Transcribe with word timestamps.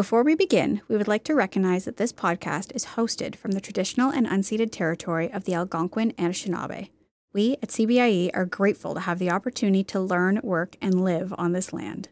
Before 0.00 0.22
we 0.22 0.34
begin, 0.34 0.80
we 0.88 0.96
would 0.96 1.08
like 1.08 1.24
to 1.24 1.34
recognize 1.34 1.84
that 1.84 1.98
this 1.98 2.10
podcast 2.10 2.74
is 2.74 2.96
hosted 2.96 3.36
from 3.36 3.50
the 3.50 3.60
traditional 3.60 4.10
and 4.10 4.26
unceded 4.26 4.72
territory 4.72 5.30
of 5.30 5.44
the 5.44 5.52
Algonquin 5.52 6.14
and 6.16 6.32
Anishinaabe. 6.32 6.88
We 7.34 7.58
at 7.62 7.68
CBIE 7.68 8.30
are 8.32 8.46
grateful 8.46 8.94
to 8.94 9.00
have 9.00 9.18
the 9.18 9.30
opportunity 9.30 9.84
to 9.84 10.00
learn, 10.00 10.40
work, 10.42 10.74
and 10.80 11.04
live 11.04 11.34
on 11.36 11.52
this 11.52 11.74
land. 11.74 12.08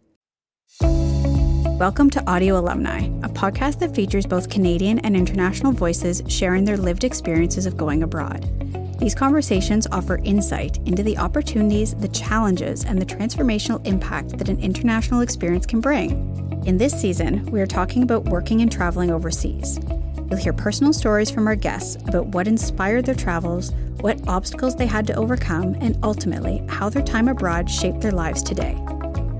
Welcome 0.82 2.10
to 2.10 2.30
Audio 2.30 2.58
Alumni, 2.58 3.06
a 3.22 3.30
podcast 3.30 3.78
that 3.78 3.94
features 3.94 4.26
both 4.26 4.50
Canadian 4.50 4.98
and 4.98 5.16
international 5.16 5.72
voices 5.72 6.22
sharing 6.28 6.66
their 6.66 6.76
lived 6.76 7.04
experiences 7.04 7.64
of 7.64 7.78
going 7.78 8.02
abroad. 8.02 8.44
These 8.98 9.14
conversations 9.14 9.86
offer 9.92 10.18
insight 10.24 10.78
into 10.78 11.04
the 11.04 11.18
opportunities, 11.18 11.94
the 11.94 12.08
challenges, 12.08 12.84
and 12.84 13.00
the 13.00 13.06
transformational 13.06 13.86
impact 13.86 14.36
that 14.38 14.48
an 14.48 14.58
international 14.58 15.20
experience 15.20 15.66
can 15.66 15.80
bring. 15.80 16.62
In 16.66 16.78
this 16.78 17.00
season, 17.00 17.46
we 17.46 17.60
are 17.60 17.66
talking 17.66 18.02
about 18.02 18.24
working 18.24 18.60
and 18.60 18.70
traveling 18.70 19.12
overseas. 19.12 19.78
You'll 20.28 20.40
hear 20.40 20.52
personal 20.52 20.92
stories 20.92 21.30
from 21.30 21.46
our 21.46 21.54
guests 21.54 21.96
about 22.08 22.26
what 22.26 22.48
inspired 22.48 23.06
their 23.06 23.14
travels, 23.14 23.70
what 24.00 24.20
obstacles 24.26 24.74
they 24.74 24.86
had 24.86 25.06
to 25.06 25.14
overcome, 25.14 25.76
and 25.80 25.96
ultimately, 26.02 26.64
how 26.68 26.88
their 26.88 27.02
time 27.02 27.28
abroad 27.28 27.70
shaped 27.70 28.00
their 28.00 28.10
lives 28.10 28.42
today. 28.42 28.76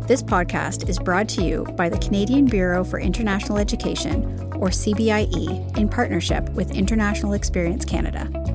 This 0.07 0.23
podcast 0.23 0.89
is 0.89 1.01
brought 1.01 1.29
to 1.31 1.43
you 1.43 1.65
by 1.77 1.89
the 1.89 1.99
Canadian 1.99 2.47
Bureau 2.47 2.85
for 2.85 3.01
International 3.01 3.59
Education, 3.59 4.23
or 4.55 4.69
CBIE, 4.69 5.77
in 5.77 5.89
partnership 5.89 6.49
with 6.51 6.71
International 6.71 7.33
Experience 7.33 7.85
Canada. 7.85 8.48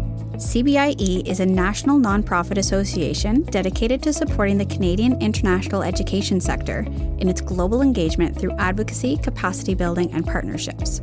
CBIE 0.43 1.25
is 1.25 1.39
a 1.39 1.45
national 1.45 1.97
nonprofit 1.97 2.57
association 2.57 3.43
dedicated 3.43 4.03
to 4.03 4.11
supporting 4.11 4.57
the 4.57 4.65
Canadian 4.65 5.19
international 5.21 5.81
education 5.81 6.39
sector 6.41 6.79
in 7.17 7.29
its 7.29 7.39
global 7.39 7.81
engagement 7.81 8.37
through 8.37 8.55
advocacy, 8.57 9.17
capacity 9.17 9.73
building, 9.73 10.11
and 10.11 10.27
partnerships. 10.27 10.99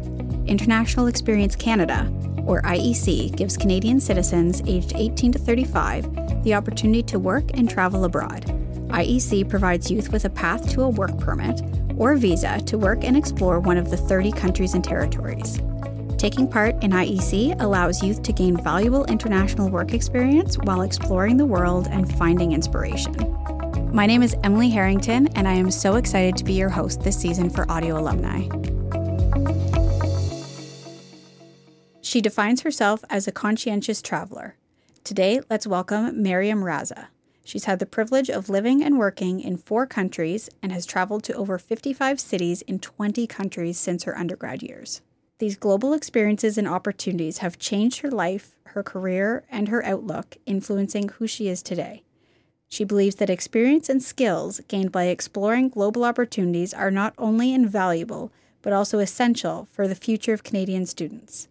International 0.47 1.07
Experience 1.07 1.57
Canada, 1.57 2.13
or 2.45 2.61
IEC, 2.63 3.35
gives 3.35 3.57
Canadian 3.57 3.99
citizens 3.99 4.63
aged 4.67 4.93
18 4.95 5.33
to 5.33 5.39
35 5.39 6.45
the 6.45 6.55
opportunity 6.55 7.03
to 7.03 7.19
work 7.19 7.45
and 7.55 7.69
travel 7.69 8.05
abroad. 8.05 8.45
IEC 8.91 9.49
provides 9.49 9.91
youth 9.91 10.13
with 10.13 10.27
a 10.27 10.31
path 10.31 10.71
to 10.71 10.83
a 10.83 10.89
work 10.89 11.19
permit 11.19 11.63
or 11.97 12.15
visa 12.15 12.61
to 12.67 12.79
work 12.79 13.05
and 13.05 13.17
explore 13.17 13.59
one 13.59 13.79
of 13.79 13.91
the 13.91 13.97
30 13.97 14.33
countries 14.33 14.75
and 14.75 14.85
territories. 14.85 15.61
Taking 16.21 16.47
part 16.47 16.75
in 16.85 16.91
IEC 16.91 17.59
allows 17.63 18.03
youth 18.03 18.23
to 18.25 18.33
gain 18.35 18.55
valuable 18.55 19.07
international 19.07 19.71
work 19.71 19.95
experience 19.95 20.59
while 20.59 20.83
exploring 20.83 21.39
the 21.39 21.47
world 21.47 21.89
and 21.91 22.15
finding 22.19 22.53
inspiration. 22.53 23.15
My 23.91 24.05
name 24.05 24.23
is 24.23 24.37
Emily 24.45 24.69
Harrington, 24.69 25.29
and 25.29 25.49
I 25.49 25.55
am 25.55 25.71
so 25.71 25.97
excited 25.97 26.37
to 26.37 26.45
be 26.45 26.53
your 26.53 26.69
host 26.69 27.01
this 27.01 27.19
season 27.19 27.49
for 27.49 27.65
Audio 27.71 27.99
Alumni. 27.99 28.43
She 32.03 32.21
defines 32.21 32.61
herself 32.61 33.03
as 33.09 33.27
a 33.27 33.33
conscientious 33.33 34.03
traveler. 34.03 34.57
Today, 35.03 35.41
let's 35.49 35.67
welcome 35.67 36.23
Mariam 36.23 36.65
Raza. 36.65 37.07
She's 37.45 37.65
had 37.65 37.79
the 37.79 37.87
privilege 37.87 38.29
of 38.29 38.51
living 38.51 38.85
and 38.85 38.99
working 38.99 39.41
in 39.41 39.57
four 39.57 39.87
countries 39.87 40.51
and 40.63 40.71
has 40.71 40.85
traveled 40.85 41.25
to 41.25 41.33
over 41.33 41.59
55 41.59 42.21
cities 42.21 42.61
in 42.61 42.79
20 42.79 43.27
countries 43.27 43.79
since 43.79 44.03
her 44.03 44.19
undergrad 44.19 44.63
years. 44.63 45.01
These 45.41 45.57
global 45.57 45.95
experiences 45.95 46.59
and 46.59 46.69
opportunities 46.69 47.39
have 47.39 47.59
changed 47.59 48.01
her 48.01 48.11
life, 48.11 48.57
her 48.65 48.83
career, 48.83 49.43
and 49.51 49.69
her 49.69 49.83
outlook, 49.87 50.37
influencing 50.45 51.09
who 51.09 51.27
she 51.27 51.49
is 51.49 51.63
today. 51.63 52.03
She 52.69 52.85
believes 52.85 53.17
that 53.17 53.31
experience 53.31 53.89
and 53.89 54.03
skills 54.03 54.61
gained 54.69 54.93
by 54.93 55.05
exploring 55.05 55.71
global 55.71 56.05
opportunities 56.05 56.75
are 56.75 56.91
not 56.91 57.15
only 57.17 57.55
invaluable, 57.55 58.31
but 58.61 58.75
also 58.75 58.99
essential 58.99 59.67
for 59.73 59.89
the 59.89 59.95
future 59.95 60.35
of 60.35 60.45
Canadian 60.45 60.85
students. 60.85 61.49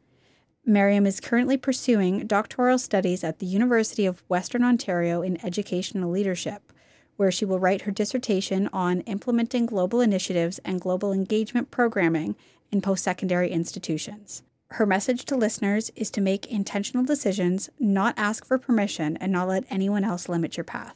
Mariam 0.63 1.07
is 1.07 1.19
currently 1.19 1.57
pursuing 1.57 2.27
doctoral 2.27 2.77
studies 2.77 3.23
at 3.23 3.39
the 3.39 3.47
University 3.47 4.05
of 4.05 4.21
Western 4.27 4.63
Ontario 4.63 5.23
in 5.23 5.43
educational 5.43 6.11
leadership, 6.11 6.71
where 7.17 7.31
she 7.31 7.43
will 7.43 7.59
write 7.59 7.81
her 7.81 7.91
dissertation 7.91 8.69
on 8.71 9.01
implementing 9.01 9.65
global 9.65 9.99
initiatives 9.99 10.59
and 10.59 10.79
global 10.79 11.11
engagement 11.11 11.71
programming 11.71 12.35
in 12.71 12.81
post 12.81 13.03
secondary 13.03 13.51
institutions. 13.51 14.43
Her 14.71 14.85
message 14.85 15.25
to 15.25 15.35
listeners 15.35 15.91
is 15.95 16.11
to 16.11 16.21
make 16.21 16.45
intentional 16.45 17.03
decisions, 17.03 17.69
not 17.79 18.13
ask 18.17 18.45
for 18.45 18.57
permission, 18.57 19.17
and 19.17 19.31
not 19.31 19.47
let 19.47 19.65
anyone 19.69 20.03
else 20.03 20.29
limit 20.29 20.57
your 20.57 20.63
path. 20.63 20.95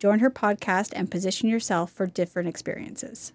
Join 0.00 0.18
her 0.18 0.30
podcast 0.30 0.92
and 0.94 1.10
position 1.10 1.48
yourself 1.48 1.92
for 1.92 2.06
different 2.06 2.48
experiences. 2.48 3.32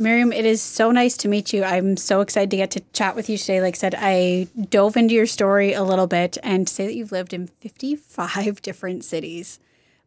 Mariam, 0.00 0.32
it 0.32 0.46
is 0.46 0.62
so 0.62 0.90
nice 0.90 1.16
to 1.18 1.28
meet 1.28 1.52
you. 1.52 1.62
I'm 1.62 1.96
so 1.96 2.22
excited 2.22 2.50
to 2.52 2.56
get 2.56 2.70
to 2.72 2.80
chat 2.92 3.14
with 3.14 3.28
you 3.28 3.36
today. 3.36 3.60
Like 3.60 3.74
I 3.74 3.76
said, 3.76 3.94
I 3.98 4.48
dove 4.70 4.96
into 4.96 5.14
your 5.14 5.26
story 5.26 5.74
a 5.74 5.82
little 5.82 6.06
bit 6.06 6.38
and 6.42 6.68
say 6.68 6.86
that 6.86 6.94
you've 6.94 7.12
lived 7.12 7.34
in 7.34 7.48
55 7.48 8.62
different 8.62 9.04
cities. 9.04 9.60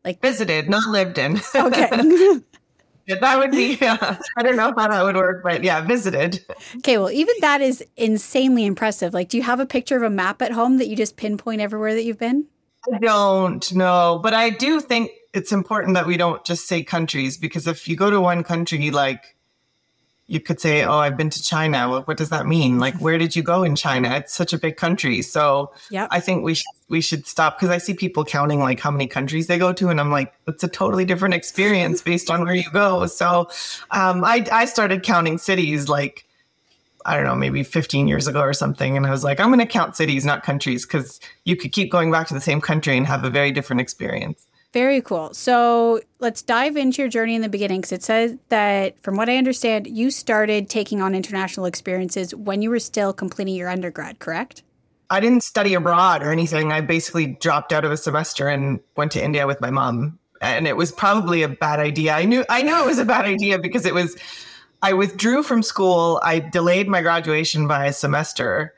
Like 0.04 0.20
visited, 0.22 0.70
not 0.70 0.90
lived 0.90 1.18
in. 1.18 1.40
Okay. 1.56 1.90
that 3.08 3.38
would 3.38 3.52
be, 3.52 3.78
yeah, 3.82 4.18
I 4.38 4.44
don't 4.44 4.56
know 4.56 4.74
how 4.76 4.88
that 4.88 5.04
would 5.04 5.16
work, 5.16 5.44
but 5.44 5.64
yeah, 5.64 5.82
visited. 5.82 6.46
Okay, 6.78 6.98
well, 6.98 7.12
even 7.12 7.36
that 7.42 7.62
is 7.62 7.84
insanely 7.98 8.66
impressive. 8.66 9.14
Like, 9.14 9.30
do 9.30 9.38
you 9.38 9.44
have 9.44 9.60
a 9.60 9.66
picture 9.66 9.98
of 9.98 10.04
a 10.04 10.10
map 10.10 10.42
at 10.42 10.52
home 10.52 10.78
that 10.78 10.88
you 10.88 10.96
just 10.96 11.18
pinpoint 11.18 11.62
everywhere 11.62 11.94
that 11.94 12.04
you've 12.04 12.20
been? 12.20 12.46
I 12.94 12.98
don't 13.00 13.74
know, 13.74 14.20
but 14.22 14.34
I 14.34 14.50
do 14.50 14.82
think 14.82 15.12
it's 15.34 15.52
important 15.52 15.96
that 15.96 16.06
we 16.06 16.18
don't 16.18 16.44
just 16.46 16.68
say 16.68 16.84
countries 16.84 17.38
because 17.38 17.66
if 17.68 17.88
you 17.88 17.96
go 17.96 18.10
to 18.10 18.20
one 18.22 18.44
country, 18.44 18.92
like 18.92 19.33
you 20.28 20.40
could 20.40 20.60
say, 20.60 20.84
"Oh, 20.84 20.98
I've 20.98 21.18
been 21.18 21.30
to 21.30 21.44
China." 21.44 21.90
Well, 21.90 22.02
what 22.04 22.18
does 22.18 22.30
that 22.30 22.46
mean? 22.46 22.80
Like, 22.80 22.96
where 22.96 23.18
did 23.18 23.36
you 23.36 23.44
go 23.44 23.64
in 23.64 23.76
China? 23.76 24.16
It's 24.16 24.34
such 24.34 24.54
a 24.54 24.58
big 24.58 24.78
country, 24.78 25.22
so 25.22 25.72
yep. 25.90 26.08
I 26.12 26.20
think 26.20 26.44
we 26.44 26.54
should 26.54 26.66
we 26.88 27.02
should 27.02 27.28
stop 27.28 27.58
because 27.58 27.70
I 27.70 27.78
see 27.78 27.94
people 27.94 28.24
counting 28.24 28.60
like 28.60 28.80
how 28.80 28.92
many 28.92 29.08
countries 29.08 29.48
they 29.48 29.58
go 29.58 29.74
to, 29.74 29.90
and 29.90 30.00
I'm 30.00 30.12
like, 30.12 30.34
it's 30.48 30.64
a 30.64 30.68
totally 30.68 31.06
different 31.06 31.34
experience 31.34 32.02
based 32.02 32.30
on 32.30 32.46
where 32.46 32.56
you 32.56 32.70
go. 32.72 33.06
So, 33.08 33.50
um, 33.92 34.24
I 34.24 34.46
I 34.52 34.66
started 34.66 35.04
counting 35.04 35.38
cities 35.38 35.90
like. 35.90 36.26
I 37.06 37.18
don't 37.18 37.26
know, 37.26 37.36
maybe 37.36 37.64
15 37.64 38.08
years 38.08 38.28
ago 38.28 38.40
or 38.40 38.54
something. 38.54 38.96
And 38.96 39.06
I 39.06 39.12
was 39.12 39.26
like, 39.26 39.42
I'm 39.42 39.50
going 39.50 39.60
to 39.60 39.66
count 39.66 39.98
cities, 39.98 40.24
not 40.24 40.42
countries, 40.42 40.86
because 40.86 41.20
you 41.44 41.58
could 41.58 41.74
keep 41.74 41.92
going 41.92 42.10
back 42.12 42.28
to 42.30 42.34
the 42.34 42.40
same 42.40 42.62
country 42.62 42.96
and 42.96 43.06
have 43.06 43.26
a 43.26 43.30
very 43.30 43.52
different 43.52 43.82
experience. 43.82 44.48
Very 44.74 45.02
cool. 45.02 45.34
So 45.36 46.02
let's 46.20 46.42
dive 46.42 46.76
into 46.76 47.04
your 47.04 47.10
journey 47.10 47.36
in 47.36 47.44
the 47.44 47.50
beginning 47.50 47.82
because 47.82 47.92
it 47.92 48.02
says 48.02 48.36
that, 48.50 49.00
from 49.04 49.16
what 49.16 49.30
I 49.30 49.38
understand, 49.38 49.86
you 49.86 50.10
started 50.10 50.68
taking 50.68 51.00
on 51.00 51.14
international 51.14 51.68
experiences 51.68 52.34
when 52.34 52.64
you 52.64 52.72
were 52.72 52.80
still 52.80 53.14
completing 53.14 53.54
your 53.54 53.70
undergrad, 53.70 54.18
correct? 54.18 54.64
I 55.12 55.20
didn't 55.20 55.44
study 55.44 55.76
abroad 55.76 56.24
or 56.24 56.32
anything. 56.32 56.72
I 56.72 56.82
basically 56.82 57.28
dropped 57.28 57.72
out 57.72 57.86
of 57.86 57.92
a 57.92 57.98
semester 57.98 58.48
and 58.48 58.80
went 58.98 59.12
to 59.12 59.24
India 59.24 59.46
with 59.46 59.62
my 59.62 59.70
mom. 59.70 60.18
And 60.42 60.68
it 60.68 60.76
was 60.76 60.92
probably 60.92 61.44
a 61.44 61.50
bad 61.50 61.80
idea. 61.80 62.14
I 62.14 62.26
knew 62.26 62.44
I 62.50 62.64
knew 62.64 62.76
it 62.82 62.86
was 62.86 62.98
a 62.98 63.06
bad 63.06 63.26
idea 63.26 63.60
because 63.60 63.86
it 63.86 63.94
was 63.94 64.18
I 64.82 64.94
withdrew 64.94 65.44
from 65.44 65.62
school. 65.62 66.20
I 66.24 66.40
delayed 66.40 66.88
my 66.88 67.02
graduation 67.02 67.68
by 67.68 67.86
a 67.86 67.94
semester 67.94 68.74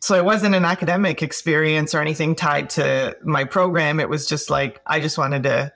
so 0.00 0.14
it 0.14 0.24
wasn't 0.24 0.54
an 0.54 0.64
academic 0.64 1.22
experience 1.22 1.94
or 1.94 2.00
anything 2.00 2.34
tied 2.34 2.70
to 2.70 3.16
my 3.22 3.44
program. 3.44 4.00
It 4.00 4.08
was 4.08 4.26
just 4.26 4.48
like 4.48 4.80
I 4.86 4.98
just 5.00 5.18
wanted 5.18 5.42
to 5.44 5.72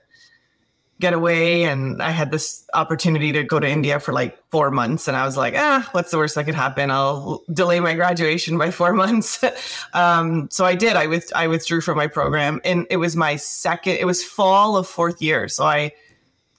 get 1.00 1.12
away 1.12 1.64
and 1.64 2.00
I 2.00 2.10
had 2.10 2.30
this 2.30 2.66
opportunity 2.72 3.32
to 3.32 3.42
go 3.42 3.58
to 3.58 3.68
India 3.68 3.98
for 3.98 4.12
like 4.12 4.38
4 4.50 4.70
months 4.70 5.08
and 5.08 5.16
I 5.16 5.26
was 5.26 5.36
like, 5.36 5.54
"Ah, 5.56 5.86
what's 5.92 6.10
the 6.10 6.16
worst 6.16 6.36
that 6.36 6.44
could 6.44 6.54
happen? 6.54 6.90
I'll 6.90 7.42
delay 7.52 7.80
my 7.80 7.94
graduation 7.94 8.56
by 8.56 8.70
4 8.70 8.92
months." 9.02 9.44
um, 9.92 10.48
so 10.50 10.64
I 10.64 10.74
did. 10.74 10.96
I 10.96 11.06
with 11.06 11.30
I 11.34 11.46
withdrew 11.48 11.82
from 11.82 11.98
my 11.98 12.06
program 12.06 12.60
and 12.64 12.86
it 12.88 12.96
was 12.96 13.16
my 13.16 13.36
second 13.36 13.96
it 13.96 14.06
was 14.06 14.24
fall 14.24 14.76
of 14.76 14.86
4th 14.86 15.20
year. 15.20 15.48
So 15.48 15.64
I 15.64 15.92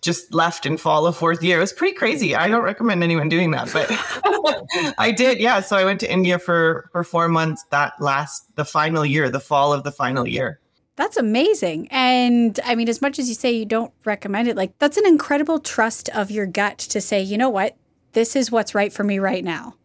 just 0.05 0.33
left 0.33 0.65
in 0.65 0.77
fall 0.77 1.07
of 1.07 1.17
fourth 1.17 1.43
year. 1.43 1.57
It 1.57 1.61
was 1.61 1.73
pretty 1.73 1.95
crazy. 1.95 2.35
I 2.35 2.47
don't 2.47 2.61
recommend 2.61 3.03
anyone 3.03 3.27
doing 3.27 3.51
that, 3.51 3.73
but 3.73 3.87
I 4.97 5.11
did. 5.11 5.39
Yeah. 5.39 5.59
So 5.61 5.75
I 5.75 5.83
went 5.83 5.99
to 6.01 6.11
India 6.11 6.39
for, 6.39 6.87
for 6.91 7.03
four 7.03 7.27
months 7.27 7.65
that 7.71 7.93
last, 7.99 8.55
the 8.55 8.63
final 8.63 9.05
year, 9.05 9.29
the 9.29 9.39
fall 9.39 9.73
of 9.73 9.83
the 9.83 9.91
final 9.91 10.27
year. 10.27 10.59
That's 10.95 11.17
amazing. 11.17 11.89
And 11.91 12.57
I 12.63 12.75
mean, 12.75 12.87
as 12.87 13.01
much 13.01 13.19
as 13.19 13.27
you 13.27 13.35
say 13.35 13.51
you 13.51 13.65
don't 13.65 13.91
recommend 14.05 14.47
it, 14.47 14.55
like 14.55 14.77
that's 14.79 14.95
an 14.95 15.05
incredible 15.05 15.59
trust 15.59 16.07
of 16.09 16.31
your 16.31 16.45
gut 16.45 16.77
to 16.77 17.01
say, 17.01 17.21
you 17.21 17.37
know 17.37 17.49
what, 17.49 17.75
this 18.13 18.35
is 18.35 18.51
what's 18.51 18.73
right 18.73 18.93
for 18.93 19.03
me 19.03 19.19
right 19.19 19.43
now. 19.43 19.75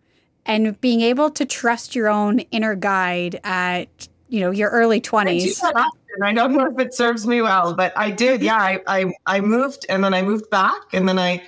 And 0.46 0.80
being 0.80 1.00
able 1.00 1.30
to 1.30 1.44
trust 1.44 1.94
your 1.94 2.08
own 2.08 2.40
inner 2.50 2.74
guide 2.74 3.40
at, 3.42 4.08
you 4.28 4.40
know, 4.40 4.50
your 4.50 4.70
early 4.70 5.00
20s 5.00 5.60
and 6.14 6.24
I 6.24 6.32
don't 6.32 6.52
know 6.52 6.66
if 6.66 6.78
it 6.78 6.94
serves 6.94 7.26
me 7.26 7.42
well, 7.42 7.74
but 7.74 7.92
I 7.96 8.10
did. 8.10 8.42
Yeah, 8.42 8.56
I, 8.56 8.80
I, 8.86 9.12
I 9.26 9.40
moved 9.40 9.86
and 9.88 10.02
then 10.02 10.14
I 10.14 10.22
moved 10.22 10.50
back 10.50 10.92
and 10.92 11.08
then 11.08 11.18
I 11.18 11.42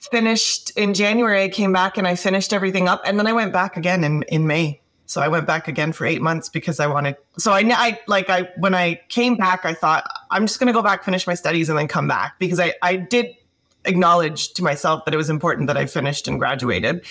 finished 0.00 0.70
in 0.76 0.94
January. 0.94 1.42
I 1.42 1.48
came 1.48 1.72
back 1.72 1.98
and 1.98 2.06
I 2.06 2.14
finished 2.14 2.52
everything 2.52 2.88
up 2.88 3.02
and 3.04 3.18
then 3.18 3.26
I 3.26 3.32
went 3.32 3.52
back 3.52 3.76
again 3.76 4.04
in, 4.04 4.22
in 4.24 4.46
May. 4.46 4.80
So 5.06 5.20
I 5.20 5.28
went 5.28 5.46
back 5.46 5.68
again 5.68 5.92
for 5.92 6.06
eight 6.06 6.22
months 6.22 6.48
because 6.48 6.80
I 6.80 6.86
wanted. 6.86 7.16
So 7.38 7.52
I, 7.52 7.60
I 7.60 8.00
like 8.06 8.30
I 8.30 8.48
when 8.56 8.74
I 8.74 9.00
came 9.08 9.36
back, 9.36 9.64
I 9.64 9.74
thought 9.74 10.04
I'm 10.30 10.46
just 10.46 10.58
going 10.58 10.66
to 10.68 10.72
go 10.72 10.82
back, 10.82 11.04
finish 11.04 11.26
my 11.26 11.34
studies, 11.34 11.68
and 11.68 11.78
then 11.78 11.88
come 11.88 12.08
back 12.08 12.38
because 12.38 12.58
I 12.58 12.74
I 12.80 12.96
did 12.96 13.36
acknowledge 13.84 14.54
to 14.54 14.62
myself 14.62 15.04
that 15.04 15.12
it 15.12 15.16
was 15.18 15.28
important 15.28 15.66
that 15.66 15.76
I 15.76 15.86
finished 15.86 16.26
and 16.26 16.38
graduated. 16.38 17.04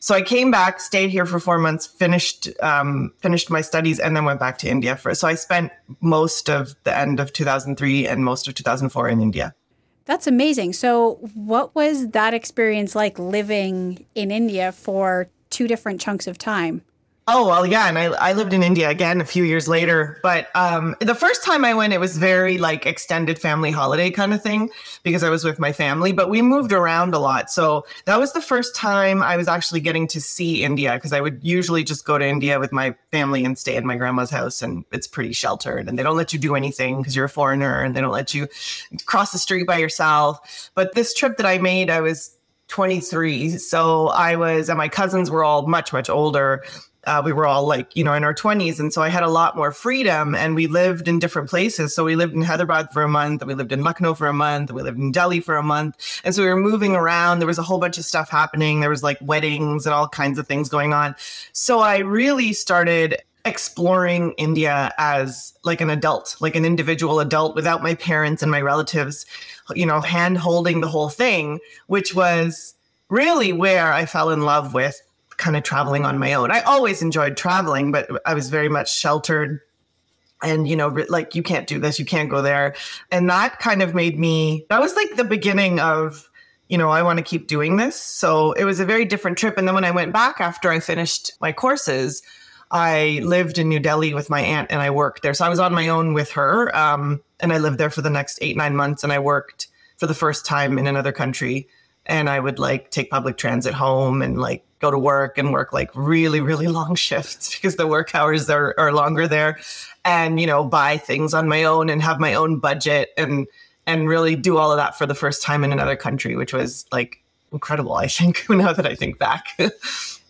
So 0.00 0.14
I 0.14 0.22
came 0.22 0.50
back, 0.50 0.80
stayed 0.80 1.10
here 1.10 1.26
for 1.26 1.40
four 1.40 1.58
months, 1.58 1.86
finished 1.86 2.48
um, 2.60 3.12
finished 3.18 3.50
my 3.50 3.60
studies, 3.60 3.98
and 3.98 4.16
then 4.16 4.24
went 4.24 4.40
back 4.40 4.58
to 4.58 4.68
India 4.68 4.96
for. 4.96 5.14
So 5.14 5.26
I 5.26 5.34
spent 5.34 5.72
most 6.00 6.48
of 6.48 6.74
the 6.84 6.96
end 6.96 7.20
of 7.20 7.32
2003 7.32 8.06
and 8.06 8.24
most 8.24 8.46
of 8.46 8.54
2004 8.54 9.08
in 9.08 9.20
India. 9.20 9.54
That's 10.08 10.26
amazing. 10.26 10.72
So, 10.72 11.16
what 11.34 11.74
was 11.74 12.08
that 12.08 12.32
experience 12.32 12.94
like 12.94 13.18
living 13.18 14.06
in 14.14 14.30
India 14.30 14.72
for 14.72 15.28
two 15.50 15.68
different 15.68 16.00
chunks 16.00 16.26
of 16.26 16.38
time? 16.38 16.82
Oh 17.30 17.46
well, 17.46 17.66
yeah, 17.66 17.88
and 17.90 17.98
I 17.98 18.04
I 18.04 18.32
lived 18.32 18.54
in 18.54 18.62
India 18.62 18.88
again 18.88 19.20
a 19.20 19.24
few 19.24 19.44
years 19.44 19.68
later. 19.68 20.18
But 20.22 20.48
um, 20.56 20.96
the 21.02 21.14
first 21.14 21.44
time 21.44 21.62
I 21.62 21.74
went, 21.74 21.92
it 21.92 22.00
was 22.00 22.16
very 22.16 22.56
like 22.56 22.86
extended 22.86 23.38
family 23.38 23.70
holiday 23.70 24.10
kind 24.10 24.32
of 24.32 24.42
thing 24.42 24.70
because 25.02 25.22
I 25.22 25.28
was 25.28 25.44
with 25.44 25.58
my 25.58 25.70
family. 25.70 26.12
But 26.12 26.30
we 26.30 26.40
moved 26.40 26.72
around 26.72 27.12
a 27.12 27.18
lot, 27.18 27.50
so 27.50 27.84
that 28.06 28.18
was 28.18 28.32
the 28.32 28.40
first 28.40 28.74
time 28.74 29.22
I 29.22 29.36
was 29.36 29.46
actually 29.46 29.80
getting 29.80 30.08
to 30.08 30.22
see 30.22 30.64
India 30.64 30.94
because 30.94 31.12
I 31.12 31.20
would 31.20 31.38
usually 31.42 31.84
just 31.84 32.06
go 32.06 32.16
to 32.16 32.26
India 32.26 32.58
with 32.58 32.72
my 32.72 32.94
family 33.12 33.44
and 33.44 33.58
stay 33.58 33.76
at 33.76 33.84
my 33.84 33.96
grandma's 33.96 34.30
house, 34.30 34.62
and 34.62 34.86
it's 34.90 35.06
pretty 35.06 35.34
sheltered, 35.34 35.86
and 35.86 35.98
they 35.98 36.02
don't 36.02 36.16
let 36.16 36.32
you 36.32 36.38
do 36.38 36.54
anything 36.54 36.96
because 36.96 37.14
you're 37.14 37.26
a 37.26 37.28
foreigner, 37.28 37.82
and 37.82 37.94
they 37.94 38.00
don't 38.00 38.10
let 38.10 38.32
you 38.32 38.48
cross 39.04 39.32
the 39.32 39.38
street 39.38 39.66
by 39.66 39.76
yourself. 39.76 40.70
But 40.74 40.94
this 40.94 41.12
trip 41.12 41.36
that 41.36 41.44
I 41.46 41.58
made, 41.58 41.90
I 41.90 42.00
was 42.00 42.34
23. 42.68 43.58
So 43.58 44.08
I 44.08 44.36
was, 44.36 44.68
and 44.68 44.78
my 44.78 44.88
cousins 44.88 45.30
were 45.30 45.44
all 45.44 45.66
much, 45.66 45.92
much 45.92 46.08
older 46.08 46.62
uh, 47.08 47.22
we 47.24 47.32
were 47.32 47.46
all 47.46 47.66
like, 47.66 47.96
you 47.96 48.04
know, 48.04 48.12
in 48.12 48.22
our 48.22 48.34
20s. 48.34 48.78
And 48.78 48.92
so 48.92 49.02
I 49.02 49.08
had 49.08 49.22
a 49.22 49.28
lot 49.28 49.56
more 49.56 49.72
freedom 49.72 50.34
and 50.34 50.54
we 50.54 50.66
lived 50.66 51.08
in 51.08 51.18
different 51.18 51.48
places. 51.48 51.94
So 51.94 52.04
we 52.04 52.16
lived 52.16 52.34
in 52.34 52.42
Hyderabad 52.42 52.92
for 52.92 53.02
a 53.02 53.08
month, 53.08 53.44
we 53.44 53.54
lived 53.54 53.72
in 53.72 53.82
Lucknow 53.82 54.14
for 54.14 54.26
a 54.26 54.32
month, 54.32 54.70
we 54.70 54.82
lived 54.82 54.98
in 54.98 55.10
Delhi 55.10 55.40
for 55.40 55.56
a 55.56 55.62
month. 55.62 56.20
And 56.22 56.34
so 56.34 56.42
we 56.42 56.48
were 56.48 56.56
moving 56.56 56.94
around. 56.94 57.38
There 57.38 57.46
was 57.46 57.58
a 57.58 57.62
whole 57.62 57.78
bunch 57.78 57.96
of 57.96 58.04
stuff 58.04 58.28
happening. 58.28 58.80
There 58.80 58.90
was 58.90 59.02
like 59.02 59.18
weddings 59.22 59.86
and 59.86 59.94
all 59.94 60.08
kinds 60.08 60.38
of 60.38 60.46
things 60.46 60.68
going 60.68 60.92
on. 60.92 61.16
So 61.52 61.80
I 61.80 61.98
really 61.98 62.52
started 62.52 63.16
exploring 63.44 64.32
India 64.32 64.92
as 64.98 65.54
like 65.64 65.80
an 65.80 65.88
adult, 65.88 66.36
like 66.40 66.54
an 66.54 66.66
individual 66.66 67.20
adult 67.20 67.54
without 67.54 67.82
my 67.82 67.94
parents 67.94 68.42
and 68.42 68.50
my 68.50 68.60
relatives, 68.60 69.24
you 69.74 69.86
know, 69.86 70.00
hand 70.00 70.36
holding 70.36 70.82
the 70.82 70.88
whole 70.88 71.08
thing, 71.08 71.58
which 71.86 72.14
was 72.14 72.74
really 73.08 73.54
where 73.54 73.92
I 73.92 74.04
fell 74.04 74.28
in 74.28 74.42
love 74.42 74.74
with 74.74 75.00
kind 75.38 75.56
of 75.56 75.62
traveling 75.62 76.04
on 76.04 76.18
my 76.18 76.34
own. 76.34 76.50
I 76.50 76.60
always 76.60 77.00
enjoyed 77.00 77.36
traveling, 77.36 77.92
but 77.92 78.10
I 78.26 78.34
was 78.34 78.50
very 78.50 78.68
much 78.68 78.94
sheltered. 78.94 79.60
And 80.40 80.68
you 80.68 80.76
know 80.76 80.86
like 81.08 81.34
you 81.34 81.42
can't 81.42 81.66
do 81.66 81.80
this 81.80 81.98
you 81.98 82.04
can't 82.04 82.30
go 82.30 82.42
there. 82.42 82.76
And 83.10 83.28
that 83.28 83.58
kind 83.58 83.82
of 83.82 83.92
made 83.92 84.20
me 84.20 84.66
that 84.68 84.80
was 84.80 84.94
like 84.94 85.16
the 85.16 85.24
beginning 85.24 85.80
of 85.80 86.30
you 86.68 86.78
know 86.78 86.90
i 86.90 87.02
want 87.02 87.16
to 87.18 87.24
keep 87.24 87.48
doing 87.48 87.76
this. 87.76 87.96
So 87.96 88.52
it 88.52 88.62
was 88.62 88.78
a 88.78 88.84
very 88.84 89.04
different 89.04 89.36
trip. 89.36 89.58
And 89.58 89.66
then 89.66 89.74
when 89.74 89.84
i 89.84 89.90
went 89.90 90.12
back 90.12 90.40
after 90.40 90.70
i 90.70 90.78
finished 90.78 91.32
my 91.40 91.50
courses 91.50 92.22
i 92.70 93.20
lived 93.24 93.58
in 93.58 93.68
new 93.68 93.80
delhi 93.80 94.14
with 94.14 94.30
my 94.30 94.40
aunt 94.40 94.70
and 94.70 94.80
i 94.80 94.90
worked 94.90 95.24
there. 95.24 95.34
So 95.34 95.44
i 95.44 95.48
was 95.48 95.58
on 95.58 95.74
my 95.74 95.88
own 95.88 96.14
with 96.14 96.30
her 96.30 96.74
um, 96.76 97.20
and 97.40 97.52
i 97.52 97.58
lived 97.58 97.78
there 97.78 97.90
for 97.90 98.02
the 98.02 98.10
next 98.10 98.38
eight 98.40 98.56
nine 98.56 98.76
months. 98.76 99.02
And 99.02 99.12
i 99.12 99.18
worked 99.18 99.66
for 99.96 100.06
the 100.06 100.14
first 100.14 100.46
time 100.46 100.78
in 100.78 100.86
another 100.86 101.10
country. 101.10 101.66
And 102.06 102.30
i 102.30 102.38
would 102.38 102.60
like 102.60 102.92
take 102.92 103.10
public 103.10 103.36
transit 103.36 103.74
home 103.74 104.22
and 104.22 104.38
like 104.40 104.64
go 104.80 104.90
to 104.90 104.98
work 104.98 105.38
and 105.38 105.52
work 105.52 105.72
like 105.72 105.90
really, 105.94 106.40
really 106.40 106.68
long 106.68 106.94
shifts 106.94 107.54
because 107.54 107.76
the 107.76 107.86
work 107.86 108.14
hours 108.14 108.48
are, 108.48 108.74
are 108.78 108.92
longer 108.92 109.26
there 109.26 109.58
and, 110.04 110.40
you 110.40 110.46
know, 110.46 110.64
buy 110.64 110.96
things 110.96 111.34
on 111.34 111.48
my 111.48 111.64
own 111.64 111.90
and 111.90 112.02
have 112.02 112.20
my 112.20 112.34
own 112.34 112.58
budget 112.58 113.10
and, 113.16 113.46
and 113.86 114.08
really 114.08 114.36
do 114.36 114.58
all 114.58 114.70
of 114.70 114.76
that 114.76 114.96
for 114.96 115.06
the 115.06 115.14
first 115.14 115.42
time 115.42 115.64
in 115.64 115.72
another 115.72 115.96
country, 115.96 116.36
which 116.36 116.52
was 116.52 116.86
like 116.92 117.22
incredible, 117.52 117.94
I 117.94 118.06
think, 118.06 118.44
now 118.50 118.72
that 118.72 118.86
I 118.86 118.94
think 118.94 119.18
back. 119.18 119.58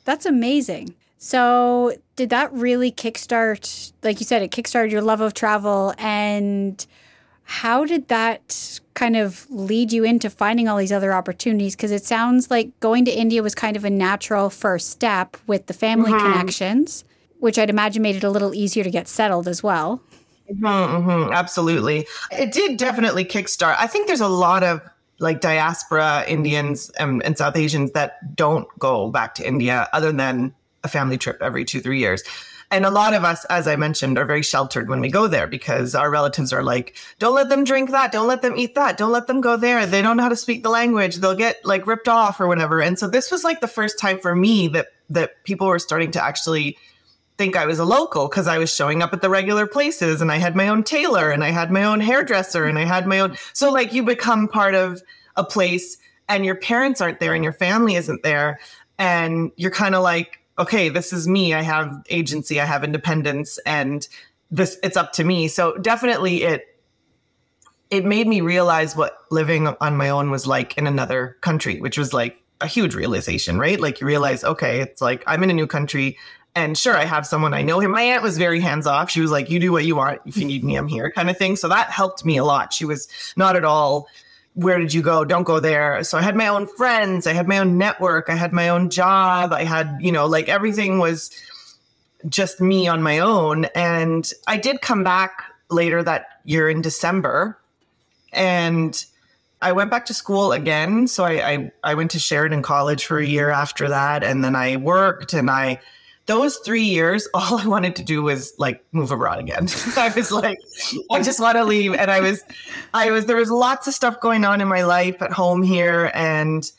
That's 0.04 0.26
amazing. 0.26 0.94
So, 1.20 1.96
did 2.14 2.30
that 2.30 2.52
really 2.52 2.92
kickstart, 2.92 3.92
like 4.04 4.20
you 4.20 4.26
said, 4.26 4.40
it 4.40 4.52
kickstarted 4.52 4.92
your 4.92 5.02
love 5.02 5.20
of 5.20 5.34
travel? 5.34 5.92
And 5.98 6.86
how 7.50 7.86
did 7.86 8.08
that 8.08 8.78
kind 8.92 9.16
of 9.16 9.50
lead 9.50 9.90
you 9.90 10.04
into 10.04 10.28
finding 10.28 10.68
all 10.68 10.76
these 10.76 10.92
other 10.92 11.14
opportunities? 11.14 11.74
Because 11.74 11.90
it 11.90 12.04
sounds 12.04 12.50
like 12.50 12.78
going 12.80 13.06
to 13.06 13.10
India 13.10 13.42
was 13.42 13.54
kind 13.54 13.74
of 13.74 13.86
a 13.86 13.90
natural 13.90 14.50
first 14.50 14.90
step 14.90 15.34
with 15.46 15.66
the 15.66 15.72
family 15.72 16.12
mm-hmm. 16.12 16.30
connections, 16.30 17.04
which 17.38 17.58
I'd 17.58 17.70
imagine 17.70 18.02
made 18.02 18.16
it 18.16 18.22
a 18.22 18.28
little 18.28 18.54
easier 18.54 18.84
to 18.84 18.90
get 18.90 19.08
settled 19.08 19.48
as 19.48 19.62
well. 19.62 20.02
Mm-hmm, 20.52 20.66
mm-hmm, 20.66 21.32
absolutely. 21.32 22.06
It 22.30 22.52
did 22.52 22.76
definitely 22.76 23.24
kickstart. 23.24 23.76
I 23.78 23.86
think 23.86 24.08
there's 24.08 24.20
a 24.20 24.28
lot 24.28 24.62
of 24.62 24.82
like 25.18 25.40
diaspora 25.40 26.26
Indians 26.28 26.90
and, 26.98 27.24
and 27.24 27.38
South 27.38 27.56
Asians 27.56 27.92
that 27.92 28.36
don't 28.36 28.68
go 28.78 29.08
back 29.10 29.34
to 29.36 29.48
India 29.48 29.88
other 29.94 30.12
than 30.12 30.54
a 30.84 30.88
family 30.88 31.16
trip 31.16 31.40
every 31.40 31.64
two, 31.64 31.80
three 31.80 31.98
years. 31.98 32.22
And 32.70 32.84
a 32.84 32.90
lot 32.90 33.14
of 33.14 33.24
us, 33.24 33.46
as 33.46 33.66
I 33.66 33.76
mentioned, 33.76 34.18
are 34.18 34.26
very 34.26 34.42
sheltered 34.42 34.90
when 34.90 35.00
we 35.00 35.10
go 35.10 35.26
there 35.26 35.46
because 35.46 35.94
our 35.94 36.10
relatives 36.10 36.52
are 36.52 36.62
like, 36.62 36.96
don't 37.18 37.34
let 37.34 37.48
them 37.48 37.64
drink 37.64 37.90
that. 37.90 38.12
Don't 38.12 38.28
let 38.28 38.42
them 38.42 38.56
eat 38.56 38.74
that. 38.74 38.98
Don't 38.98 39.12
let 39.12 39.26
them 39.26 39.40
go 39.40 39.56
there. 39.56 39.86
They 39.86 40.02
don't 40.02 40.18
know 40.18 40.24
how 40.24 40.28
to 40.28 40.36
speak 40.36 40.62
the 40.62 40.68
language. 40.68 41.16
They'll 41.16 41.34
get 41.34 41.64
like 41.64 41.86
ripped 41.86 42.08
off 42.08 42.40
or 42.40 42.46
whatever. 42.46 42.82
And 42.82 42.98
so 42.98 43.08
this 43.08 43.30
was 43.30 43.42
like 43.42 43.60
the 43.60 43.68
first 43.68 43.98
time 43.98 44.18
for 44.18 44.36
me 44.36 44.68
that, 44.68 44.88
that 45.08 45.42
people 45.44 45.66
were 45.66 45.78
starting 45.78 46.10
to 46.10 46.22
actually 46.22 46.76
think 47.38 47.56
I 47.56 47.64
was 47.64 47.78
a 47.78 47.84
local 47.86 48.28
because 48.28 48.46
I 48.46 48.58
was 48.58 48.74
showing 48.74 49.00
up 49.00 49.14
at 49.14 49.22
the 49.22 49.30
regular 49.30 49.66
places 49.66 50.20
and 50.20 50.30
I 50.30 50.36
had 50.36 50.54
my 50.54 50.68
own 50.68 50.82
tailor 50.82 51.30
and 51.30 51.44
I 51.44 51.50
had 51.50 51.70
my 51.70 51.84
own 51.84 52.00
hairdresser 52.00 52.66
and 52.66 52.78
I 52.78 52.84
had 52.84 53.06
my 53.06 53.20
own. 53.20 53.36
So 53.54 53.72
like 53.72 53.94
you 53.94 54.02
become 54.02 54.46
part 54.46 54.74
of 54.74 55.00
a 55.36 55.44
place 55.44 55.96
and 56.28 56.44
your 56.44 56.56
parents 56.56 57.00
aren't 57.00 57.20
there 57.20 57.32
and 57.32 57.42
your 57.42 57.52
family 57.54 57.94
isn't 57.94 58.22
there. 58.22 58.58
And 58.98 59.52
you're 59.56 59.70
kind 59.70 59.94
of 59.94 60.02
like, 60.02 60.40
okay, 60.58 60.88
this 60.88 61.12
is 61.12 61.28
me. 61.28 61.54
I 61.54 61.62
have 61.62 62.02
agency, 62.10 62.60
I 62.60 62.64
have 62.64 62.84
independence, 62.84 63.58
and 63.58 64.06
this 64.50 64.78
it's 64.82 64.96
up 64.96 65.12
to 65.12 65.24
me. 65.24 65.48
So 65.48 65.76
definitely 65.76 66.42
it 66.42 66.78
it 67.90 68.04
made 68.04 68.26
me 68.26 68.40
realize 68.40 68.94
what 68.96 69.18
living 69.30 69.68
on 69.68 69.96
my 69.96 70.10
own 70.10 70.30
was 70.30 70.46
like 70.46 70.76
in 70.76 70.86
another 70.86 71.36
country, 71.40 71.80
which 71.80 71.96
was 71.96 72.12
like 72.12 72.36
a 72.60 72.66
huge 72.66 72.94
realization, 72.94 73.58
right? 73.58 73.80
Like 73.80 74.00
you 74.00 74.06
realize, 74.06 74.44
okay, 74.44 74.80
it's 74.80 75.00
like 75.00 75.22
I'm 75.26 75.42
in 75.42 75.50
a 75.50 75.54
new 75.54 75.66
country. 75.66 76.18
And 76.54 76.76
sure, 76.76 76.96
I 76.96 77.04
have 77.04 77.26
someone 77.26 77.54
I 77.54 77.62
know 77.62 77.78
him. 77.78 77.92
My 77.92 78.02
aunt 78.02 78.22
was 78.22 78.36
very 78.36 78.60
hands 78.60 78.86
off. 78.86 79.10
She 79.10 79.20
was 79.20 79.30
like, 79.30 79.48
you 79.48 79.60
do 79.60 79.70
what 79.70 79.84
you 79.84 79.94
want. 79.94 80.20
If 80.26 80.36
you 80.36 80.44
need 80.44 80.64
me, 80.64 80.76
I'm 80.76 80.88
here, 80.88 81.10
kind 81.10 81.30
of 81.30 81.36
thing. 81.36 81.54
So 81.54 81.68
that 81.68 81.90
helped 81.90 82.24
me 82.24 82.36
a 82.36 82.44
lot. 82.44 82.72
She 82.72 82.84
was 82.84 83.06
not 83.36 83.54
at 83.54 83.64
all 83.64 84.08
where 84.58 84.80
did 84.80 84.92
you 84.92 85.02
go? 85.02 85.24
Don't 85.24 85.44
go 85.44 85.60
there. 85.60 86.02
So 86.02 86.18
I 86.18 86.22
had 86.22 86.34
my 86.34 86.48
own 86.48 86.66
friends, 86.66 87.28
I 87.28 87.32
had 87.32 87.46
my 87.46 87.58
own 87.58 87.78
network, 87.78 88.28
I 88.28 88.34
had 88.34 88.52
my 88.52 88.68
own 88.68 88.90
job, 88.90 89.52
I 89.52 89.62
had, 89.62 89.98
you 90.00 90.10
know, 90.10 90.26
like 90.26 90.48
everything 90.48 90.98
was 90.98 91.30
just 92.28 92.60
me 92.60 92.88
on 92.88 93.00
my 93.00 93.20
own. 93.20 93.66
And 93.66 94.28
I 94.48 94.56
did 94.56 94.80
come 94.80 95.04
back 95.04 95.44
later 95.70 96.02
that 96.02 96.40
year 96.44 96.68
in 96.68 96.82
December 96.82 97.56
and 98.32 99.04
I 99.62 99.70
went 99.70 99.92
back 99.92 100.06
to 100.06 100.14
school 100.14 100.50
again. 100.50 101.06
So 101.06 101.22
I, 101.22 101.50
I, 101.50 101.72
I 101.84 101.94
went 101.94 102.10
to 102.12 102.18
Sheridan 102.18 102.62
College 102.62 103.04
for 103.04 103.18
a 103.18 103.26
year 103.26 103.50
after 103.50 103.88
that. 103.88 104.24
And 104.24 104.42
then 104.42 104.56
I 104.56 104.74
worked 104.76 105.34
and 105.34 105.48
I 105.48 105.78
those 106.28 106.58
three 106.58 106.84
years, 106.84 107.26
all 107.34 107.58
I 107.58 107.66
wanted 107.66 107.96
to 107.96 108.04
do 108.04 108.22
was 108.22 108.54
like 108.58 108.84
move 108.92 109.10
abroad 109.10 109.40
again. 109.40 109.66
I 109.96 110.12
was 110.14 110.30
like, 110.30 110.58
I 111.10 111.20
just 111.20 111.40
want 111.40 111.56
to 111.56 111.64
leave. 111.64 111.94
And 111.94 112.10
I 112.10 112.20
was, 112.20 112.44
I 112.94 113.10
was, 113.10 113.26
there 113.26 113.36
was 113.36 113.50
lots 113.50 113.88
of 113.88 113.94
stuff 113.94 114.20
going 114.20 114.44
on 114.44 114.60
in 114.60 114.68
my 114.68 114.84
life 114.84 115.20
at 115.20 115.32
home 115.32 115.64
here. 115.64 116.12
And 116.14 116.70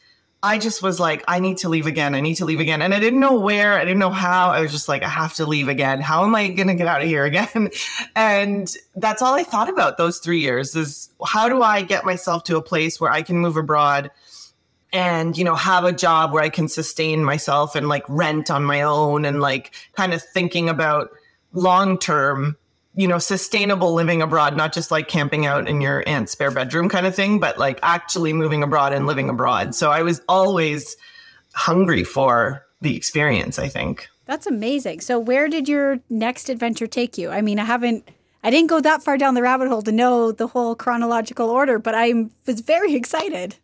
I 0.42 0.58
just 0.58 0.82
was 0.82 1.02
like, 1.02 1.26
I 1.28 1.42
need 1.42 1.58
to 1.58 1.70
leave 1.70 1.86
again. 1.86 2.16
I 2.16 2.22
need 2.22 2.36
to 2.36 2.46
leave 2.46 2.62
again. 2.62 2.82
And 2.82 2.94
I 2.94 3.00
didn't 3.00 3.20
know 3.20 3.38
where, 3.38 3.74
I 3.74 3.84
didn't 3.84 4.00
know 4.00 4.10
how. 4.10 4.52
I 4.52 4.62
was 4.62 4.72
just 4.72 4.88
like, 4.88 5.04
I 5.04 5.10
have 5.10 5.34
to 5.34 5.46
leave 5.46 5.68
again. 5.68 6.00
How 6.00 6.24
am 6.24 6.34
I 6.34 6.48
going 6.48 6.70
to 6.70 6.76
get 6.76 6.88
out 6.88 7.02
of 7.02 7.08
here 7.08 7.26
again? 7.26 7.70
And 8.16 8.74
that's 8.96 9.22
all 9.22 9.34
I 9.34 9.44
thought 9.44 9.70
about 9.70 9.98
those 9.98 10.20
three 10.20 10.40
years 10.40 10.76
is 10.76 11.10
how 11.26 11.48
do 11.48 11.62
I 11.62 11.82
get 11.82 12.06
myself 12.06 12.44
to 12.46 12.58
a 12.58 12.62
place 12.62 13.00
where 13.00 13.12
I 13.12 13.22
can 13.22 13.38
move 13.38 13.56
abroad? 13.56 14.12
And 14.92 15.38
you 15.38 15.44
know 15.44 15.56
have 15.56 15.84
a 15.84 15.92
job 15.92 16.34
where 16.34 16.44
i 16.44 16.50
can 16.50 16.68
sustain 16.68 17.24
myself 17.24 17.76
and 17.76 17.88
like 17.88 18.04
rent 18.08 18.50
on 18.50 18.64
my 18.64 18.82
own 18.82 19.26
and 19.26 19.40
like 19.40 19.74
kind 19.94 20.14
of 20.14 20.22
thinking 20.22 20.68
about 20.70 21.10
long 21.54 21.98
term 21.98 22.56
you 22.96 23.08
know 23.08 23.18
sustainable 23.18 23.94
living 23.94 24.22
abroad 24.22 24.58
not 24.58 24.74
just 24.74 24.92
like 24.92 25.08
camping 25.08 25.46
out 25.46 25.68
in 25.68 25.82
your 25.82 26.04
aunt's 26.08 26.32
spare 26.32 26.52
bedroom 26.52 26.90
kind 26.90 27.06
of 27.06 27.16
thing 27.16 27.40
but 27.40 27.58
like 27.58 27.80
actually 27.84 28.34
moving 28.34 28.64
abroad 28.64 28.94
and 28.94 29.06
living 29.06 29.30
abroad. 29.30 29.76
So 29.76 29.92
i 29.92 30.02
was 30.02 30.22
always 30.28 30.98
hungry 31.54 32.04
for 32.04 32.66
the 32.82 32.96
experience 32.96 33.60
i 33.60 33.68
think. 33.68 34.08
That's 34.26 34.46
amazing. 34.46 35.02
So 35.02 35.18
where 35.18 35.48
did 35.48 35.68
your 35.68 36.00
next 36.08 36.50
adventure 36.50 36.88
take 36.88 37.18
you? 37.18 37.30
I 37.30 37.42
mean 37.42 37.60
i 37.60 37.64
haven't 37.64 38.10
I 38.42 38.52
didn't 38.52 38.68
go 38.68 38.80
that 38.80 39.04
far 39.04 39.18
down 39.18 39.34
the 39.34 39.42
rabbit 39.42 39.68
hole 39.68 39.82
to 39.82 39.92
know 39.92 40.32
the 40.32 40.48
whole 40.48 40.74
chronological 40.74 41.50
order, 41.50 41.78
but 41.78 41.94
I 41.94 42.30
was 42.46 42.62
very 42.62 42.96
excited 43.02 43.56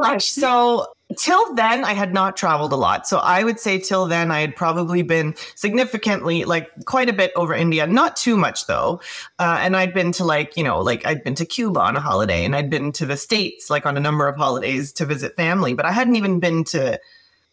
gosh. 0.00 0.26
So 0.26 0.86
till 1.18 1.54
then, 1.54 1.84
I 1.84 1.92
had 1.92 2.12
not 2.12 2.36
traveled 2.36 2.72
a 2.72 2.76
lot. 2.76 3.06
So 3.06 3.18
I 3.18 3.44
would 3.44 3.60
say 3.60 3.78
till 3.78 4.06
then, 4.06 4.30
I 4.30 4.40
had 4.40 4.56
probably 4.56 5.02
been 5.02 5.34
significantly, 5.54 6.44
like 6.44 6.70
quite 6.84 7.08
a 7.08 7.12
bit 7.12 7.32
over 7.36 7.54
India. 7.54 7.86
Not 7.86 8.16
too 8.16 8.36
much 8.36 8.66
though. 8.66 9.00
Uh, 9.38 9.58
and 9.60 9.76
I'd 9.76 9.94
been 9.94 10.12
to 10.12 10.24
like, 10.24 10.56
you 10.56 10.64
know, 10.64 10.80
like 10.80 11.06
I'd 11.06 11.24
been 11.24 11.34
to 11.36 11.44
Cuba 11.44 11.80
on 11.80 11.96
a 11.96 12.00
holiday 12.00 12.44
and 12.44 12.56
I'd 12.56 12.70
been 12.70 12.92
to 12.92 13.06
the 13.06 13.16
States 13.16 13.70
like 13.70 13.86
on 13.86 13.96
a 13.96 14.00
number 14.00 14.28
of 14.28 14.36
holidays 14.36 14.92
to 14.94 15.06
visit 15.06 15.36
family, 15.36 15.74
but 15.74 15.84
I 15.84 15.92
hadn't 15.92 16.16
even 16.16 16.40
been 16.40 16.64
to 16.64 16.98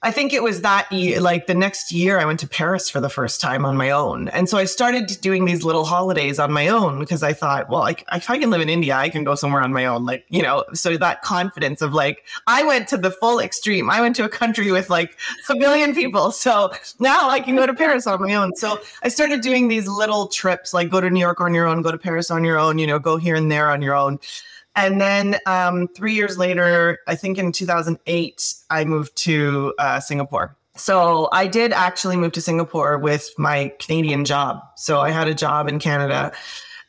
I 0.01 0.11
think 0.11 0.31
it 0.31 0.41
was 0.41 0.61
that 0.61 0.89
year, 0.93 1.19
like 1.19 1.47
the 1.47 1.53
next 1.53 1.91
year, 1.91 2.19
I 2.19 2.25
went 2.25 2.39
to 2.39 2.47
Paris 2.47 2.89
for 2.89 3.01
the 3.01 3.09
first 3.09 3.41
time 3.41 3.65
on 3.65 3.75
my 3.75 3.89
own. 3.89 4.29
And 4.29 4.47
so 4.47 4.57
I 4.57 4.63
started 4.63 5.07
doing 5.19 5.43
these 5.43 5.65
little 5.65 5.83
holidays 5.83 6.39
on 6.39 6.53
my 6.53 6.69
own 6.69 6.99
because 6.99 7.21
I 7.21 7.33
thought, 7.33 7.69
well, 7.69 7.81
like, 7.81 8.05
if 8.13 8.29
I 8.29 8.37
can 8.37 8.49
live 8.49 8.61
in 8.61 8.69
India, 8.69 8.95
I 8.95 9.09
can 9.09 9.25
go 9.25 9.35
somewhere 9.35 9.61
on 9.61 9.73
my 9.73 9.85
own. 9.85 10.05
Like, 10.05 10.23
you 10.29 10.41
know, 10.41 10.63
so 10.73 10.95
that 10.95 11.21
confidence 11.21 11.81
of 11.81 11.91
like, 11.93 12.23
I 12.47 12.63
went 12.63 12.87
to 12.89 12.97
the 12.97 13.11
full 13.11 13.41
extreme. 13.41 13.89
I 13.89 13.99
went 13.99 14.15
to 14.15 14.23
a 14.23 14.29
country 14.29 14.71
with 14.71 14.89
like 14.89 15.17
a 15.49 15.55
billion 15.57 15.93
people. 15.93 16.31
So 16.31 16.71
now 16.99 17.29
I 17.29 17.41
can 17.41 17.57
go 17.57 17.65
to 17.65 17.73
Paris 17.73 18.07
on 18.07 18.21
my 18.21 18.33
own. 18.35 18.55
So 18.55 18.79
I 19.03 19.09
started 19.09 19.41
doing 19.41 19.67
these 19.67 19.85
little 19.85 20.27
trips, 20.27 20.73
like 20.73 20.89
go 20.89 21.01
to 21.01 21.09
New 21.09 21.19
York 21.19 21.41
on 21.41 21.53
your 21.53 21.67
own, 21.67 21.81
go 21.81 21.91
to 21.91 21.97
Paris 21.97 22.31
on 22.31 22.45
your 22.45 22.57
own, 22.57 22.77
you 22.77 22.87
know, 22.87 22.99
go 22.99 23.17
here 23.17 23.35
and 23.35 23.51
there 23.51 23.69
on 23.69 23.81
your 23.81 23.95
own. 23.95 24.19
And 24.75 25.01
then 25.01 25.37
um, 25.45 25.87
three 25.89 26.13
years 26.13 26.37
later, 26.37 26.99
I 27.07 27.15
think 27.15 27.37
in 27.37 27.51
2008, 27.51 28.53
I 28.69 28.85
moved 28.85 29.15
to 29.17 29.73
uh, 29.79 29.99
Singapore. 29.99 30.55
So 30.75 31.27
I 31.33 31.47
did 31.47 31.73
actually 31.73 32.15
move 32.15 32.31
to 32.33 32.41
Singapore 32.41 32.97
with 32.97 33.29
my 33.37 33.73
Canadian 33.79 34.23
job. 34.23 34.61
So 34.77 35.01
I 35.01 35.11
had 35.11 35.27
a 35.27 35.33
job 35.33 35.67
in 35.67 35.79
Canada 35.79 36.31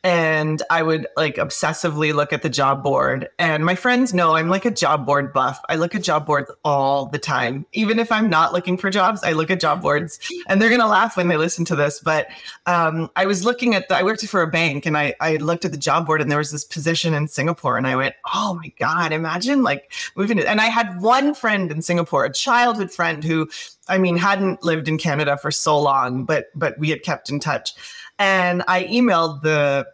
and 0.03 0.63
I 0.71 0.81
would 0.81 1.05
like 1.15 1.35
obsessively 1.35 2.13
look 2.13 2.33
at 2.33 2.41
the 2.41 2.49
job 2.49 2.81
board. 2.81 3.29
And 3.37 3.63
my 3.63 3.75
friends 3.75 4.13
know 4.13 4.35
I'm 4.35 4.49
like 4.49 4.65
a 4.65 4.71
job 4.71 5.05
board 5.05 5.31
buff. 5.31 5.61
I 5.69 5.75
look 5.75 5.93
at 5.93 6.01
job 6.01 6.25
boards 6.25 6.49
all 6.65 7.05
the 7.05 7.19
time. 7.19 7.67
Even 7.73 7.99
if 7.99 8.11
I'm 8.11 8.27
not 8.27 8.51
looking 8.51 8.77
for 8.77 8.89
jobs, 8.89 9.23
I 9.23 9.33
look 9.33 9.51
at 9.51 9.59
job 9.59 9.81
boards 9.81 10.19
and 10.47 10.59
they're 10.59 10.69
going 10.69 10.81
to 10.81 10.87
laugh 10.87 11.17
when 11.17 11.27
they 11.27 11.37
listen 11.37 11.65
to 11.65 11.75
this. 11.75 11.99
But 11.99 12.29
um, 12.65 13.11
I 13.15 13.27
was 13.27 13.45
looking 13.45 13.75
at, 13.75 13.89
the, 13.89 13.97
I 13.97 14.01
worked 14.03 14.25
for 14.25 14.41
a 14.41 14.47
bank 14.47 14.87
and 14.87 14.97
I, 14.97 15.13
I 15.19 15.35
looked 15.35 15.65
at 15.65 15.71
the 15.71 15.77
job 15.77 16.07
board 16.07 16.19
and 16.19 16.31
there 16.31 16.39
was 16.39 16.51
this 16.51 16.65
position 16.65 17.13
in 17.13 17.27
Singapore 17.27 17.77
and 17.77 17.85
I 17.85 17.95
went, 17.95 18.15
oh 18.33 18.55
my 18.55 18.71
God, 18.79 19.11
imagine 19.11 19.61
like 19.61 19.93
moving 20.15 20.39
and 20.39 20.59
I 20.59 20.65
had 20.65 20.99
one 21.01 21.35
friend 21.35 21.71
in 21.71 21.83
Singapore, 21.83 22.25
a 22.25 22.33
childhood 22.33 22.91
friend 22.91 23.23
who, 23.23 23.49
I 23.87 23.99
mean, 23.99 24.17
hadn't 24.17 24.63
lived 24.63 24.87
in 24.87 24.97
Canada 24.97 25.37
for 25.37 25.51
so 25.51 25.79
long, 25.79 26.23
but, 26.23 26.47
but 26.55 26.77
we 26.79 26.89
had 26.89 27.03
kept 27.03 27.29
in 27.29 27.39
touch 27.39 27.75
and 28.21 28.61
I 28.67 28.83
emailed 28.83 29.41
the 29.41 29.87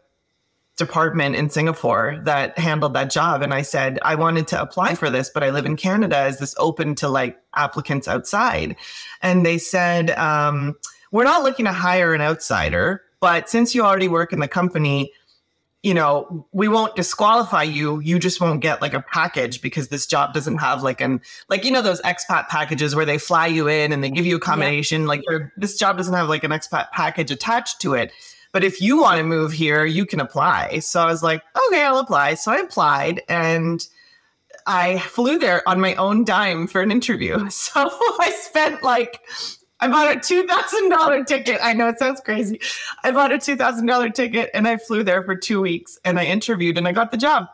department 0.75 1.37
in 1.37 1.49
Singapore 1.49 2.19
that 2.25 2.59
handled 2.59 2.93
that 2.93 3.09
job. 3.09 3.41
And 3.41 3.53
I 3.53 3.61
said, 3.61 3.99
I 4.01 4.15
wanted 4.15 4.49
to 4.49 4.61
apply 4.61 4.95
for 4.95 5.09
this, 5.09 5.31
but 5.33 5.43
I 5.43 5.49
live 5.49 5.65
in 5.65 5.77
Canada. 5.77 6.25
Is 6.25 6.37
this 6.37 6.53
open 6.57 6.93
to 6.95 7.07
like 7.07 7.39
applicants 7.55 8.05
outside? 8.05 8.75
And 9.21 9.45
they 9.45 9.57
said, 9.57 10.11
um, 10.11 10.75
we're 11.13 11.23
not 11.23 11.43
looking 11.43 11.63
to 11.65 11.71
hire 11.71 12.13
an 12.13 12.19
outsider, 12.19 13.01
but 13.21 13.49
since 13.49 13.73
you 13.73 13.83
already 13.83 14.09
work 14.09 14.33
in 14.33 14.39
the 14.41 14.47
company, 14.49 15.13
you 15.87 15.93
know, 15.93 16.45
we 16.51 16.67
won't 16.67 16.97
disqualify 16.97 17.63
you. 17.63 18.01
You 18.01 18.19
just 18.19 18.41
won't 18.41 18.59
get 18.59 18.81
like 18.81 18.93
a 18.93 18.99
package 18.99 19.61
because 19.61 19.87
this 19.87 20.05
job 20.05 20.33
doesn't 20.33 20.57
have 20.57 20.83
like 20.83 20.99
an 20.99 21.21
like 21.47 21.63
you 21.63 21.71
know 21.71 21.81
those 21.81 22.01
expat 22.01 22.49
packages 22.49 22.93
where 22.93 23.05
they 23.05 23.17
fly 23.17 23.47
you 23.47 23.69
in 23.69 23.93
and 23.93 24.03
they 24.03 24.09
give 24.09 24.25
you 24.25 24.35
accommodation. 24.35 25.03
Yeah. 25.03 25.07
Like 25.07 25.21
this 25.55 25.77
job 25.77 25.95
doesn't 25.95 26.13
have 26.13 26.27
like 26.27 26.43
an 26.43 26.51
expat 26.51 26.91
package 26.91 27.31
attached 27.31 27.79
to 27.83 27.93
it. 27.93 28.11
But 28.51 28.65
if 28.65 28.81
you 28.81 28.99
want 28.99 29.19
to 29.19 29.23
move 29.23 29.53
here, 29.53 29.85
you 29.85 30.05
can 30.05 30.19
apply. 30.19 30.79
So 30.79 30.99
I 30.99 31.05
was 31.05 31.23
like, 31.23 31.41
okay, 31.67 31.85
I'll 31.85 31.99
apply. 31.99 32.33
So 32.33 32.51
I 32.51 32.57
applied 32.57 33.21
and 33.29 33.81
I 34.65 34.99
flew 34.99 35.39
there 35.39 35.67
on 35.69 35.79
my 35.79 35.95
own 35.95 36.25
dime 36.25 36.67
for 36.67 36.81
an 36.81 36.91
interview. 36.91 37.49
So 37.49 37.89
I 38.19 38.31
spent 38.31 38.83
like 38.83 39.21
I 39.79 39.87
bought 39.87 40.15
a 40.15 40.19
$2,000 40.19 41.25
ticket. 41.25 41.59
I 41.61 41.73
know 41.73 41.87
it 41.87 41.99
sounds 41.99 42.19
crazy. 42.21 42.59
I 43.03 43.11
bought 43.11 43.31
a 43.31 43.37
$2,000 43.37 44.13
ticket 44.13 44.49
and 44.53 44.67
I 44.67 44.77
flew 44.77 45.03
there 45.03 45.23
for 45.23 45.35
two 45.35 45.61
weeks 45.61 45.99
and 46.03 46.19
I 46.19 46.25
interviewed 46.25 46.77
and 46.77 46.87
I 46.87 46.91
got 46.91 47.11
the 47.11 47.17
job. 47.17 47.47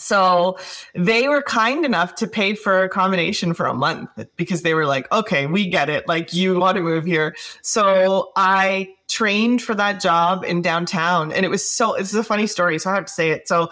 So 0.00 0.58
they 0.94 1.28
were 1.28 1.42
kind 1.42 1.84
enough 1.84 2.14
to 2.16 2.26
pay 2.26 2.54
for 2.54 2.82
accommodation 2.82 3.52
for 3.52 3.66
a 3.66 3.74
month 3.74 4.08
because 4.36 4.62
they 4.62 4.72
were 4.72 4.86
like, 4.86 5.10
okay, 5.12 5.46
we 5.46 5.68
get 5.68 5.90
it. 5.90 6.08
Like, 6.08 6.32
you 6.32 6.58
want 6.58 6.76
to 6.76 6.82
move 6.82 7.04
here. 7.04 7.36
So 7.60 8.32
I 8.34 8.88
trained 9.08 9.60
for 9.60 9.74
that 9.74 10.00
job 10.00 10.42
in 10.44 10.62
downtown. 10.62 11.32
And 11.32 11.44
it 11.44 11.48
was 11.48 11.70
so, 11.70 11.94
it's 11.94 12.14
a 12.14 12.24
funny 12.24 12.46
story. 12.46 12.78
So 12.78 12.90
I 12.90 12.94
have 12.94 13.04
to 13.06 13.12
say 13.12 13.30
it. 13.30 13.46
So 13.46 13.70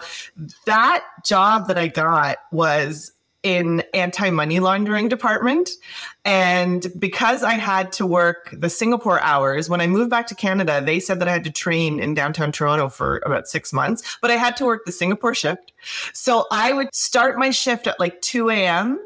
that 0.65 1.03
job 1.25 1.67
that 1.67 1.79
I 1.79 1.87
got 1.87 2.37
was 2.51 3.11
in 3.43 3.81
anti-money 3.93 4.59
laundering 4.59 5.07
department. 5.07 5.69
And 6.25 6.87
because 6.99 7.41
i 7.43 7.53
had 7.53 7.91
to 7.93 8.05
work 8.05 8.49
the 8.51 8.69
singapore 8.69 9.19
hours 9.21 9.69
when 9.69 9.81
i 9.81 9.87
moved 9.87 10.09
back 10.09 10.27
to 10.27 10.35
canada 10.35 10.81
they 10.83 10.99
said 10.99 11.19
that 11.19 11.27
i 11.27 11.31
had 11.31 11.43
to 11.45 11.51
train 11.51 11.99
in 11.99 12.13
downtown 12.13 12.51
toronto 12.51 12.89
for 12.89 13.21
about 13.25 13.47
six 13.47 13.71
months 13.71 14.17
but 14.21 14.29
i 14.29 14.35
had 14.35 14.57
to 14.57 14.65
work 14.65 14.85
the 14.85 14.91
singapore 14.91 15.33
shift. 15.33 15.71
So 16.13 16.45
i 16.51 16.73
would 16.73 16.93
start 16.93 17.39
my 17.39 17.49
shift 17.49 17.87
at 17.87 17.99
like 17.99 18.21
2 18.21 18.49
a.m 18.49 18.99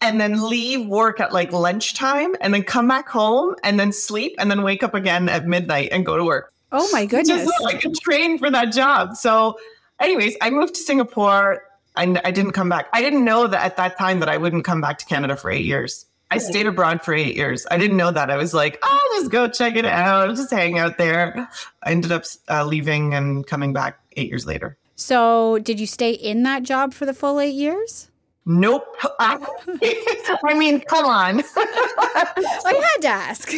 and 0.00 0.20
then 0.20 0.48
leave 0.48 0.86
work 0.86 1.20
at 1.20 1.32
like 1.32 1.52
lunchtime 1.52 2.34
and 2.40 2.54
then 2.54 2.62
come 2.62 2.88
back 2.88 3.08
home 3.08 3.54
and 3.64 3.78
then 3.78 3.92
sleep 3.92 4.34
and 4.38 4.50
then 4.50 4.62
wake 4.62 4.82
up 4.82 4.94
again 4.94 5.28
at 5.28 5.46
midnight 5.46 5.90
and 5.92 6.06
go 6.06 6.16
to 6.16 6.24
work. 6.24 6.54
Oh 6.72 6.88
my 6.90 7.04
goodness. 7.04 7.44
just 7.44 7.62
like 7.62 7.84
train 8.00 8.38
for 8.38 8.50
that 8.50 8.72
job. 8.72 9.16
So 9.16 9.58
anyways 10.00 10.36
i 10.40 10.50
moved 10.50 10.74
to 10.74 10.80
singapore 10.80 11.62
I, 12.00 12.20
I 12.24 12.30
didn't 12.30 12.52
come 12.52 12.70
back. 12.70 12.88
I 12.94 13.02
didn't 13.02 13.26
know 13.26 13.46
that 13.46 13.62
at 13.62 13.76
that 13.76 13.98
time 13.98 14.20
that 14.20 14.28
I 14.30 14.38
wouldn't 14.38 14.64
come 14.64 14.80
back 14.80 14.96
to 14.98 15.04
Canada 15.04 15.36
for 15.36 15.50
eight 15.50 15.66
years. 15.66 16.06
I 16.30 16.38
stayed 16.38 16.66
abroad 16.66 17.02
for 17.02 17.12
eight 17.12 17.36
years. 17.36 17.66
I 17.70 17.76
didn't 17.76 17.98
know 17.98 18.10
that. 18.10 18.30
I 18.30 18.36
was 18.36 18.54
like, 18.54 18.78
oh, 18.82 18.88
I'll 18.88 19.20
just 19.20 19.30
go 19.30 19.48
check 19.48 19.76
it 19.76 19.84
out, 19.84 20.34
just 20.34 20.50
hang 20.50 20.78
out 20.78 20.96
there. 20.96 21.48
I 21.82 21.90
ended 21.90 22.12
up 22.12 22.22
uh, 22.48 22.64
leaving 22.64 23.12
and 23.12 23.46
coming 23.46 23.74
back 23.74 24.00
eight 24.16 24.28
years 24.28 24.46
later. 24.46 24.78
So, 24.94 25.58
did 25.58 25.78
you 25.78 25.86
stay 25.86 26.12
in 26.12 26.42
that 26.44 26.62
job 26.62 26.94
for 26.94 27.04
the 27.04 27.12
full 27.12 27.38
eight 27.38 27.54
years? 27.54 28.08
Nope. 28.46 28.86
I 29.18 30.54
mean, 30.56 30.80
come 30.80 31.04
on. 31.04 31.42
I 31.56 32.90
had 32.94 33.02
to 33.02 33.08
ask. 33.08 33.52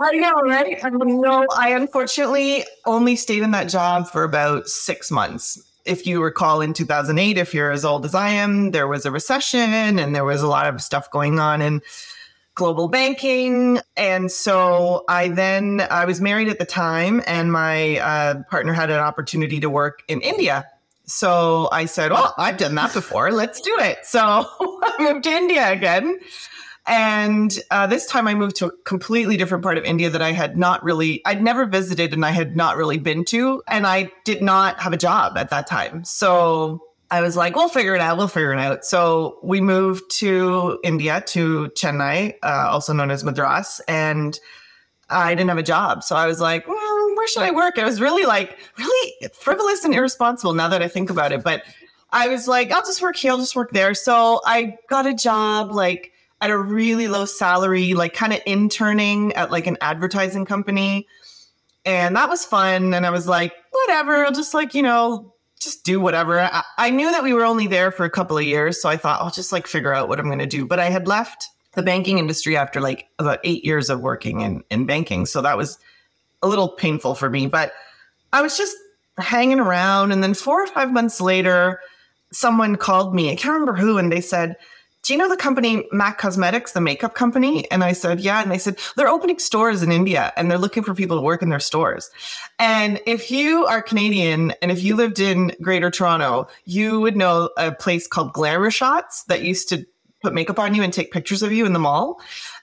I 0.00 0.12
know, 0.12 0.32
right? 0.42 0.78
No, 0.90 1.46
I 1.54 1.70
unfortunately 1.70 2.64
only 2.86 3.16
stayed 3.16 3.42
in 3.42 3.50
that 3.50 3.68
job 3.68 4.08
for 4.08 4.22
about 4.22 4.68
six 4.68 5.10
months 5.10 5.60
if 5.84 6.06
you 6.06 6.22
recall 6.22 6.60
in 6.60 6.72
2008, 6.72 7.38
if 7.38 7.54
you're 7.54 7.70
as 7.70 7.84
old 7.84 8.04
as 8.04 8.14
I 8.14 8.30
am, 8.30 8.70
there 8.70 8.88
was 8.88 9.04
a 9.04 9.10
recession 9.10 9.98
and 9.98 10.14
there 10.14 10.24
was 10.24 10.42
a 10.42 10.46
lot 10.46 10.66
of 10.66 10.80
stuff 10.80 11.10
going 11.10 11.38
on 11.38 11.60
in 11.60 11.82
global 12.54 12.88
banking. 12.88 13.80
And 13.96 14.30
so 14.30 15.04
I 15.08 15.28
then, 15.28 15.86
I 15.90 16.04
was 16.04 16.20
married 16.20 16.48
at 16.48 16.58
the 16.58 16.64
time 16.64 17.22
and 17.26 17.52
my 17.52 17.98
uh, 17.98 18.42
partner 18.50 18.72
had 18.72 18.90
an 18.90 19.00
opportunity 19.00 19.60
to 19.60 19.68
work 19.68 20.02
in 20.08 20.20
India. 20.20 20.66
So 21.06 21.68
I 21.70 21.84
said, 21.84 22.12
well, 22.12 22.34
I've 22.38 22.56
done 22.56 22.74
that 22.76 22.94
before. 22.94 23.30
Let's 23.30 23.60
do 23.60 23.76
it. 23.80 23.98
So 24.04 24.20
I 24.60 24.94
moved 25.00 25.24
to 25.24 25.30
India 25.30 25.70
again. 25.70 26.18
And 26.86 27.58
uh, 27.70 27.86
this 27.86 28.06
time 28.06 28.28
I 28.28 28.34
moved 28.34 28.56
to 28.56 28.66
a 28.66 28.70
completely 28.84 29.36
different 29.36 29.64
part 29.64 29.78
of 29.78 29.84
India 29.84 30.10
that 30.10 30.20
I 30.20 30.32
had 30.32 30.58
not 30.58 30.84
really, 30.84 31.22
I'd 31.24 31.42
never 31.42 31.64
visited 31.64 32.12
and 32.12 32.26
I 32.26 32.30
had 32.30 32.56
not 32.56 32.76
really 32.76 32.98
been 32.98 33.24
to. 33.26 33.62
And 33.68 33.86
I 33.86 34.10
did 34.24 34.42
not 34.42 34.78
have 34.80 34.92
a 34.92 34.98
job 34.98 35.38
at 35.38 35.48
that 35.48 35.66
time. 35.66 36.04
So 36.04 36.82
I 37.10 37.22
was 37.22 37.36
like, 37.36 37.56
we'll 37.56 37.70
figure 37.70 37.94
it 37.94 38.02
out. 38.02 38.18
We'll 38.18 38.28
figure 38.28 38.52
it 38.52 38.58
out. 38.58 38.84
So 38.84 39.38
we 39.42 39.62
moved 39.62 40.10
to 40.18 40.78
India, 40.84 41.22
to 41.28 41.70
Chennai, 41.74 42.34
uh, 42.42 42.68
also 42.68 42.92
known 42.92 43.10
as 43.10 43.24
Madras. 43.24 43.80
And 43.88 44.38
I 45.08 45.34
didn't 45.34 45.48
have 45.48 45.58
a 45.58 45.62
job. 45.62 46.02
So 46.02 46.16
I 46.16 46.26
was 46.26 46.40
like, 46.40 46.68
well, 46.68 47.16
where 47.16 47.28
should 47.28 47.44
I 47.44 47.50
work? 47.50 47.78
I 47.78 47.84
was 47.84 48.00
really 48.00 48.24
like, 48.24 48.58
really 48.76 49.12
frivolous 49.32 49.84
and 49.84 49.94
irresponsible 49.94 50.52
now 50.54 50.68
that 50.68 50.82
I 50.82 50.88
think 50.88 51.08
about 51.08 51.32
it. 51.32 51.42
But 51.42 51.62
I 52.10 52.28
was 52.28 52.46
like, 52.46 52.72
I'll 52.72 52.82
just 52.82 53.00
work 53.00 53.16
here. 53.16 53.30
I'll 53.30 53.38
just 53.38 53.56
work 53.56 53.70
there. 53.72 53.94
So 53.94 54.40
I 54.44 54.76
got 54.90 55.06
a 55.06 55.14
job 55.14 55.72
like, 55.72 56.10
at 56.44 56.50
a 56.50 56.58
really 56.58 57.08
low 57.08 57.24
salary, 57.24 57.94
like 57.94 58.12
kind 58.12 58.30
of 58.30 58.38
interning 58.44 59.32
at 59.32 59.50
like 59.50 59.66
an 59.66 59.78
advertising 59.80 60.44
company. 60.44 61.06
And 61.86 62.14
that 62.16 62.28
was 62.28 62.44
fun. 62.44 62.92
And 62.92 63.06
I 63.06 63.10
was 63.10 63.26
like, 63.26 63.54
whatever, 63.70 64.26
I'll 64.26 64.32
just 64.32 64.52
like, 64.52 64.74
you 64.74 64.82
know, 64.82 65.32
just 65.58 65.84
do 65.84 65.98
whatever. 65.98 66.40
I, 66.40 66.62
I 66.76 66.90
knew 66.90 67.10
that 67.10 67.22
we 67.22 67.32
were 67.32 67.46
only 67.46 67.66
there 67.66 67.90
for 67.90 68.04
a 68.04 68.10
couple 68.10 68.36
of 68.36 68.44
years. 68.44 68.82
So 68.82 68.90
I 68.90 68.98
thought, 68.98 69.22
I'll 69.22 69.30
just 69.30 69.52
like 69.52 69.66
figure 69.66 69.94
out 69.94 70.10
what 70.10 70.20
I'm 70.20 70.26
going 70.26 70.38
to 70.38 70.44
do. 70.44 70.66
But 70.66 70.78
I 70.78 70.90
had 70.90 71.08
left 71.08 71.48
the 71.72 71.82
banking 71.82 72.18
industry 72.18 72.58
after 72.58 72.78
like 72.78 73.06
about 73.18 73.38
eight 73.42 73.64
years 73.64 73.88
of 73.88 74.00
working 74.00 74.42
in, 74.42 74.62
in 74.70 74.84
banking. 74.84 75.24
So 75.24 75.40
that 75.40 75.56
was 75.56 75.78
a 76.42 76.46
little 76.46 76.68
painful 76.68 77.14
for 77.14 77.30
me. 77.30 77.46
But 77.46 77.72
I 78.34 78.42
was 78.42 78.58
just 78.58 78.76
hanging 79.16 79.60
around. 79.60 80.12
And 80.12 80.22
then 80.22 80.34
four 80.34 80.62
or 80.62 80.66
five 80.66 80.92
months 80.92 81.22
later, 81.22 81.80
someone 82.32 82.76
called 82.76 83.14
me. 83.14 83.32
I 83.32 83.34
can't 83.34 83.54
remember 83.54 83.72
who. 83.72 83.96
And 83.96 84.12
they 84.12 84.20
said, 84.20 84.56
do 85.04 85.12
you 85.12 85.18
know 85.18 85.28
the 85.28 85.36
company 85.36 85.86
MAC 85.92 86.16
Cosmetics, 86.16 86.72
the 86.72 86.80
makeup 86.80 87.14
company? 87.14 87.70
And 87.70 87.84
I 87.84 87.92
said, 87.92 88.20
yeah. 88.20 88.42
And 88.42 88.50
they 88.50 88.58
said, 88.58 88.78
they're 88.96 89.08
opening 89.08 89.38
stores 89.38 89.82
in 89.82 89.92
India 89.92 90.32
and 90.36 90.50
they're 90.50 90.58
looking 90.58 90.82
for 90.82 90.94
people 90.94 91.18
to 91.18 91.22
work 91.22 91.42
in 91.42 91.50
their 91.50 91.60
stores. 91.60 92.10
And 92.58 92.98
if 93.06 93.30
you 93.30 93.66
are 93.66 93.82
Canadian 93.82 94.52
and 94.62 94.72
if 94.72 94.82
you 94.82 94.96
lived 94.96 95.20
in 95.20 95.52
Greater 95.60 95.90
Toronto, 95.90 96.48
you 96.64 97.00
would 97.00 97.16
know 97.16 97.50
a 97.58 97.70
place 97.70 98.06
called 98.06 98.32
Glamour 98.32 98.70
Shots 98.70 99.24
that 99.24 99.42
used 99.42 99.68
to 99.68 99.84
put 100.22 100.32
makeup 100.32 100.58
on 100.58 100.74
you 100.74 100.82
and 100.82 100.92
take 100.92 101.12
pictures 101.12 101.42
of 101.42 101.52
you 101.52 101.66
in 101.66 101.74
the 101.74 101.78
mall. 101.78 102.18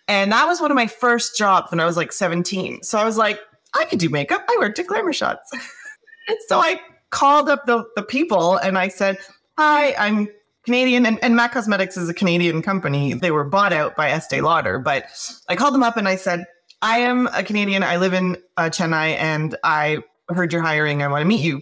And 0.08 0.32
that 0.32 0.48
was 0.48 0.60
one 0.60 0.72
of 0.72 0.76
my 0.76 0.88
first 0.88 1.38
jobs 1.38 1.70
when 1.70 1.80
I 1.80 1.86
was 1.86 1.96
like 1.96 2.12
17. 2.12 2.82
So 2.82 2.98
I 2.98 3.06
was 3.06 3.18
like, 3.18 3.40
I 3.76 3.86
could 3.86 4.00
do 4.00 4.10
makeup. 4.10 4.44
I 4.50 4.58
worked 4.60 4.80
at 4.80 4.88
Glamour 4.88 5.14
Shots. 5.14 5.52
so 6.48 6.60
I 6.60 6.82
called 7.12 7.50
up 7.50 7.68
the, 7.68 7.86
the 7.96 8.04
people 8.04 8.58
and 8.58 8.80
I 8.80 8.88
said, 8.88 9.20
Hi, 9.58 9.94
I'm 9.94 10.28
Canadian 10.66 11.06
and, 11.06 11.24
and 11.24 11.36
MAC 11.36 11.54
Cosmetics 11.54 11.98
is 11.98 12.08
a 12.08 12.14
Canadian 12.14 12.62
company. 12.62 13.14
They 13.14 13.32
were 13.32 13.44
bought 13.44 13.74
out 13.74 13.96
by 13.96 14.12
Estee 14.12 14.42
Lauder, 14.42 14.80
but 14.80 15.06
I 15.48 15.56
called 15.56 15.74
them 15.74 15.84
up 15.84 15.98
and 15.98 16.08
I 16.08 16.16
said, 16.16 16.46
I 16.82 17.00
am 17.00 17.28
a 17.28 17.44
Canadian. 17.44 17.84
I 17.84 17.98
live 17.98 18.14
in 18.14 18.38
uh, 18.58 18.64
Chennai 18.64 19.16
and 19.18 19.56
I 19.64 20.00
heard 20.30 20.54
you're 20.54 20.62
hiring. 20.62 21.02
I 21.02 21.08
want 21.08 21.22
to 21.22 21.28
meet 21.28 21.42
you. 21.42 21.62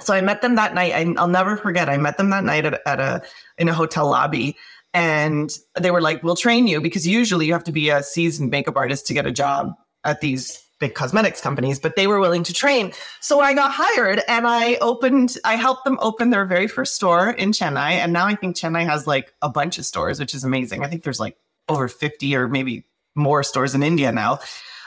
So 0.00 0.14
I 0.14 0.20
met 0.20 0.42
them 0.42 0.54
that 0.54 0.74
night. 0.74 0.94
I, 0.94 1.04
will 1.04 1.28
never 1.28 1.56
forget. 1.56 1.88
I 1.88 1.96
met 1.96 2.16
them 2.16 2.30
that 2.30 2.44
night 2.44 2.64
at, 2.64 2.80
at 2.86 3.00
a 3.00 3.22
in 3.58 3.68
a 3.68 3.74
hotel 3.74 4.08
lobby, 4.08 4.56
and 4.94 5.50
they 5.78 5.90
were 5.90 6.00
like, 6.00 6.22
"We'll 6.22 6.36
train 6.36 6.66
you 6.66 6.80
because 6.80 7.06
usually 7.06 7.46
you 7.46 7.52
have 7.52 7.64
to 7.64 7.72
be 7.72 7.90
a 7.90 8.02
seasoned 8.02 8.50
makeup 8.50 8.76
artist 8.76 9.06
to 9.08 9.14
get 9.14 9.26
a 9.26 9.32
job 9.32 9.72
at 10.04 10.20
these 10.20 10.62
big 10.80 10.94
cosmetics 10.94 11.40
companies, 11.40 11.78
but 11.78 11.94
they 11.94 12.06
were 12.06 12.18
willing 12.18 12.42
to 12.42 12.52
train. 12.52 12.92
So 13.20 13.40
I 13.40 13.54
got 13.54 13.70
hired 13.72 14.22
and 14.26 14.46
I 14.46 14.76
opened, 14.76 15.36
I 15.44 15.54
helped 15.54 15.84
them 15.84 15.98
open 16.00 16.30
their 16.30 16.46
very 16.46 16.66
first 16.66 16.94
store 16.94 17.30
in 17.30 17.52
Chennai. 17.52 17.92
And 17.92 18.12
now 18.12 18.26
I 18.26 18.34
think 18.34 18.56
Chennai 18.56 18.84
has 18.86 19.06
like 19.06 19.32
a 19.42 19.48
bunch 19.48 19.78
of 19.78 19.86
stores, 19.86 20.18
which 20.18 20.34
is 20.34 20.42
amazing. 20.42 20.82
I 20.82 20.88
think 20.88 21.04
there's 21.04 21.20
like 21.20 21.36
over 21.68 21.86
50 21.86 22.34
or 22.34 22.48
maybe 22.48 22.84
more 23.14 23.42
stores 23.42 23.74
in 23.74 23.82
India 23.82 24.10
now. 24.10 24.40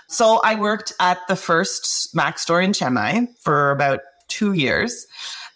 So 0.09 0.41
I 0.43 0.55
worked 0.55 0.93
at 0.99 1.19
the 1.27 1.35
first 1.35 2.13
Mac 2.13 2.39
store 2.39 2.61
in 2.61 2.71
Chennai 2.71 3.27
for 3.39 3.71
about 3.71 4.01
two 4.27 4.53
years. 4.53 5.07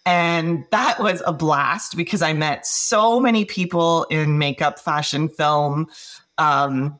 And 0.05 0.63
that 0.71 0.99
was 0.99 1.21
a 1.25 1.33
blast 1.33 1.97
because 1.97 2.21
I 2.21 2.31
met 2.31 2.65
so 2.65 3.19
many 3.19 3.43
people 3.43 4.05
in 4.05 4.37
makeup, 4.37 4.79
fashion, 4.79 5.27
film, 5.27 5.87
um, 6.37 6.97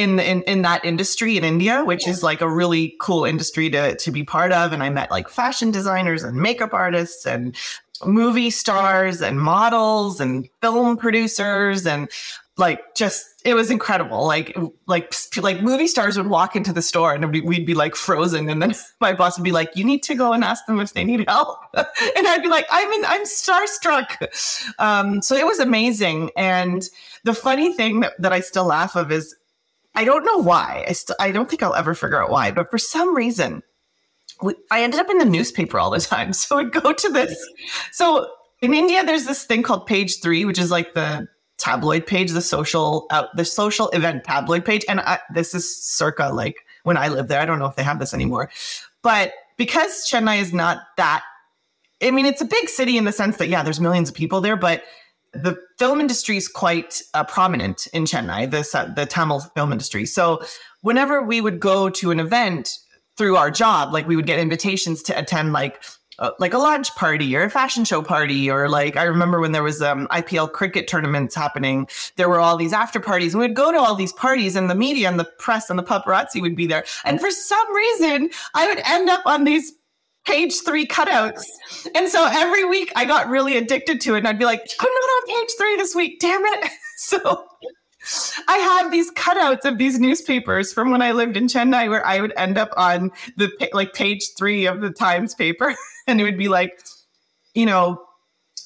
in, 0.00 0.18
in 0.18 0.42
in 0.42 0.62
that 0.62 0.82
industry 0.84 1.36
in 1.36 1.44
India, 1.44 1.84
which 1.84 2.08
is 2.08 2.22
like 2.22 2.40
a 2.40 2.48
really 2.48 2.96
cool 3.00 3.26
industry 3.26 3.68
to 3.70 3.94
to 3.96 4.10
be 4.10 4.24
part 4.24 4.50
of. 4.50 4.72
And 4.72 4.82
I 4.82 4.88
met 4.88 5.10
like 5.10 5.28
fashion 5.28 5.70
designers 5.70 6.22
and 6.22 6.40
makeup 6.40 6.72
artists 6.72 7.26
and 7.26 7.54
movie 8.06 8.50
stars 8.50 9.20
and 9.20 9.38
models 9.38 10.20
and 10.20 10.48
film 10.62 10.96
producers 10.96 11.86
and 11.86 12.08
like 12.56 12.94
just 12.94 13.26
it 13.44 13.54
was 13.54 13.70
incredible. 13.70 14.26
Like 14.26 14.56
like 14.86 15.12
like 15.36 15.60
movie 15.60 15.86
stars 15.86 16.16
would 16.16 16.28
walk 16.28 16.56
into 16.56 16.72
the 16.72 16.82
store 16.82 17.14
and 17.14 17.30
we'd 17.44 17.66
be 17.66 17.74
like 17.74 17.94
frozen. 17.94 18.48
And 18.48 18.62
then 18.62 18.74
my 19.00 19.12
boss 19.12 19.38
would 19.38 19.44
be 19.44 19.52
like 19.52 19.70
you 19.74 19.84
need 19.84 20.02
to 20.04 20.14
go 20.14 20.32
and 20.32 20.42
ask 20.42 20.64
them 20.66 20.80
if 20.80 20.94
they 20.94 21.04
need 21.04 21.28
help. 21.28 21.58
And 22.16 22.26
i'd 22.26 22.42
be 22.42 22.48
like 22.48 22.66
i'm 22.70 22.90
in, 22.92 23.04
i'm 23.04 23.24
starstruck. 23.24 24.74
Um, 24.78 25.20
so 25.20 25.34
it 25.36 25.46
was 25.46 25.58
amazing. 25.58 26.30
And 26.36 26.88
the 27.24 27.34
funny 27.34 27.74
thing 27.74 28.00
that, 28.00 28.12
that 28.18 28.32
i 28.32 28.40
still 28.40 28.64
laugh 28.64 28.96
of 28.96 29.12
is 29.12 29.34
i 29.94 30.04
don't 30.04 30.24
know 30.24 30.38
why. 30.38 30.84
I 30.88 30.92
still 30.92 31.16
i 31.20 31.30
don't 31.30 31.48
think 31.48 31.62
i'll 31.62 31.74
ever 31.74 31.94
figure 31.94 32.22
out 32.22 32.30
why 32.30 32.50
but 32.50 32.70
for 32.70 32.78
some 32.78 33.14
reason 33.14 33.62
we, 34.42 34.54
i 34.70 34.82
ended 34.82 35.00
up 35.00 35.10
in 35.10 35.18
the 35.18 35.24
newspaper 35.24 35.78
all 35.78 35.90
the 35.90 36.00
time 36.14 36.32
so 36.32 36.58
i'd 36.58 36.72
go 36.72 36.92
to 36.92 37.08
this. 37.08 37.36
So 37.92 38.30
in 38.62 38.74
india 38.74 39.04
there's 39.04 39.24
this 39.24 39.44
thing 39.44 39.62
called 39.62 39.86
page 39.86 40.20
three 40.20 40.44
which 40.44 40.58
is 40.58 40.70
like 40.70 40.94
the 40.94 41.28
tabloid 41.60 42.06
page, 42.06 42.32
the 42.32 42.40
social 42.40 43.06
uh, 43.10 43.26
the 43.36 43.44
social 43.44 43.88
event 43.90 44.24
tabloid 44.24 44.64
page, 44.64 44.84
and 44.88 45.00
I, 45.00 45.20
this 45.32 45.54
is 45.54 45.84
circa 45.84 46.30
like 46.32 46.56
when 46.82 46.96
I 46.96 47.08
lived 47.08 47.28
there. 47.28 47.40
I 47.40 47.44
don't 47.44 47.58
know 47.58 47.66
if 47.66 47.76
they 47.76 47.84
have 47.84 48.00
this 48.00 48.14
anymore, 48.14 48.50
but 49.02 49.32
because 49.56 50.06
Chennai 50.10 50.40
is 50.40 50.52
not 50.52 50.78
that, 50.96 51.22
I 52.02 52.10
mean, 52.10 52.24
it's 52.24 52.40
a 52.40 52.46
big 52.46 52.68
city 52.68 52.96
in 52.96 53.04
the 53.04 53.12
sense 53.12 53.36
that 53.36 53.48
yeah, 53.48 53.62
there's 53.62 53.80
millions 53.80 54.08
of 54.08 54.14
people 54.14 54.40
there, 54.40 54.56
but 54.56 54.82
the 55.32 55.56
film 55.78 56.00
industry 56.00 56.36
is 56.36 56.48
quite 56.48 57.02
uh, 57.14 57.24
prominent 57.24 57.86
in 57.92 58.04
Chennai, 58.04 58.50
the 58.50 58.92
the 58.94 59.06
Tamil 59.06 59.40
film 59.40 59.72
industry. 59.72 60.04
So 60.06 60.42
whenever 60.82 61.22
we 61.22 61.40
would 61.40 61.60
go 61.60 61.88
to 61.90 62.10
an 62.10 62.20
event 62.20 62.78
through 63.16 63.36
our 63.36 63.50
job, 63.50 63.92
like 63.92 64.08
we 64.08 64.16
would 64.16 64.26
get 64.26 64.38
invitations 64.38 65.02
to 65.04 65.18
attend 65.18 65.52
like 65.52 65.82
uh, 66.20 66.32
like 66.38 66.52
a 66.52 66.58
launch 66.58 66.94
party 66.96 67.34
or 67.34 67.44
a 67.44 67.50
fashion 67.50 67.84
show 67.84 68.02
party 68.02 68.50
or 68.50 68.68
like 68.68 68.96
I 68.96 69.04
remember 69.04 69.40
when 69.40 69.52
there 69.52 69.62
was 69.62 69.80
um, 69.80 70.06
IPL 70.08 70.52
cricket 70.52 70.86
tournaments 70.86 71.34
happening, 71.34 71.88
there 72.16 72.28
were 72.28 72.38
all 72.38 72.56
these 72.56 72.72
after 72.72 73.00
parties. 73.00 73.34
we'd 73.34 73.54
go 73.54 73.72
to 73.72 73.78
all 73.78 73.94
these 73.94 74.12
parties 74.12 74.54
and 74.54 74.68
the 74.68 74.74
media 74.74 75.08
and 75.08 75.18
the 75.18 75.24
press 75.38 75.70
and 75.70 75.78
the 75.78 75.82
paparazzi 75.82 76.40
would 76.42 76.54
be 76.54 76.66
there. 76.66 76.84
And 77.04 77.20
for 77.20 77.30
some 77.30 77.74
reason, 77.74 78.30
I 78.54 78.68
would 78.68 78.82
end 78.84 79.08
up 79.08 79.24
on 79.24 79.44
these 79.44 79.72
page 80.26 80.54
three 80.64 80.86
cutouts. 80.86 81.42
And 81.94 82.08
so 82.08 82.26
every 82.30 82.64
week 82.64 82.92
I 82.96 83.04
got 83.04 83.28
really 83.28 83.56
addicted 83.56 84.00
to 84.02 84.14
it 84.14 84.18
and 84.18 84.28
I'd 84.28 84.38
be 84.38 84.44
like, 84.44 84.60
I'm 84.78 84.92
not 84.92 85.10
on 85.10 85.26
page 85.26 85.50
three 85.58 85.76
this 85.76 85.94
week, 85.94 86.20
damn 86.20 86.44
it. 86.44 86.70
So 87.02 87.46
I 88.46 88.58
had 88.58 88.90
these 88.90 89.10
cutouts 89.12 89.64
of 89.64 89.78
these 89.78 89.98
newspapers 89.98 90.70
from 90.70 90.90
when 90.90 91.00
I 91.00 91.12
lived 91.12 91.34
in 91.34 91.46
Chennai 91.46 91.88
where 91.88 92.04
I 92.04 92.20
would 92.20 92.34
end 92.36 92.58
up 92.58 92.74
on 92.76 93.10
the 93.38 93.50
like 93.72 93.94
page 93.94 94.22
three 94.38 94.66
of 94.66 94.82
the 94.82 94.90
Times 94.90 95.34
paper. 95.34 95.74
and 96.06 96.20
it 96.20 96.24
would 96.24 96.36
be 96.36 96.48
like, 96.48 96.78
you 97.54 97.64
know, 97.64 98.02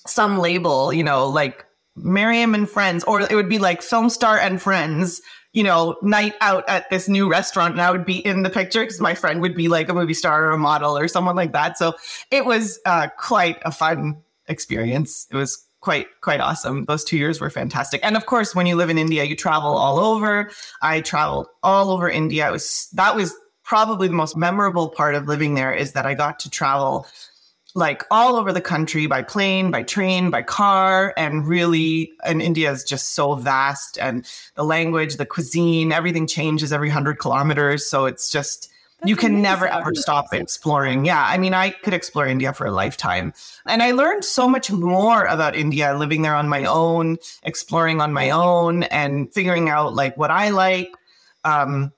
some 0.06 0.38
label, 0.38 0.92
you 0.92 1.04
know, 1.04 1.28
like 1.28 1.64
Mariam 1.96 2.54
and 2.54 2.68
Friends, 2.68 3.04
or 3.04 3.20
it 3.20 3.34
would 3.34 3.48
be 3.48 3.60
like 3.60 3.82
Film 3.82 4.10
Star 4.10 4.36
and 4.36 4.60
Friends, 4.60 5.22
you 5.54 5.62
know, 5.62 5.96
night 6.02 6.34
out 6.40 6.68
at 6.68 6.90
this 6.90 7.08
new 7.08 7.30
restaurant. 7.30 7.72
And 7.72 7.80
I 7.80 7.90
would 7.90 8.04
be 8.04 8.18
in 8.18 8.42
the 8.42 8.50
picture 8.50 8.82
because 8.82 9.00
my 9.00 9.14
friend 9.14 9.40
would 9.40 9.54
be 9.54 9.68
like 9.68 9.88
a 9.88 9.94
movie 9.94 10.12
star 10.12 10.48
or 10.48 10.50
a 10.50 10.58
model 10.58 10.98
or 10.98 11.08
someone 11.08 11.36
like 11.36 11.52
that. 11.52 11.78
So 11.78 11.94
it 12.30 12.44
was 12.44 12.78
uh, 12.84 13.08
quite 13.16 13.58
a 13.64 13.70
fun 13.70 14.18
experience. 14.48 15.26
It 15.30 15.36
was 15.36 15.64
quite 15.80 16.08
quite 16.20 16.40
awesome. 16.40 16.84
Those 16.86 17.04
two 17.04 17.16
years 17.16 17.40
were 17.40 17.50
fantastic. 17.50 18.00
And 18.02 18.16
of 18.16 18.26
course, 18.26 18.54
when 18.54 18.66
you 18.66 18.74
live 18.74 18.90
in 18.90 18.98
India, 18.98 19.24
you 19.24 19.36
travel 19.36 19.76
all 19.76 19.98
over. 19.98 20.50
I 20.82 21.00
traveled 21.00 21.46
all 21.62 21.90
over 21.90 22.10
India. 22.10 22.48
It 22.48 22.52
was 22.52 22.88
that 22.94 23.14
was 23.14 23.34
probably 23.62 24.08
the 24.08 24.14
most 24.14 24.36
memorable 24.36 24.88
part 24.88 25.14
of 25.14 25.26
living 25.26 25.54
there 25.54 25.72
is 25.72 25.92
that 25.92 26.04
I 26.04 26.14
got 26.14 26.38
to 26.40 26.50
travel 26.50 27.06
like 27.74 28.04
all 28.10 28.36
over 28.36 28.52
the 28.52 28.60
country 28.60 29.06
by 29.06 29.22
plane, 29.22 29.70
by 29.70 29.82
train, 29.82 30.30
by 30.30 30.42
car. 30.42 31.12
And 31.16 31.46
really, 31.46 32.12
and 32.24 32.40
India 32.40 32.70
is 32.70 32.84
just 32.84 33.14
so 33.14 33.34
vast 33.34 33.98
and 33.98 34.24
the 34.54 34.64
language, 34.64 35.16
the 35.16 35.26
cuisine, 35.26 35.90
everything 35.90 36.26
changes 36.26 36.72
every 36.72 36.88
hundred 36.88 37.18
kilometers. 37.18 37.84
So 37.86 38.06
it's 38.06 38.30
just, 38.30 38.70
That's 39.00 39.08
you 39.10 39.16
can 39.16 39.32
amazing. 39.32 39.42
never 39.42 39.66
ever 39.66 39.92
stop 39.94 40.32
exploring. 40.32 41.04
Yeah. 41.04 41.24
I 41.26 41.36
mean, 41.36 41.52
I 41.52 41.70
could 41.70 41.94
explore 41.94 42.26
India 42.28 42.52
for 42.52 42.64
a 42.64 42.70
lifetime. 42.70 43.32
And 43.66 43.82
I 43.82 43.90
learned 43.90 44.24
so 44.24 44.48
much 44.48 44.70
more 44.70 45.24
about 45.24 45.56
India 45.56 45.96
living 45.98 46.22
there 46.22 46.36
on 46.36 46.48
my 46.48 46.64
own, 46.64 47.18
exploring 47.42 48.00
on 48.00 48.12
my 48.12 48.30
own 48.30 48.84
and 48.84 49.32
figuring 49.34 49.68
out 49.68 49.94
like 49.94 50.16
what 50.16 50.30
I 50.30 50.50
like. 50.50 50.92
Um, 51.44 51.92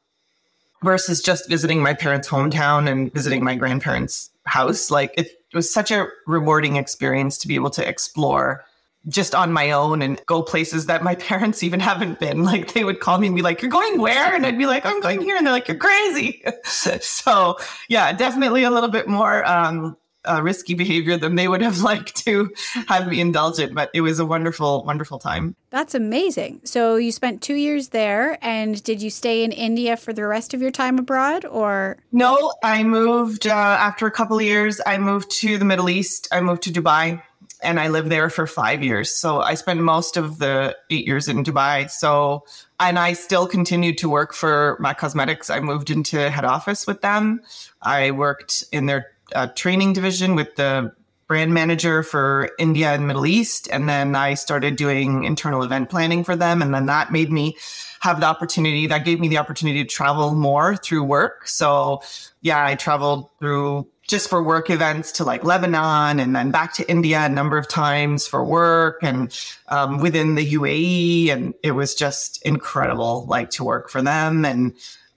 versus 0.82 1.22
just 1.22 1.48
visiting 1.48 1.82
my 1.82 1.94
parents' 1.94 2.28
hometown 2.28 2.88
and 2.88 3.12
visiting 3.12 3.42
my 3.42 3.56
grandparents' 3.56 4.30
house. 4.46 4.90
Like 4.90 5.14
it 5.16 5.30
was 5.54 5.72
such 5.72 5.90
a 5.90 6.08
rewarding 6.26 6.76
experience 6.76 7.38
to 7.38 7.48
be 7.48 7.54
able 7.54 7.70
to 7.70 7.86
explore 7.86 8.64
just 9.08 9.34
on 9.34 9.52
my 9.52 9.70
own 9.70 10.02
and 10.02 10.20
go 10.26 10.42
places 10.42 10.86
that 10.86 11.04
my 11.04 11.14
parents 11.30 11.62
even 11.62 11.80
haven't 11.80 12.18
been. 12.18 12.44
Like 12.44 12.72
they 12.74 12.84
would 12.84 13.00
call 13.00 13.18
me 13.18 13.26
and 13.26 13.36
be 13.36 13.42
like, 13.42 13.62
You're 13.62 13.70
going 13.70 13.98
where? 13.98 14.34
And 14.34 14.46
I'd 14.46 14.58
be 14.58 14.66
like, 14.66 14.84
I'm 14.84 15.00
going 15.00 15.20
here. 15.20 15.36
And 15.36 15.46
they're 15.46 15.52
like, 15.52 15.68
You're 15.68 15.76
crazy. 15.76 16.42
so 16.64 17.58
yeah, 17.88 18.12
definitely 18.12 18.64
a 18.64 18.70
little 18.70 18.90
bit 18.90 19.08
more 19.08 19.44
um, 19.46 19.96
uh, 20.26 20.42
risky 20.42 20.74
behavior 20.74 21.16
than 21.16 21.34
they 21.34 21.48
would 21.48 21.62
have 21.62 21.80
liked 21.90 22.16
to 22.24 22.52
have 22.88 23.08
me 23.08 23.20
indulge 23.20 23.58
in. 23.58 23.74
But 23.74 23.90
it 23.94 24.00
was 24.00 24.18
a 24.18 24.26
wonderful, 24.26 24.84
wonderful 24.84 25.18
time. 25.18 25.54
That's 25.70 25.94
amazing. 25.94 26.60
So 26.64 26.96
you 26.96 27.12
spent 27.12 27.42
two 27.42 27.54
years 27.54 27.88
there, 27.88 28.38
and 28.42 28.82
did 28.82 29.02
you 29.02 29.10
stay 29.10 29.44
in 29.44 29.52
India 29.52 29.96
for 29.96 30.12
the 30.12 30.26
rest 30.26 30.54
of 30.54 30.62
your 30.62 30.70
time 30.70 30.98
abroad, 30.98 31.44
or 31.44 31.98
no? 32.12 32.52
I 32.62 32.82
moved 32.82 33.46
uh, 33.46 33.50
after 33.52 34.06
a 34.06 34.10
couple 34.10 34.36
of 34.36 34.42
years. 34.42 34.80
I 34.86 34.98
moved 34.98 35.30
to 35.42 35.58
the 35.58 35.64
Middle 35.64 35.88
East. 35.88 36.28
I 36.32 36.40
moved 36.40 36.62
to 36.62 36.70
Dubai. 36.72 37.22
And 37.62 37.80
I 37.80 37.88
lived 37.88 38.10
there 38.10 38.28
for 38.28 38.46
five 38.46 38.82
years. 38.82 39.10
So 39.10 39.40
I 39.40 39.54
spent 39.54 39.80
most 39.80 40.18
of 40.18 40.38
the 40.38 40.76
eight 40.90 41.06
years 41.06 41.26
in 41.26 41.42
Dubai. 41.42 41.90
So, 41.90 42.44
and 42.78 42.98
I 42.98 43.14
still 43.14 43.46
continued 43.46 43.96
to 43.98 44.10
work 44.10 44.34
for 44.34 44.76
MAC 44.78 44.98
Cosmetics. 44.98 45.48
I 45.48 45.60
moved 45.60 45.90
into 45.90 46.30
head 46.30 46.44
office 46.44 46.86
with 46.86 47.00
them. 47.00 47.40
I 47.80 48.10
worked 48.10 48.64
in 48.72 48.86
their 48.86 49.06
uh, 49.34 49.48
training 49.48 49.92
division 49.92 50.34
with 50.34 50.56
the 50.56 50.92
brand 51.26 51.52
manager 51.52 52.02
for 52.02 52.50
India 52.58 52.92
and 52.92 53.06
Middle 53.06 53.26
East. 53.26 53.68
And 53.72 53.88
then 53.88 54.14
I 54.14 54.34
started 54.34 54.76
doing 54.76 55.24
internal 55.24 55.62
event 55.62 55.90
planning 55.90 56.22
for 56.22 56.36
them. 56.36 56.62
And 56.62 56.72
then 56.72 56.86
that 56.86 57.10
made 57.10 57.32
me 57.32 57.56
have 58.00 58.20
the 58.20 58.26
opportunity, 58.26 58.86
that 58.86 59.04
gave 59.04 59.18
me 59.18 59.28
the 59.28 59.38
opportunity 59.38 59.82
to 59.82 59.88
travel 59.88 60.34
more 60.34 60.76
through 60.76 61.02
work. 61.02 61.48
So 61.48 62.00
yeah, 62.42 62.64
I 62.64 62.76
traveled 62.76 63.28
through 63.40 63.88
just 64.06 64.28
for 64.28 64.40
work 64.40 64.70
events 64.70 65.10
to 65.12 65.24
like 65.24 65.42
Lebanon 65.42 66.20
and 66.20 66.36
then 66.36 66.52
back 66.52 66.72
to 66.74 66.88
India 66.88 67.24
a 67.24 67.28
number 67.28 67.58
of 67.58 67.66
times 67.66 68.24
for 68.24 68.44
work 68.44 69.00
and 69.02 69.36
um, 69.68 69.98
within 69.98 70.36
the 70.36 70.52
UAE. 70.54 71.30
And 71.30 71.54
it 71.64 71.72
was 71.72 71.94
just 71.94 72.40
incredible, 72.42 73.26
like 73.26 73.50
to 73.50 73.64
work 73.64 73.90
for 73.90 74.00
them. 74.00 74.44
And 74.44 74.76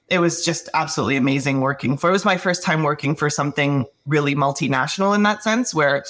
it 0.09 0.19
was 0.19 0.43
just 0.43 0.69
absolutely 0.73 1.17
amazing 1.17 1.61
working 1.61 1.97
for. 1.97 2.09
It 2.09 2.13
was 2.13 2.25
my 2.25 2.37
first 2.37 2.63
time 2.63 2.83
working 2.83 3.15
for 3.15 3.29
something 3.29 3.85
really 4.07 4.35
multinational 4.35 5.15
in 5.15 5.23
that 5.23 5.43
sense, 5.43 5.73
where 5.73 6.03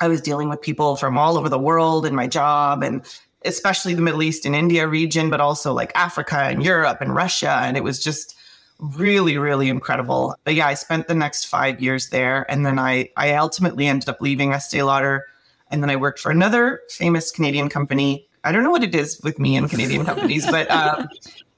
I 0.00 0.08
was 0.08 0.20
dealing 0.20 0.48
with 0.48 0.60
people 0.60 0.96
from 0.96 1.18
all 1.18 1.36
over 1.36 1.48
the 1.48 1.58
world 1.58 2.06
in 2.06 2.14
my 2.14 2.26
job 2.26 2.82
and 2.82 3.04
especially 3.44 3.94
the 3.94 4.02
Middle 4.02 4.22
East 4.22 4.44
and 4.44 4.54
India 4.54 4.86
region, 4.86 5.30
but 5.30 5.40
also 5.40 5.72
like 5.72 5.92
Africa 5.94 6.36
and 6.36 6.62
Europe 6.62 7.00
and 7.00 7.14
Russia. 7.14 7.60
And 7.62 7.76
it 7.76 7.84
was 7.84 8.02
just 8.02 8.36
really, 8.78 9.38
really 9.38 9.68
incredible. 9.68 10.34
But 10.44 10.54
yeah, 10.54 10.66
I 10.66 10.74
spent 10.74 11.08
the 11.08 11.14
next 11.14 11.46
five 11.46 11.80
years 11.80 12.10
there. 12.10 12.50
And 12.50 12.64
then 12.64 12.78
I, 12.78 13.10
I 13.16 13.34
ultimately 13.34 13.86
ended 13.86 14.08
up 14.08 14.20
leaving 14.20 14.52
Estee 14.52 14.82
Lauder 14.82 15.26
And 15.70 15.82
then 15.82 15.90
I 15.90 15.96
worked 15.96 16.18
for 16.18 16.30
another 16.30 16.80
famous 16.90 17.30
Canadian 17.30 17.68
company. 17.68 18.26
I 18.44 18.52
don't 18.52 18.62
know 18.62 18.70
what 18.70 18.84
it 18.84 18.94
is 18.94 19.20
with 19.22 19.38
me 19.38 19.56
and 19.56 19.68
Canadian 19.68 20.04
companies, 20.04 20.46
but 20.50 20.70
um, 20.70 21.08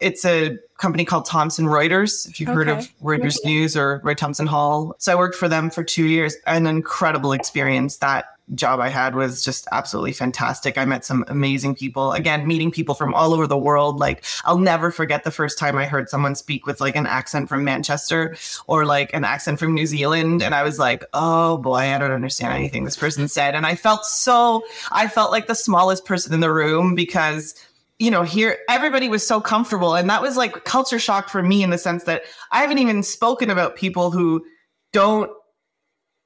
it's 0.03 0.25
a 0.25 0.59
company 0.79 1.05
called 1.05 1.25
Thomson 1.25 1.67
Reuters. 1.67 2.29
If 2.29 2.41
you've 2.41 2.49
okay. 2.49 2.57
heard 2.57 2.69
of 2.69 2.89
Reuters 3.03 3.39
News 3.45 3.77
or 3.77 4.01
Roy 4.05 4.15
Thomson 4.15 4.47
Hall. 4.47 4.95
So 4.99 5.13
I 5.13 5.15
worked 5.15 5.37
for 5.37 5.49
them 5.49 5.71
for 5.71 5.85
two 5.85 6.07
years. 6.07 6.37
An 6.47 6.67
incredible 6.67 7.33
experience. 7.33 7.99
That 7.99 8.27
job 8.55 8.81
I 8.81 8.89
had 8.89 9.15
was 9.15 9.45
just 9.45 9.67
absolutely 9.73 10.13
fantastic. 10.13 10.77
I 10.77 10.85
met 10.85 11.05
some 11.05 11.25
amazing 11.29 11.77
people. 11.77 12.13
Again, 12.13 12.47
meeting 12.47 12.71
people 12.71 12.95
from 12.95 13.15
all 13.15 13.33
over 13.33 13.47
the 13.47 13.57
world. 13.57 13.99
Like 13.99 14.25
I'll 14.45 14.59
never 14.59 14.91
forget 14.91 15.25
the 15.25 15.31
first 15.31 15.59
time 15.59 15.79
I 15.79 15.87
heard 15.87 16.11
someone 16.11 16.35
speak 16.35 16.67
with 16.67 16.81
like 16.81 16.97
an 16.97 17.07
accent 17.07 17.49
from 17.49 17.65
Manchester 17.65 18.37
or 18.67 18.85
like 18.85 19.15
an 19.15 19.25
accent 19.25 19.59
from 19.59 19.75
New 19.75 19.87
Zealand. 19.87 20.43
And 20.43 20.55
I 20.55 20.63
was 20.63 20.79
like, 20.79 21.05
oh 21.15 21.59
boy, 21.59 21.77
I 21.77 21.99
don't 21.99 22.11
understand 22.11 22.55
anything 22.55 22.85
this 22.85 22.97
person 22.97 23.29
said. 23.29 23.55
And 23.55 23.67
I 23.67 23.75
felt 23.75 24.05
so, 24.05 24.65
I 24.91 25.09
felt 25.09 25.31
like 25.31 25.47
the 25.47 25.55
smallest 25.55 26.05
person 26.05 26.35
in 26.35 26.41
the 26.41 26.53
room 26.53 26.95
because 26.95 27.55
you 27.99 28.11
know, 28.11 28.23
here 28.23 28.59
everybody 28.69 29.09
was 29.09 29.27
so 29.27 29.41
comfortable. 29.41 29.95
And 29.95 30.09
that 30.11 30.23
was 30.23 30.37
like 30.37 30.65
culture 30.65 30.99
shock 30.99 31.29
for 31.29 31.43
me 31.43 31.63
in 31.63 31.71
the 31.71 31.79
sense 31.79 32.05
that 32.05 32.23
I 32.51 32.61
haven't 32.61 32.79
even 32.79 33.03
spoken 33.03 33.51
about 33.51 33.77
people 33.77 34.11
who 34.11 34.45
don't 34.93 35.31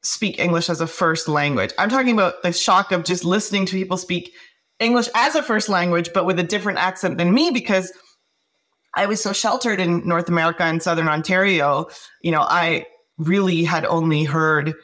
speak 0.02 0.38
English 0.38 0.70
as 0.70 0.80
a 0.80 0.86
first 0.86 1.28
language. 1.28 1.72
I'm 1.78 1.90
talking 1.90 2.14
about 2.14 2.42
the 2.42 2.52
shock 2.52 2.92
of 2.92 3.04
just 3.04 3.24
listening 3.24 3.66
to 3.66 3.76
people 3.76 3.96
speak 3.96 4.32
English 4.78 5.08
as 5.14 5.34
a 5.34 5.42
first 5.42 5.68
language, 5.68 6.10
but 6.14 6.26
with 6.26 6.38
a 6.38 6.44
different 6.44 6.78
accent 6.78 7.18
than 7.18 7.34
me 7.34 7.50
because 7.50 7.92
I 8.94 9.06
was 9.06 9.22
so 9.22 9.32
sheltered 9.32 9.80
in 9.80 10.06
North 10.06 10.28
America 10.28 10.62
and 10.62 10.82
Southern 10.82 11.08
Ontario. 11.08 11.86
You 12.22 12.32
know, 12.32 12.42
I 12.42 12.86
really 13.18 13.64
had 13.64 13.84
only 13.84 14.24
heard 14.24 14.74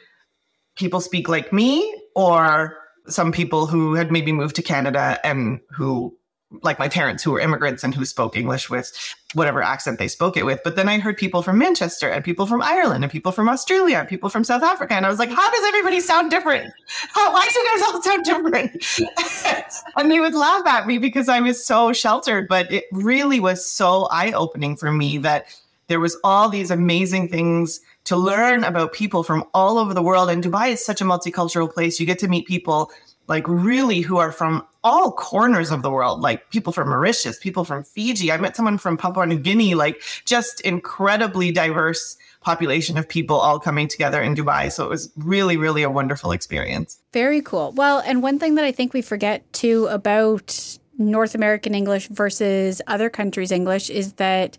people 0.75 1.01
speak 1.01 1.29
like 1.29 1.53
me 1.53 1.95
or 2.15 2.75
some 3.07 3.31
people 3.31 3.65
who 3.65 3.95
had 3.95 4.11
maybe 4.11 4.31
moved 4.31 4.55
to 4.55 4.61
Canada 4.61 5.19
and 5.23 5.59
who 5.71 6.15
like 6.61 6.79
my 6.79 6.87
parents 6.87 7.23
who 7.23 7.31
were 7.31 7.39
immigrants 7.39 7.83
and 7.83 7.95
who 7.95 8.05
spoke 8.05 8.37
English 8.37 8.69
with 8.69 8.91
whatever 9.33 9.63
accent 9.63 9.97
they 9.97 10.07
spoke 10.07 10.37
it 10.37 10.45
with. 10.45 10.61
But 10.63 10.75
then 10.75 10.87
I 10.87 10.99
heard 10.99 11.17
people 11.17 11.41
from 11.41 11.57
Manchester 11.57 12.09
and 12.09 12.23
people 12.23 12.45
from 12.45 12.61
Ireland 12.61 13.03
and 13.03 13.11
people 13.11 13.31
from 13.31 13.49
Australia 13.49 13.97
and 13.97 14.07
people 14.07 14.29
from 14.29 14.43
South 14.43 14.61
Africa. 14.61 14.93
And 14.93 15.05
I 15.05 15.09
was 15.09 15.19
like, 15.19 15.29
how 15.31 15.49
does 15.49 15.65
everybody 15.65 15.99
sound 15.99 16.29
different? 16.29 16.71
How, 17.13 17.33
why 17.33 17.47
do 17.47 17.59
you 17.59 17.69
guys 17.71 17.81
all 17.81 18.01
sound 18.01 18.23
different? 18.25 19.85
and 19.97 20.11
they 20.11 20.19
would 20.19 20.35
laugh 20.35 20.65
at 20.67 20.85
me 20.85 20.97
because 20.97 21.27
I 21.27 21.39
was 21.39 21.65
so 21.65 21.91
sheltered. 21.91 22.47
But 22.47 22.71
it 22.71 22.85
really 22.91 23.39
was 23.39 23.65
so 23.65 24.07
eye 24.11 24.31
opening 24.31 24.75
for 24.75 24.91
me 24.91 25.17
that 25.19 25.47
there 25.87 25.99
was 25.99 26.17
all 26.23 26.49
these 26.49 26.71
amazing 26.71 27.29
things 27.29 27.79
to 28.05 28.15
learn 28.15 28.63
about 28.63 28.93
people 28.93 29.23
from 29.23 29.43
all 29.53 29.77
over 29.77 29.93
the 29.93 30.01
world. 30.01 30.29
And 30.29 30.43
Dubai 30.43 30.71
is 30.71 30.85
such 30.85 31.01
a 31.01 31.05
multicultural 31.05 31.71
place. 31.71 31.99
You 31.99 32.05
get 32.05 32.19
to 32.19 32.27
meet 32.27 32.47
people 32.47 32.91
like 33.27 33.47
really 33.47 34.01
who 34.01 34.17
are 34.17 34.31
from 34.31 34.65
all 34.83 35.11
corners 35.11 35.71
of 35.71 35.81
the 35.81 35.89
world, 35.89 36.21
like 36.21 36.49
people 36.49 36.73
from 36.73 36.89
Mauritius, 36.89 37.39
people 37.39 37.63
from 37.63 37.83
Fiji. 37.83 38.31
I 38.31 38.37
met 38.37 38.55
someone 38.55 38.77
from 38.77 38.97
Papua 38.97 39.25
New 39.25 39.39
Guinea, 39.39 39.75
like 39.75 40.01
just 40.25 40.61
incredibly 40.61 41.51
diverse 41.51 42.17
population 42.41 42.97
of 42.97 43.07
people 43.07 43.37
all 43.37 43.59
coming 43.59 43.87
together 43.87 44.21
in 44.21 44.35
Dubai. 44.35 44.71
So 44.71 44.83
it 44.83 44.89
was 44.89 45.09
really, 45.15 45.55
really 45.55 45.83
a 45.83 45.89
wonderful 45.89 46.31
experience. 46.31 46.99
Very 47.13 47.41
cool. 47.41 47.71
Well, 47.71 47.99
and 48.05 48.21
one 48.21 48.39
thing 48.39 48.55
that 48.55 48.65
I 48.65 48.71
think 48.71 48.93
we 48.93 49.01
forget 49.01 49.51
too 49.53 49.87
about 49.87 50.77
North 50.97 51.35
American 51.35 51.73
English 51.73 52.07
versus 52.09 52.81
other 52.87 53.09
countries' 53.09 53.51
English 53.51 53.89
is 53.89 54.13
that 54.13 54.57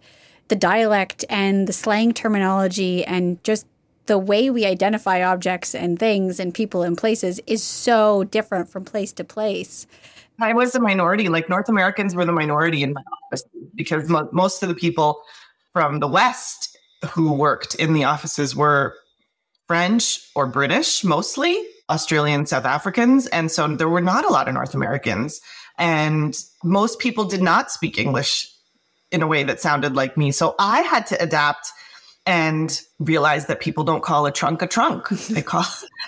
the 0.49 0.57
dialect 0.57 1.25
and 1.29 1.67
the 1.67 1.73
slang 1.73 2.13
terminology 2.13 3.05
and 3.05 3.43
just 3.45 3.67
the 4.07 4.19
way 4.19 4.51
we 4.51 4.67
identify 4.67 5.23
objects 5.23 5.75
and 5.75 5.99
things 5.99 6.39
and 6.39 6.53
people 6.53 6.83
and 6.83 6.99
places 6.99 7.41
is 7.47 7.63
so 7.63 8.25
different 8.25 8.69
from 8.69 8.85
place 8.85 9.13
to 9.15 9.25
place. 9.25 9.87
I 10.41 10.53
was 10.53 10.73
the 10.73 10.81
minority. 10.81 11.29
Like 11.29 11.49
North 11.49 11.69
Americans 11.69 12.15
were 12.15 12.25
the 12.25 12.33
minority 12.33 12.83
in 12.83 12.93
my 12.93 13.03
office 13.25 13.45
because 13.75 14.09
mo- 14.09 14.29
most 14.33 14.63
of 14.63 14.69
the 14.69 14.75
people 14.75 15.23
from 15.73 16.01
the 16.01 16.09
West 16.09 16.77
who 17.11 17.33
worked 17.33 17.75
in 17.77 17.93
the 17.93 18.05
offices 18.05 18.57
were 18.57 18.95
French 19.67 20.21
or 20.35 20.47
British, 20.47 21.05
mostly 21.05 21.61
Australian, 21.91 22.47
South 22.47 22.65
Africans. 22.65 23.27
And 23.29 23.51
so 23.51 23.69
there 23.69 23.89
were 23.89 24.01
not 24.01 24.25
a 24.25 24.29
lot 24.29 24.49
of 24.49 24.55
North 24.55 24.75
Americans. 24.75 25.41
And 25.79 26.37
most 26.63 26.99
people 26.99 27.25
did 27.25 27.43
not 27.43 27.71
speak 27.71 27.99
English 27.99 28.51
in 29.11 29.23
a 29.23 29.27
way 29.27 29.45
that 29.45 29.61
sounded 29.61 29.95
like 29.95 30.17
me. 30.17 30.33
So 30.33 30.55
I 30.59 30.81
had 30.83 31.07
to 31.07 31.23
adapt 31.23 31.71
and 32.27 32.81
realized 32.99 33.49
that 33.49 33.61
people 33.61 33.85
don't 33.85 34.03
call 34.03 34.27
a 34.27 34.33
trunk 34.33 34.63
a 34.63 34.67
trunk. 34.67 35.09
They 35.09 35.43
call 35.53 35.65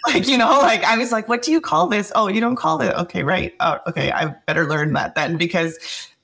like, 0.07 0.27
you 0.27 0.39
know, 0.39 0.59
like 0.61 0.83
I 0.85 0.97
was 0.97 1.13
like, 1.13 1.29
what 1.29 1.43
do 1.43 1.53
you 1.53 1.61
call 1.61 1.89
this? 1.89 2.11
Oh, 2.15 2.29
you 2.29 2.41
don't 2.41 2.57
call 2.57 2.81
it. 2.81 2.95
Okay, 2.95 3.23
right. 3.23 3.55
Oh, 3.61 3.79
okay. 3.87 4.11
I 4.13 4.35
better 4.47 4.67
learn 4.67 4.93
that 4.95 5.15
then 5.15 5.37
because 5.37 5.79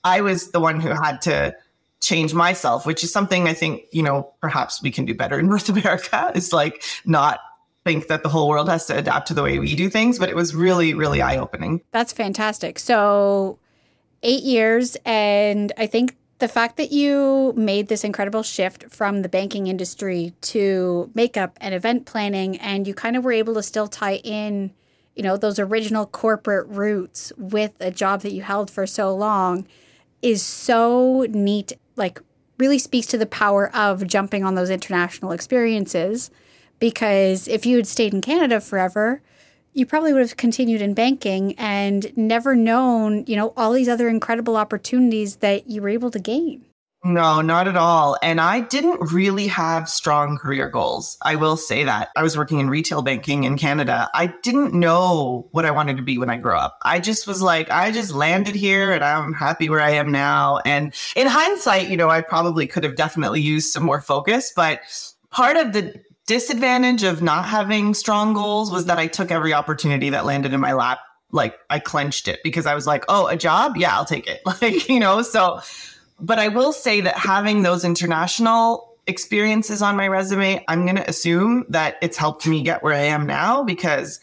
I 0.05 0.21
was 0.21 0.51
the 0.51 0.61
one 0.61 0.81
who 0.81 0.89
had 0.89 1.21
to 1.23 1.55
change 2.01 2.35
myself, 2.35 2.87
which 2.87 3.05
is 3.05 3.13
something 3.13 3.49
I 3.49 3.55
think, 3.55 3.83
you 3.93 4.03
know, 4.03 4.33
perhaps 4.41 4.83
we 4.83 4.91
can 4.91 5.05
do 5.05 5.15
better 5.15 5.39
in 5.39 5.47
North 5.49 5.69
America 5.69 6.33
is 6.35 6.53
like 6.53 6.83
not 7.05 7.41
think 7.85 8.07
that 8.09 8.23
the 8.23 8.29
whole 8.29 8.49
world 8.49 8.69
has 8.69 8.87
to 8.87 8.97
adapt 8.97 9.29
to 9.29 9.35
the 9.35 9.43
way 9.43 9.59
we 9.59 9.75
do 9.75 9.91
things, 9.91 10.19
but 10.19 10.29
it 10.29 10.37
was 10.37 10.55
really, 10.55 10.95
really 10.95 11.21
eye 11.21 11.37
opening. 11.37 11.81
That's 11.91 12.13
fantastic. 12.13 12.79
So, 12.79 13.59
eight 14.23 14.45
years, 14.45 14.97
and 15.05 15.73
I 15.77 15.87
think 15.87 16.17
the 16.43 16.49
fact 16.49 16.77
that 16.77 16.91
you 16.91 17.55
made 17.57 17.87
this 17.87 18.03
incredible 18.03 18.43
shift 18.43 18.91
from 18.91 19.23
the 19.23 19.29
banking 19.29 19.69
industry 19.69 20.35
to 20.41 21.09
makeup 21.15 21.57
and 21.61 21.73
event 21.73 22.05
planning 22.05 22.59
and 22.59 22.89
you 22.89 22.95
kind 22.95 23.17
of 23.17 23.25
were 23.25 23.31
able 23.31 23.55
to 23.55 23.63
still 23.63 23.87
tie 23.87 24.17
in 24.17 24.73
you 25.15 25.23
know 25.23 25.37
those 25.37 25.61
original 25.61 26.05
corporate 26.05 26.67
roots 26.67 27.33
with 27.39 27.73
a 27.79 27.93
job 27.93 28.23
that 28.23 28.33
you 28.33 28.43
held 28.43 28.71
for 28.71 28.89
so 28.89 29.15
long 29.15 29.65
is 30.21 30.43
so 30.43 31.27
neat 31.31 31.75
like 31.95 32.21
really 32.59 32.79
speaks 32.79 33.07
to 33.09 33.19
the 33.19 33.27
power 33.27 33.75
of 33.75 34.07
jumping 34.07 34.45
on 34.45 34.55
those 34.55 34.71
international 34.71 35.33
experiences. 35.33 36.31
Because 36.79 37.49
if 37.49 37.67
you 37.67 37.77
had 37.77 37.87
stayed 37.87 38.15
in 38.15 38.21
Canada 38.21 38.61
forever 38.61 39.23
you 39.73 39.87
probably 39.87 40.13
would 40.13 40.23
have 40.23 40.37
continued 40.37 40.83
in 40.83 40.95
banking 40.95 41.55
and 41.59 42.17
never 42.17 42.55
known, 42.55 43.25
you 43.27 43.37
know, 43.37 43.53
all 43.57 43.73
these 43.73 43.89
other 43.89 44.09
incredible 44.09 44.57
opportunities 44.57 45.37
that 45.37 45.69
you 45.69 45.83
were 45.83 45.89
able 45.89 46.11
to 46.11 46.19
gain. 46.19 46.65
No, 47.05 47.41
not 47.41 47.67
at 47.67 47.77
all. 47.77 48.17
And 48.23 48.41
I 48.41 48.61
didn't 48.61 49.13
really 49.13 49.49
have 49.49 49.89
strong 49.89 50.39
career 50.39 50.69
goals. 50.69 51.19
I 51.23 51.35
will 51.35 51.57
say 51.57 51.83
that. 51.83 52.11
I 52.15 52.23
was 52.23 52.37
working 52.37 52.61
in 52.61 52.71
retail 52.71 53.03
banking 53.03 53.43
in 53.43 53.59
Canada. 53.59 54.09
I 54.15 54.33
didn't 54.43 54.73
know 54.73 55.49
what 55.51 55.65
I 55.65 55.73
wanted 55.73 55.97
to 55.97 56.03
be 56.05 56.17
when 56.17 56.31
I 56.31 56.37
grew 56.37 56.55
up. 56.55 56.79
I 56.83 57.01
just 57.01 57.27
was 57.27 57.43
like, 57.43 57.69
I 57.73 57.91
just 57.91 58.15
landed 58.15 58.55
here 58.55 58.93
and 58.93 59.03
I'm 59.03 59.33
happy 59.33 59.69
where 59.69 59.81
I 59.81 59.91
am 59.91 60.13
now. 60.13 60.61
And 60.65 60.95
in 61.17 61.27
hindsight, 61.27 61.89
you 61.89 61.97
know, 61.97 62.09
I 62.09 62.21
probably 62.21 62.69
could 62.69 62.85
have 62.85 62.95
definitely 62.95 63.41
used 63.41 63.73
some 63.73 63.83
more 63.83 64.01
focus, 64.01 64.53
but 64.55 64.81
part 65.31 65.57
of 65.57 65.73
the 65.73 66.01
disadvantage 66.27 67.03
of 67.03 67.23
not 67.23 67.45
having 67.45 67.95
strong 67.95 68.33
goals 68.33 68.71
was 68.71 68.87
that 68.87 68.99
I 68.99 69.07
took 69.07 69.31
every 69.31 69.53
opportunity 69.53 70.11
that 70.11 70.25
landed 70.25 70.53
in 70.53 70.61
my 70.61 70.73
lap. 70.73 71.01
Like 71.31 71.59
I 71.71 71.79
clenched 71.79 72.29
it 72.29 72.41
because 72.45 72.67
I 72.67 72.75
was 72.75 72.87
like, 72.87 73.05
oh, 73.09 73.27
a 73.27 73.37
job? 73.37 73.77
Yeah, 73.77 73.97
I'll 73.97 74.05
take 74.05 74.27
it. 74.27 74.43
Like, 74.47 74.89
you 74.89 75.01
know, 75.01 75.23
so, 75.23 75.61
but 76.21 76.39
I 76.39 76.49
will 76.49 76.73
say 76.73 77.01
that 77.01 77.17
having 77.17 77.63
those 77.63 77.85
international 77.85 78.97
experiences 79.07 79.83
on 79.83 79.97
my 79.97 80.07
resume, 80.07 80.65
I'm 80.69 80.85
going 80.85 80.97
to 80.97 81.09
assume 81.09 81.65
that 81.69 81.97
it's 82.03 82.17
helped 82.17 82.47
me 82.47 82.63
get 82.63 82.83
where 82.83 82.95
I 82.95 83.03
am 83.03 83.27
now 83.27 83.65
because 83.65 84.21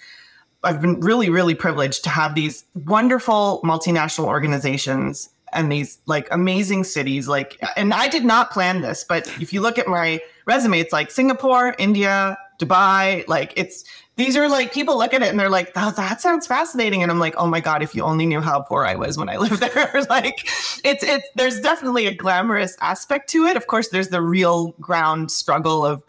I've 0.63 0.81
been 0.81 0.99
really, 0.99 1.29
really 1.29 1.55
privileged 1.55 2.03
to 2.05 2.09
have 2.09 2.35
these 2.35 2.63
wonderful 2.75 3.61
multinational 3.63 4.25
organizations 4.25 5.29
and 5.53 5.71
these 5.71 5.99
like 6.05 6.27
amazing 6.31 6.83
cities 6.83 7.27
like 7.27 7.57
and 7.75 7.93
i 7.93 8.07
did 8.07 8.23
not 8.23 8.51
plan 8.51 8.81
this 8.81 9.03
but 9.03 9.27
if 9.41 9.51
you 9.51 9.61
look 9.61 9.77
at 9.77 9.87
my 9.87 10.19
resume 10.49 10.79
it's 10.79 10.91
like 10.91 11.11
singapore 11.11 11.75
india 11.77 12.37
dubai 12.59 13.27
like 13.27 13.53
it's 13.55 13.83
these 14.19 14.35
are 14.35 14.49
like 14.49 14.73
people 14.73 14.97
look 14.97 15.13
at 15.13 15.21
it 15.21 15.29
and 15.29 15.39
they're 15.39 15.55
like 15.59 15.71
oh, 15.77 15.91
that 15.91 16.19
sounds 16.19 16.45
fascinating 16.45 17.01
and 17.03 17.11
i'm 17.11 17.19
like 17.19 17.35
oh 17.37 17.47
my 17.47 17.61
god 17.61 17.81
if 17.81 17.95
you 17.95 18.03
only 18.03 18.25
knew 18.25 18.41
how 18.41 18.59
poor 18.61 18.83
i 18.85 18.95
was 18.95 19.17
when 19.17 19.29
i 19.29 19.37
lived 19.45 19.61
there 19.61 19.91
like 20.09 20.39
it's 20.83 21.03
it's 21.03 21.27
there's 21.35 21.59
definitely 21.61 22.07
a 22.07 22.13
glamorous 22.13 22.75
aspect 22.81 23.29
to 23.29 23.45
it 23.45 23.55
of 23.55 23.67
course 23.67 23.89
there's 23.89 24.09
the 24.09 24.21
real 24.21 24.71
ground 24.81 25.31
struggle 25.31 25.85
of 25.85 26.03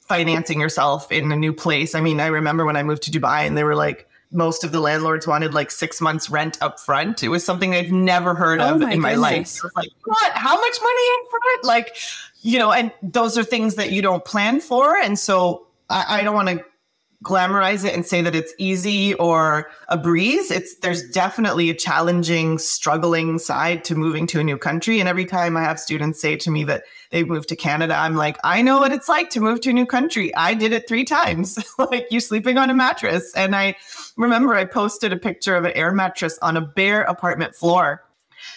financing 0.00 0.60
yourself 0.60 1.10
in 1.10 1.30
a 1.32 1.36
new 1.36 1.52
place 1.52 1.94
i 1.94 2.00
mean 2.00 2.20
i 2.20 2.26
remember 2.26 2.64
when 2.64 2.76
i 2.76 2.82
moved 2.82 3.02
to 3.02 3.10
dubai 3.10 3.46
and 3.46 3.56
they 3.58 3.64
were 3.64 3.76
like 3.76 4.08
most 4.32 4.64
of 4.64 4.72
the 4.72 4.80
landlords 4.80 5.26
wanted 5.26 5.54
like 5.54 5.70
six 5.70 6.00
months 6.00 6.30
rent 6.30 6.56
up 6.62 6.80
front. 6.80 7.22
It 7.22 7.28
was 7.28 7.44
something 7.44 7.74
I've 7.74 7.92
never 7.92 8.34
heard 8.34 8.60
oh 8.60 8.74
of 8.74 8.80
my 8.80 8.92
in 8.92 9.00
my 9.00 9.14
goodness. 9.14 9.62
life. 9.62 9.72
like, 9.76 9.90
what? 10.04 10.32
How 10.32 10.58
much 10.58 10.78
money 10.82 11.06
in 11.14 11.30
front? 11.30 11.64
Like, 11.64 11.96
you 12.42 12.58
know, 12.58 12.72
and 12.72 12.92
those 13.02 13.38
are 13.38 13.44
things 13.44 13.76
that 13.76 13.92
you 13.92 14.02
don't 14.02 14.24
plan 14.24 14.60
for. 14.60 14.96
And 14.96 15.18
so 15.18 15.66
I, 15.88 16.20
I 16.20 16.22
don't 16.22 16.34
want 16.34 16.48
to 16.48 16.64
glamorize 17.22 17.84
it 17.84 17.94
and 17.94 18.04
say 18.04 18.20
that 18.20 18.34
it's 18.34 18.52
easy 18.58 19.14
or 19.14 19.70
a 19.88 19.96
breeze. 19.96 20.50
It's 20.50 20.74
there's 20.78 21.08
definitely 21.10 21.70
a 21.70 21.74
challenging, 21.74 22.58
struggling 22.58 23.38
side 23.38 23.84
to 23.84 23.94
moving 23.94 24.26
to 24.28 24.40
a 24.40 24.44
new 24.44 24.58
country. 24.58 24.98
And 24.98 25.08
every 25.08 25.24
time 25.24 25.56
I 25.56 25.62
have 25.62 25.78
students 25.78 26.20
say 26.20 26.34
to 26.36 26.50
me 26.50 26.64
that 26.64 26.82
they've 27.10 27.28
moved 27.28 27.48
to 27.50 27.56
Canada, 27.56 27.94
I'm 27.94 28.16
like, 28.16 28.38
I 28.42 28.60
know 28.60 28.80
what 28.80 28.90
it's 28.90 29.08
like 29.08 29.30
to 29.30 29.40
move 29.40 29.60
to 29.60 29.70
a 29.70 29.72
new 29.72 29.86
country. 29.86 30.34
I 30.34 30.54
did 30.54 30.72
it 30.72 30.88
three 30.88 31.04
times, 31.04 31.64
like 31.78 32.08
you 32.10 32.18
sleeping 32.18 32.58
on 32.58 32.70
a 32.70 32.74
mattress. 32.74 33.32
And 33.36 33.54
I 33.54 33.76
remember 34.16 34.54
I 34.54 34.64
posted 34.64 35.12
a 35.12 35.16
picture 35.16 35.54
of 35.54 35.64
an 35.64 35.72
air 35.72 35.92
mattress 35.92 36.40
on 36.42 36.56
a 36.56 36.60
bare 36.60 37.02
apartment 37.02 37.54
floor 37.54 38.02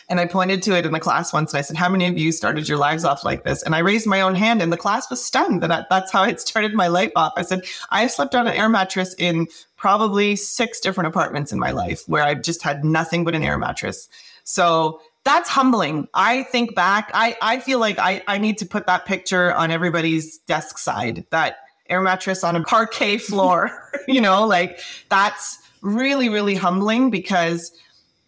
and 0.10 0.20
I 0.20 0.26
pointed 0.26 0.62
to 0.64 0.78
it 0.78 0.86
in 0.86 0.92
the 0.92 1.00
class 1.00 1.34
once 1.34 1.54
and 1.54 1.60
I 1.60 1.62
said, 1.62 1.78
How 1.78 1.90
many 1.90 2.08
of 2.08 2.18
you 2.18 2.32
started 2.32 2.68
your 2.68 2.78
lives 2.78 3.04
off 3.04 3.24
like 3.24 3.44
this? 3.44 3.64
And 3.64 3.76
I 3.76 3.80
raised 3.80 4.08
my 4.08 4.22
own 4.22 4.36
hand 4.36 4.62
and 4.62 4.72
the 4.72 4.78
class 4.78 5.10
was 5.10 5.24
stunned 5.24 5.62
that 5.64 5.72
I, 5.72 5.86
that's 5.90 6.12
how 6.12 6.24
I 6.24 6.36
started 6.36 6.74
my 6.74 6.88
life 6.88 7.12
off. 7.16 7.34
I 7.38 7.42
said, 7.42 7.62
I've 7.90 8.12
slept 8.12 8.36
on 8.36 8.48
an 8.48 8.54
air 8.54 8.70
mattress 8.70 9.16
in 9.18 9.48
probably 9.78 10.36
six 10.36 10.80
different 10.80 11.08
apartments 11.08 11.52
in 11.52 11.60
my 11.60 11.72
life 11.72 12.04
where 12.08 12.24
I've 12.24 12.42
just 12.42 12.64
had 12.64 12.84
nothing 12.84 13.24
but 13.24 13.36
an 13.36 13.44
air 13.44 13.58
mattress. 13.58 14.10
So 14.44 15.02
that's 15.26 15.50
humbling. 15.50 16.08
I 16.14 16.44
think 16.44 16.76
back, 16.76 17.12
I, 17.14 17.36
I 17.42 17.60
feel 17.60 17.80
like 17.80 18.00
I, 18.00 18.22
I 18.28 18.38
need 18.38 18.58
to 18.60 18.66
put 18.66 18.86
that 18.88 19.06
picture 19.06 19.54
on 19.54 19.72
everybody's 19.72 20.38
desk 20.40 20.78
side, 20.78 21.26
that 21.32 21.58
air 21.90 22.02
mattress 22.02 22.44
on 22.44 22.56
a 22.56 22.64
parquet 22.64 23.18
floor, 23.18 23.72
you 24.08 24.22
know, 24.22 24.46
like 24.46 24.80
that's 25.10 25.60
really, 25.82 26.30
really 26.30 26.56
humbling 26.56 27.10
because 27.10 27.72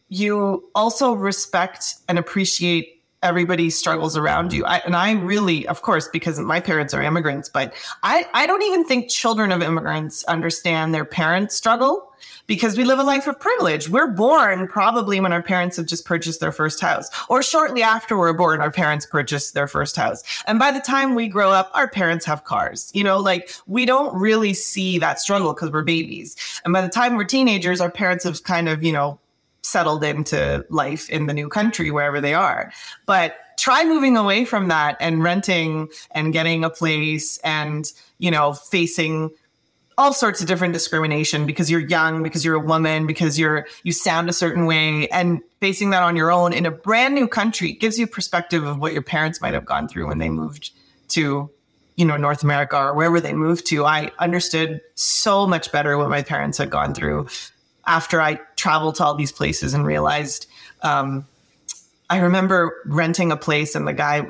you 0.09 0.69
also 0.75 1.13
respect 1.13 1.95
and 2.07 2.17
appreciate 2.17 3.03
everybody's 3.23 3.77
struggles 3.77 4.15
around 4.15 4.53
you. 4.53 4.63
I, 4.65 4.77
and 4.85 4.95
I 4.95 5.11
really, 5.13 5.67
of 5.67 5.81
course, 5.81 6.07
because 6.07 6.39
my 6.39 6.59
parents 6.59 6.93
are 6.93 7.01
immigrants, 7.01 7.49
but 7.49 7.73
I, 8.03 8.25
I 8.33 8.45
don't 8.45 8.61
even 8.61 8.85
think 8.85 9.09
children 9.09 9.51
of 9.51 9.61
immigrants 9.61 10.23
understand 10.25 10.93
their 10.93 11.03
parents' 11.03 11.55
struggle 11.55 12.13
because 12.45 12.77
we 12.77 12.85
live 12.85 12.99
a 12.99 13.03
life 13.03 13.27
of 13.27 13.39
privilege. 13.39 13.89
We're 13.89 14.07
born 14.07 14.67
probably 14.67 15.19
when 15.19 15.33
our 15.33 15.41
parents 15.41 15.77
have 15.77 15.87
just 15.87 16.05
purchased 16.05 16.39
their 16.39 16.51
first 16.51 16.79
house, 16.79 17.09
or 17.27 17.43
shortly 17.43 17.81
after 17.83 18.17
we're 18.17 18.33
born, 18.33 18.61
our 18.61 18.71
parents 18.71 19.05
purchased 19.05 19.53
their 19.53 19.67
first 19.67 19.95
house. 19.95 20.23
And 20.45 20.59
by 20.59 20.71
the 20.71 20.79
time 20.79 21.15
we 21.15 21.27
grow 21.27 21.51
up, 21.51 21.71
our 21.73 21.89
parents 21.89 22.23
have 22.25 22.45
cars. 22.45 22.91
You 22.93 23.03
know, 23.03 23.17
like 23.17 23.51
we 23.65 23.85
don't 23.85 24.15
really 24.15 24.53
see 24.53 24.99
that 24.99 25.19
struggle 25.19 25.53
because 25.53 25.71
we're 25.71 25.83
babies. 25.83 26.35
And 26.63 26.71
by 26.71 26.81
the 26.81 26.87
time 26.87 27.15
we're 27.15 27.25
teenagers, 27.25 27.81
our 27.81 27.91
parents 27.91 28.23
have 28.23 28.43
kind 28.43 28.69
of, 28.69 28.83
you 28.83 28.93
know, 28.93 29.19
settled 29.67 30.03
into 30.03 30.65
life 30.69 31.09
in 31.09 31.27
the 31.27 31.33
new 31.33 31.49
country, 31.49 31.91
wherever 31.91 32.21
they 32.21 32.33
are. 32.33 32.71
But 33.05 33.35
try 33.57 33.83
moving 33.83 34.15
away 34.15 34.45
from 34.45 34.67
that 34.69 34.97
and 34.99 35.23
renting 35.23 35.89
and 36.11 36.31
getting 36.31 36.63
a 36.63 36.69
place 36.69 37.37
and, 37.39 37.91
you 38.19 38.31
know, 38.31 38.53
facing 38.53 39.31
all 39.97 40.13
sorts 40.13 40.41
of 40.41 40.47
different 40.47 40.73
discrimination 40.73 41.45
because 41.45 41.71
you're 41.71 41.81
young, 41.81 42.21
because 42.21 42.45
you're 42.45 42.55
a 42.55 42.59
woman, 42.59 43.07
because 43.07 43.39
you're 43.39 43.67
you 43.83 43.91
sound 43.91 44.29
a 44.29 44.33
certain 44.33 44.67
way 44.67 45.07
and 45.09 45.41
facing 45.59 45.89
that 45.89 46.03
on 46.03 46.15
your 46.15 46.31
own 46.31 46.53
in 46.53 46.65
a 46.65 46.71
brand 46.71 47.15
new 47.15 47.27
country 47.27 47.73
gives 47.73 47.97
you 47.97 48.05
perspective 48.05 48.63
of 48.63 48.77
what 48.77 48.93
your 48.93 49.01
parents 49.01 49.41
might 49.41 49.55
have 49.55 49.65
gone 49.65 49.87
through 49.87 50.07
when 50.07 50.19
they 50.19 50.29
moved 50.29 50.71
to 51.07 51.49
you 51.95 52.05
know 52.05 52.15
North 52.15 52.43
America 52.43 52.77
or 52.77 52.93
wherever 52.93 53.19
they 53.19 53.33
moved 53.33 53.65
to. 53.67 53.85
I 53.85 54.11
understood 54.19 54.81
so 54.93 55.47
much 55.47 55.71
better 55.71 55.97
what 55.97 56.09
my 56.09 56.21
parents 56.21 56.59
had 56.59 56.69
gone 56.69 56.93
through 56.93 57.27
after 57.87 58.21
I 58.21 58.39
traveled 58.57 58.95
to 58.95 59.05
all 59.05 59.15
these 59.15 59.31
places 59.31 59.73
and 59.73 59.85
realized, 59.85 60.47
um, 60.81 61.25
I 62.09 62.19
remember 62.19 62.75
renting 62.85 63.31
a 63.31 63.37
place 63.37 63.75
and 63.75 63.87
the 63.87 63.93
guy 63.93 64.27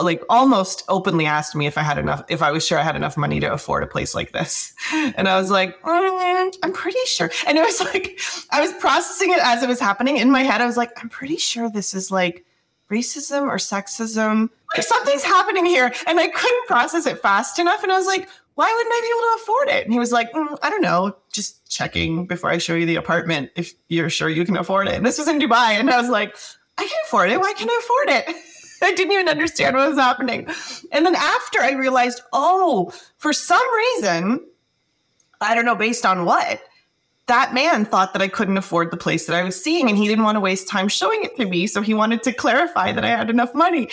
like 0.00 0.22
almost 0.28 0.84
openly 0.88 1.26
asked 1.26 1.54
me 1.54 1.66
if 1.66 1.76
I 1.76 1.82
had 1.82 1.98
enough, 1.98 2.24
if 2.28 2.42
I 2.42 2.52
was 2.52 2.66
sure 2.66 2.78
I 2.78 2.82
had 2.82 2.96
enough 2.96 3.16
money 3.16 3.40
to 3.40 3.52
afford 3.52 3.82
a 3.82 3.86
place 3.86 4.14
like 4.14 4.32
this. 4.32 4.72
And 5.16 5.28
I 5.28 5.38
was 5.38 5.50
like, 5.50 5.80
mm, 5.82 6.56
I'm 6.62 6.72
pretty 6.72 7.04
sure. 7.06 7.30
And 7.46 7.58
it 7.58 7.62
was 7.62 7.80
like, 7.80 8.20
I 8.50 8.60
was 8.60 8.72
processing 8.74 9.32
it 9.32 9.38
as 9.42 9.62
it 9.62 9.68
was 9.68 9.80
happening 9.80 10.18
in 10.18 10.30
my 10.30 10.42
head. 10.42 10.60
I 10.60 10.66
was 10.66 10.76
like, 10.76 10.92
I'm 11.02 11.08
pretty 11.08 11.36
sure 11.36 11.68
this 11.68 11.94
is 11.94 12.10
like 12.10 12.44
racism 12.90 13.42
or 13.42 13.56
sexism. 13.56 14.50
Like 14.74 14.84
something's 14.84 15.24
happening 15.24 15.66
here. 15.66 15.92
And 16.06 16.20
I 16.20 16.28
couldn't 16.28 16.66
process 16.66 17.06
it 17.06 17.20
fast 17.20 17.58
enough. 17.58 17.82
And 17.82 17.92
I 17.92 17.98
was 17.98 18.06
like, 18.06 18.28
why 18.56 18.72
wouldn't 18.72 18.92
I 18.92 19.00
be 19.02 19.08
able 19.08 19.20
to 19.20 19.42
afford 19.42 19.68
it? 19.68 19.84
And 19.84 19.92
he 19.92 19.98
was 19.98 20.12
like, 20.12 20.32
mm, 20.32 20.58
I 20.62 20.70
don't 20.70 20.80
know, 20.80 21.14
just 21.30 21.70
checking 21.70 22.26
before 22.26 22.50
I 22.50 22.56
show 22.56 22.74
you 22.74 22.86
the 22.86 22.96
apartment 22.96 23.50
if 23.54 23.74
you're 23.88 24.08
sure 24.08 24.30
you 24.30 24.46
can 24.46 24.56
afford 24.56 24.88
it. 24.88 24.94
And 24.94 25.04
this 25.04 25.18
was 25.18 25.28
in 25.28 25.38
Dubai. 25.38 25.78
And 25.78 25.90
I 25.90 26.00
was 26.00 26.08
like, 26.08 26.36
I 26.78 26.82
can 26.82 26.98
afford 27.06 27.30
it. 27.30 27.38
Why 27.38 27.52
can't 27.52 27.70
I 27.70 27.80
afford 27.82 28.08
it? 28.08 28.36
I 28.82 28.94
didn't 28.94 29.12
even 29.12 29.28
understand 29.28 29.76
what 29.76 29.88
was 29.88 29.98
happening. 29.98 30.48
And 30.90 31.04
then 31.04 31.14
after 31.14 31.60
I 31.60 31.72
realized, 31.72 32.22
oh, 32.32 32.92
for 33.18 33.34
some 33.34 33.74
reason, 33.74 34.46
I 35.42 35.54
don't 35.54 35.66
know 35.66 35.74
based 35.74 36.06
on 36.06 36.24
what, 36.24 36.62
that 37.26 37.52
man 37.52 37.84
thought 37.84 38.14
that 38.14 38.22
I 38.22 38.28
couldn't 38.28 38.56
afford 38.56 38.90
the 38.90 38.96
place 38.96 39.26
that 39.26 39.36
I 39.36 39.42
was 39.42 39.62
seeing 39.62 39.88
and 39.88 39.98
he 39.98 40.06
didn't 40.06 40.24
want 40.24 40.36
to 40.36 40.40
waste 40.40 40.68
time 40.68 40.88
showing 40.88 41.24
it 41.24 41.36
to 41.36 41.44
me. 41.44 41.66
So 41.66 41.82
he 41.82 41.92
wanted 41.92 42.22
to 42.22 42.32
clarify 42.32 42.92
that 42.92 43.04
I 43.04 43.08
had 43.08 43.28
enough 43.28 43.54
money. 43.54 43.88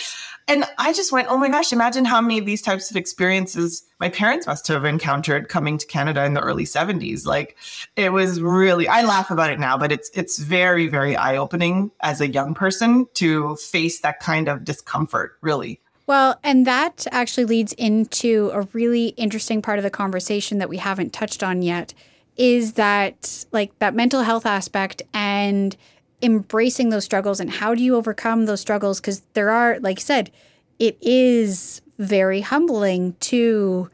And 0.47 0.65
I 0.77 0.93
just 0.93 1.11
went, 1.11 1.27
oh 1.29 1.37
my 1.37 1.49
gosh, 1.49 1.71
imagine 1.71 2.05
how 2.05 2.19
many 2.19 2.37
of 2.37 2.45
these 2.45 2.61
types 2.61 2.91
of 2.91 2.97
experiences 2.97 3.83
my 3.99 4.09
parents 4.09 4.45
must 4.45 4.67
have 4.67 4.83
encountered 4.83 5.47
coming 5.47 5.77
to 5.77 5.85
Canada 5.85 6.25
in 6.25 6.33
the 6.33 6.41
early 6.41 6.65
70s. 6.65 7.25
Like 7.25 7.55
it 7.95 8.11
was 8.11 8.41
really 8.41 8.87
I 8.87 9.03
laugh 9.03 9.31
about 9.31 9.51
it 9.51 9.59
now, 9.59 9.77
but 9.77 9.91
it's 9.91 10.09
it's 10.13 10.39
very, 10.39 10.87
very 10.87 11.15
eye-opening 11.15 11.91
as 12.01 12.19
a 12.19 12.27
young 12.27 12.53
person 12.53 13.07
to 13.15 13.55
face 13.55 14.01
that 14.01 14.19
kind 14.19 14.49
of 14.49 14.65
discomfort, 14.65 15.37
really. 15.41 15.79
Well, 16.05 16.37
and 16.43 16.67
that 16.67 17.07
actually 17.11 17.45
leads 17.45 17.71
into 17.73 18.51
a 18.53 18.67
really 18.73 19.09
interesting 19.09 19.61
part 19.61 19.79
of 19.79 19.83
the 19.83 19.89
conversation 19.89 20.57
that 20.57 20.67
we 20.67 20.77
haven't 20.77 21.13
touched 21.13 21.43
on 21.43 21.61
yet 21.61 21.93
is 22.35 22.73
that 22.73 23.45
like 23.51 23.77
that 23.79 23.93
mental 23.93 24.23
health 24.23 24.45
aspect 24.45 25.03
and 25.13 25.77
embracing 26.23 26.89
those 26.89 27.05
struggles 27.05 27.39
and 27.39 27.51
how 27.51 27.75
do 27.75 27.83
you 27.83 27.95
overcome 27.95 28.45
those 28.45 28.61
struggles? 28.61 28.99
Because 28.99 29.21
there 29.33 29.49
are 29.49 29.79
like 29.79 29.97
you 29.97 30.03
said 30.03 30.31
it 30.79 30.97
is 31.01 31.81
very 31.99 32.41
humbling 32.41 33.13
to 33.19 33.89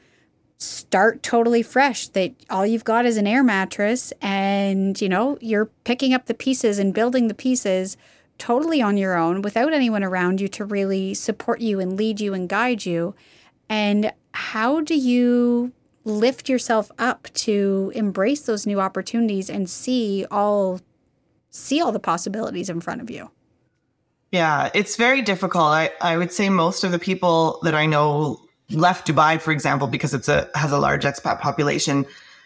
start 0.57 1.23
totally 1.23 1.61
fresh 1.61 2.07
that 2.09 2.33
all 2.49 2.65
you've 2.65 2.83
got 2.83 3.05
is 3.05 3.17
an 3.17 3.27
air 3.27 3.43
mattress 3.43 4.11
and 4.21 4.99
you 5.01 5.07
know 5.07 5.37
you're 5.39 5.67
picking 5.85 6.13
up 6.13 6.25
the 6.25 6.33
pieces 6.33 6.79
and 6.79 6.93
building 6.93 7.29
the 7.29 7.33
pieces 7.33 7.95
totally 8.39 8.81
on 8.81 8.97
your 8.97 9.15
own 9.15 9.43
without 9.43 9.73
anyone 9.73 10.03
around 10.03 10.41
you 10.41 10.47
to 10.47 10.65
really 10.65 11.13
support 11.13 11.61
you 11.61 11.79
and 11.79 11.95
lead 11.95 12.19
you 12.19 12.33
and 12.33 12.49
guide 12.49 12.85
you. 12.85 13.13
And 13.69 14.11
how 14.33 14.81
do 14.81 14.97
you 14.97 15.73
lift 16.05 16.49
yourself 16.49 16.89
up 16.97 17.27
to 17.33 17.91
embrace 17.93 18.41
those 18.41 18.65
new 18.65 18.79
opportunities 18.79 19.49
and 19.49 19.69
see 19.69 20.25
all 20.31 20.79
see 21.49 21.81
all 21.81 21.91
the 21.91 21.99
possibilities 21.99 22.69
in 22.69 22.79
front 22.81 23.01
of 23.01 23.09
you. 23.09 23.29
Yeah, 24.31 24.69
it's 24.73 24.95
very 24.95 25.21
difficult. 25.21 25.65
I, 25.65 25.89
I 26.01 26.17
would 26.17 26.31
say 26.31 26.49
most 26.49 26.83
of 26.83 26.91
the 26.91 26.99
people 26.99 27.59
that 27.63 27.73
I 27.73 27.85
know 27.85 28.39
left 28.69 29.07
Dubai, 29.07 29.41
for 29.41 29.51
example, 29.51 29.87
because 29.87 30.13
it's 30.13 30.27
a 30.27 30.49
has 30.53 30.71
a 30.71 30.77
large 30.77 31.03
expat 31.03 31.39
population, 31.39 32.05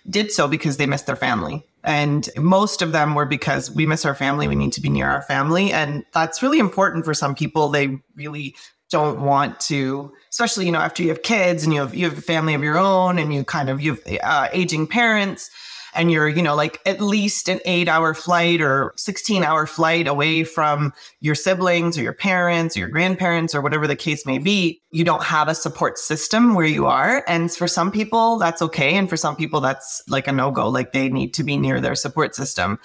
did 0.09 0.31
so 0.31 0.47
because 0.47 0.77
they 0.77 0.85
missed 0.85 1.07
their 1.07 1.17
family. 1.17 1.65
And 1.83 2.29
most 2.37 2.81
of 2.81 2.93
them 2.93 3.13
were 3.13 3.25
because 3.25 3.69
we 3.69 3.85
miss 3.85 4.05
our 4.05 4.15
family, 4.15 4.47
we 4.47 4.55
need 4.55 4.71
to 4.73 4.81
be 4.81 4.89
near 4.89 5.09
our 5.09 5.21
family. 5.23 5.73
And 5.73 6.05
that's 6.13 6.41
really 6.41 6.59
important 6.59 7.03
for 7.03 7.13
some 7.13 7.35
people. 7.35 7.67
They 7.67 7.97
really 8.15 8.55
don't 8.89 9.21
want 9.21 9.59
to, 9.59 10.13
especially, 10.29 10.65
you 10.65 10.71
know, 10.71 10.79
after 10.79 11.03
you 11.03 11.09
have 11.09 11.23
kids 11.23 11.65
and 11.65 11.73
you 11.73 11.81
have 11.81 11.93
you 11.93 12.07
have 12.07 12.17
a 12.17 12.21
family 12.21 12.53
of 12.53 12.63
your 12.63 12.77
own 12.77 13.19
and 13.19 13.33
you 13.33 13.43
kind 13.43 13.69
of 13.69 13.81
you 13.81 13.95
have 13.95 14.19
uh, 14.23 14.47
aging 14.53 14.87
parents 14.87 15.49
and 15.95 16.11
you're, 16.11 16.27
you 16.27 16.41
know, 16.41 16.55
like 16.55 16.79
at 16.85 17.01
least 17.01 17.49
an 17.49 17.59
eight 17.65 17.87
hour 17.87 18.13
flight 18.13 18.61
or 18.61 18.93
16 18.97 19.43
hour 19.43 19.65
flight 19.65 20.07
away 20.07 20.43
from 20.43 20.93
your 21.19 21.35
siblings 21.35 21.97
or 21.97 22.03
your 22.03 22.13
parents 22.13 22.75
or 22.75 22.79
your 22.79 22.89
grandparents 22.89 23.53
or 23.53 23.61
whatever 23.61 23.87
the 23.87 23.95
case 23.95 24.25
may 24.25 24.37
be, 24.37 24.81
you 24.91 25.03
don't 25.03 25.23
have 25.23 25.47
a 25.47 25.55
support 25.55 25.97
system 25.97 26.53
where 26.53 26.65
you 26.65 26.85
are. 26.85 27.23
And 27.27 27.51
for 27.51 27.67
some 27.67 27.91
people, 27.91 28.37
that's 28.37 28.61
okay. 28.61 28.95
And 28.95 29.09
for 29.09 29.17
some 29.17 29.35
people, 29.35 29.61
that's 29.61 30.03
like 30.07 30.27
a 30.27 30.31
no 30.31 30.51
go, 30.51 30.67
like 30.69 30.91
they 30.91 31.09
need 31.09 31.33
to 31.35 31.43
be 31.43 31.57
near 31.57 31.79
their 31.79 31.95
support 31.95 32.35
system. 32.35 32.79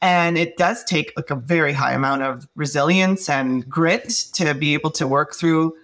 And 0.00 0.38
it 0.38 0.56
does 0.56 0.84
take 0.84 1.12
like 1.16 1.30
a 1.30 1.36
very 1.36 1.72
high 1.72 1.92
amount 1.92 2.22
of 2.22 2.48
resilience 2.54 3.28
and 3.28 3.68
grit 3.68 4.08
to 4.34 4.54
be 4.54 4.74
able 4.74 4.90
to 4.92 5.08
work 5.08 5.34
through 5.34 5.74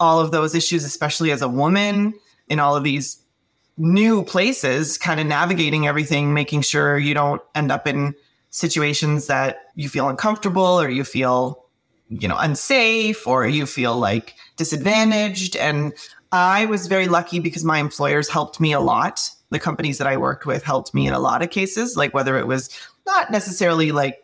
all 0.00 0.18
of 0.18 0.32
those 0.32 0.54
issues, 0.54 0.84
especially 0.84 1.30
as 1.30 1.42
a 1.42 1.48
woman 1.48 2.14
in 2.48 2.58
all 2.58 2.74
of 2.74 2.82
these 2.82 3.19
new 3.80 4.22
places, 4.22 4.98
kind 4.98 5.18
of 5.18 5.26
navigating 5.26 5.86
everything, 5.86 6.34
making 6.34 6.60
sure 6.60 6.98
you 6.98 7.14
don't 7.14 7.40
end 7.54 7.72
up 7.72 7.86
in 7.86 8.14
situations 8.50 9.26
that 9.26 9.56
you 9.74 9.88
feel 9.88 10.08
uncomfortable 10.08 10.78
or 10.80 10.90
you 10.90 11.02
feel, 11.02 11.64
you 12.10 12.28
know, 12.28 12.36
unsafe 12.38 13.26
or 13.26 13.46
you 13.46 13.64
feel 13.64 13.96
like 13.96 14.34
disadvantaged. 14.56 15.56
And 15.56 15.94
I 16.30 16.66
was 16.66 16.88
very 16.88 17.08
lucky 17.08 17.38
because 17.38 17.64
my 17.64 17.78
employers 17.78 18.28
helped 18.28 18.60
me 18.60 18.72
a 18.72 18.80
lot. 18.80 19.30
The 19.48 19.58
companies 19.58 19.96
that 19.96 20.06
I 20.06 20.18
worked 20.18 20.44
with 20.44 20.62
helped 20.62 20.92
me 20.92 21.06
in 21.06 21.14
a 21.14 21.18
lot 21.18 21.42
of 21.42 21.48
cases, 21.48 21.96
like 21.96 22.12
whether 22.12 22.38
it 22.38 22.46
was 22.46 22.68
not 23.06 23.30
necessarily 23.30 23.92
like 23.92 24.18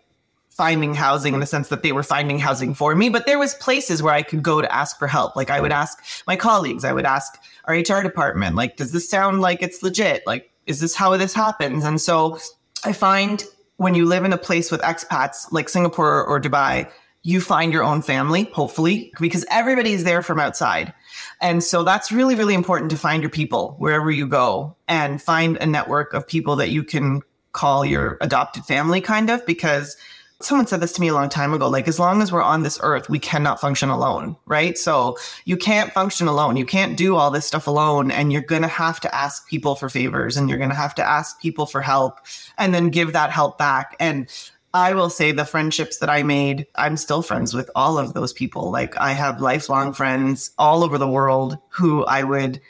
finding 0.57 0.95
housing 0.95 1.35
in 1.35 1.41
the 1.41 1.47
sense 1.47 1.69
that 1.69 1.83
they 1.83 1.93
were 1.93 2.03
finding 2.03 2.39
housing 2.39 2.75
for 2.75 2.95
me, 2.95 3.11
but 3.11 3.27
there 3.27 3.39
was 3.39 3.55
places 3.55 4.03
where 4.03 4.15
I 4.15 4.23
could 4.23 4.43
go 4.43 4.63
to 4.63 4.75
ask 4.75 4.99
for 4.99 5.07
help. 5.07 5.37
Like 5.37 5.51
I 5.51 5.61
would 5.61 5.73
ask 5.73 6.03
my 6.27 6.35
colleagues, 6.35 6.85
I 6.85 6.95
would 6.95 7.05
ask 7.05 7.39
our 7.67 7.75
HR 7.75 8.03
department, 8.03 8.57
like, 8.57 8.77
does 8.77 8.93
this 8.93 9.09
sound 9.09 9.43
like 9.43 9.63
it's 9.63 9.83
legit? 9.83 10.23
Like, 10.27 10.51
is 10.67 10.81
this 10.81 10.95
how 10.95 11.15
this 11.19 11.35
happens? 11.35 11.85
And 11.85 12.01
so 12.01 12.39
I 12.85 12.95
find 12.95 13.45
when 13.77 13.95
you 13.95 14.07
live 14.07 14.25
in 14.25 14.33
a 14.33 14.39
place 14.39 14.71
with 14.71 14.81
expats 14.81 15.53
like 15.53 15.69
Singapore 15.69 16.25
or 16.25 16.41
Dubai, 16.41 16.91
you 17.23 17.41
find 17.41 17.73
your 17.73 17.83
own 17.83 18.01
family, 18.01 18.45
hopefully, 18.55 19.13
because 19.21 19.45
everybody's 19.51 20.05
there 20.05 20.23
from 20.23 20.39
outside. 20.39 20.95
And 21.41 21.63
so 21.63 21.83
that's 21.83 22.13
really, 22.13 22.35
really 22.35 22.55
important 22.55 22.91
to 22.93 22.97
find 22.97 23.23
your 23.23 23.31
people 23.31 23.75
wherever 23.79 24.11
you 24.11 24.27
go 24.27 24.77
and 24.89 25.21
find 25.21 25.57
a 25.59 25.67
network 25.67 26.15
of 26.15 26.27
people 26.27 26.57
that 26.57 26.71
you 26.71 26.83
can 26.85 27.21
call 27.53 27.85
your 27.85 28.17
adopted 28.21 28.65
family, 28.65 29.01
kind 29.01 29.29
of, 29.29 29.45
because 29.45 29.97
someone 30.41 30.67
said 30.67 30.81
this 30.81 30.93
to 30.93 31.01
me 31.01 31.09
a 31.09 31.15
long 31.15 31.29
time 31.29 31.55
ago 31.55 31.69
like 31.69 31.89
as 31.89 31.99
long 31.99 32.21
as 32.21 32.31
we're 32.31 32.43
on 32.43 32.63
this 32.63 32.79
earth 32.83 33.09
we 33.09 33.19
cannot 33.19 33.61
function 33.61 33.89
alone 33.89 34.37
right 34.47 34.77
so 34.77 35.17
you 35.47 35.57
can't 35.57 35.93
function 35.93 36.29
alone 36.29 36.57
you 36.57 36.67
can't 36.67 36.97
do 36.97 37.17
all 37.17 37.31
this 37.31 37.47
stuff 37.47 37.67
alone 37.67 38.11
and 38.11 38.33
you're 38.33 38.43
going 38.43 38.63
to 38.63 38.69
have 38.69 39.01
to 39.01 39.15
ask 39.15 39.49
people 39.49 39.75
for 39.75 39.89
favors 39.89 40.37
and 40.37 40.49
you're 40.49 40.59
going 40.59 40.71
to 40.71 40.77
have 40.77 40.95
to 40.95 41.03
ask 41.03 41.41
people 41.41 41.65
for 41.65 41.81
help 41.81 42.21
and 42.59 42.75
then 42.75 42.91
give 42.91 43.13
that 43.13 43.31
help 43.31 43.57
back 43.57 43.97
and 43.99 44.29
I 44.75 44.93
will 44.93 45.09
say 45.09 45.33
the 45.33 45.47
friendships 45.47 45.99
that 45.99 46.11
I 46.11 46.23
made, 46.23 46.67
I'm 46.75 46.99
still 46.99 47.23
friends 47.23 47.55
with 47.55 47.71
all 47.75 47.97
of 47.97 48.13
those 48.13 48.35
people. 48.35 48.71
Like 48.71 48.95
I 48.99 49.13
have 49.13 49.41
lifelong 49.41 49.95
friends 49.95 50.51
all 50.59 50.85
over 50.85 50.99
the 50.99 51.09
world 51.09 51.57
who 51.71 52.05
I 52.05 52.25
would 52.25 52.61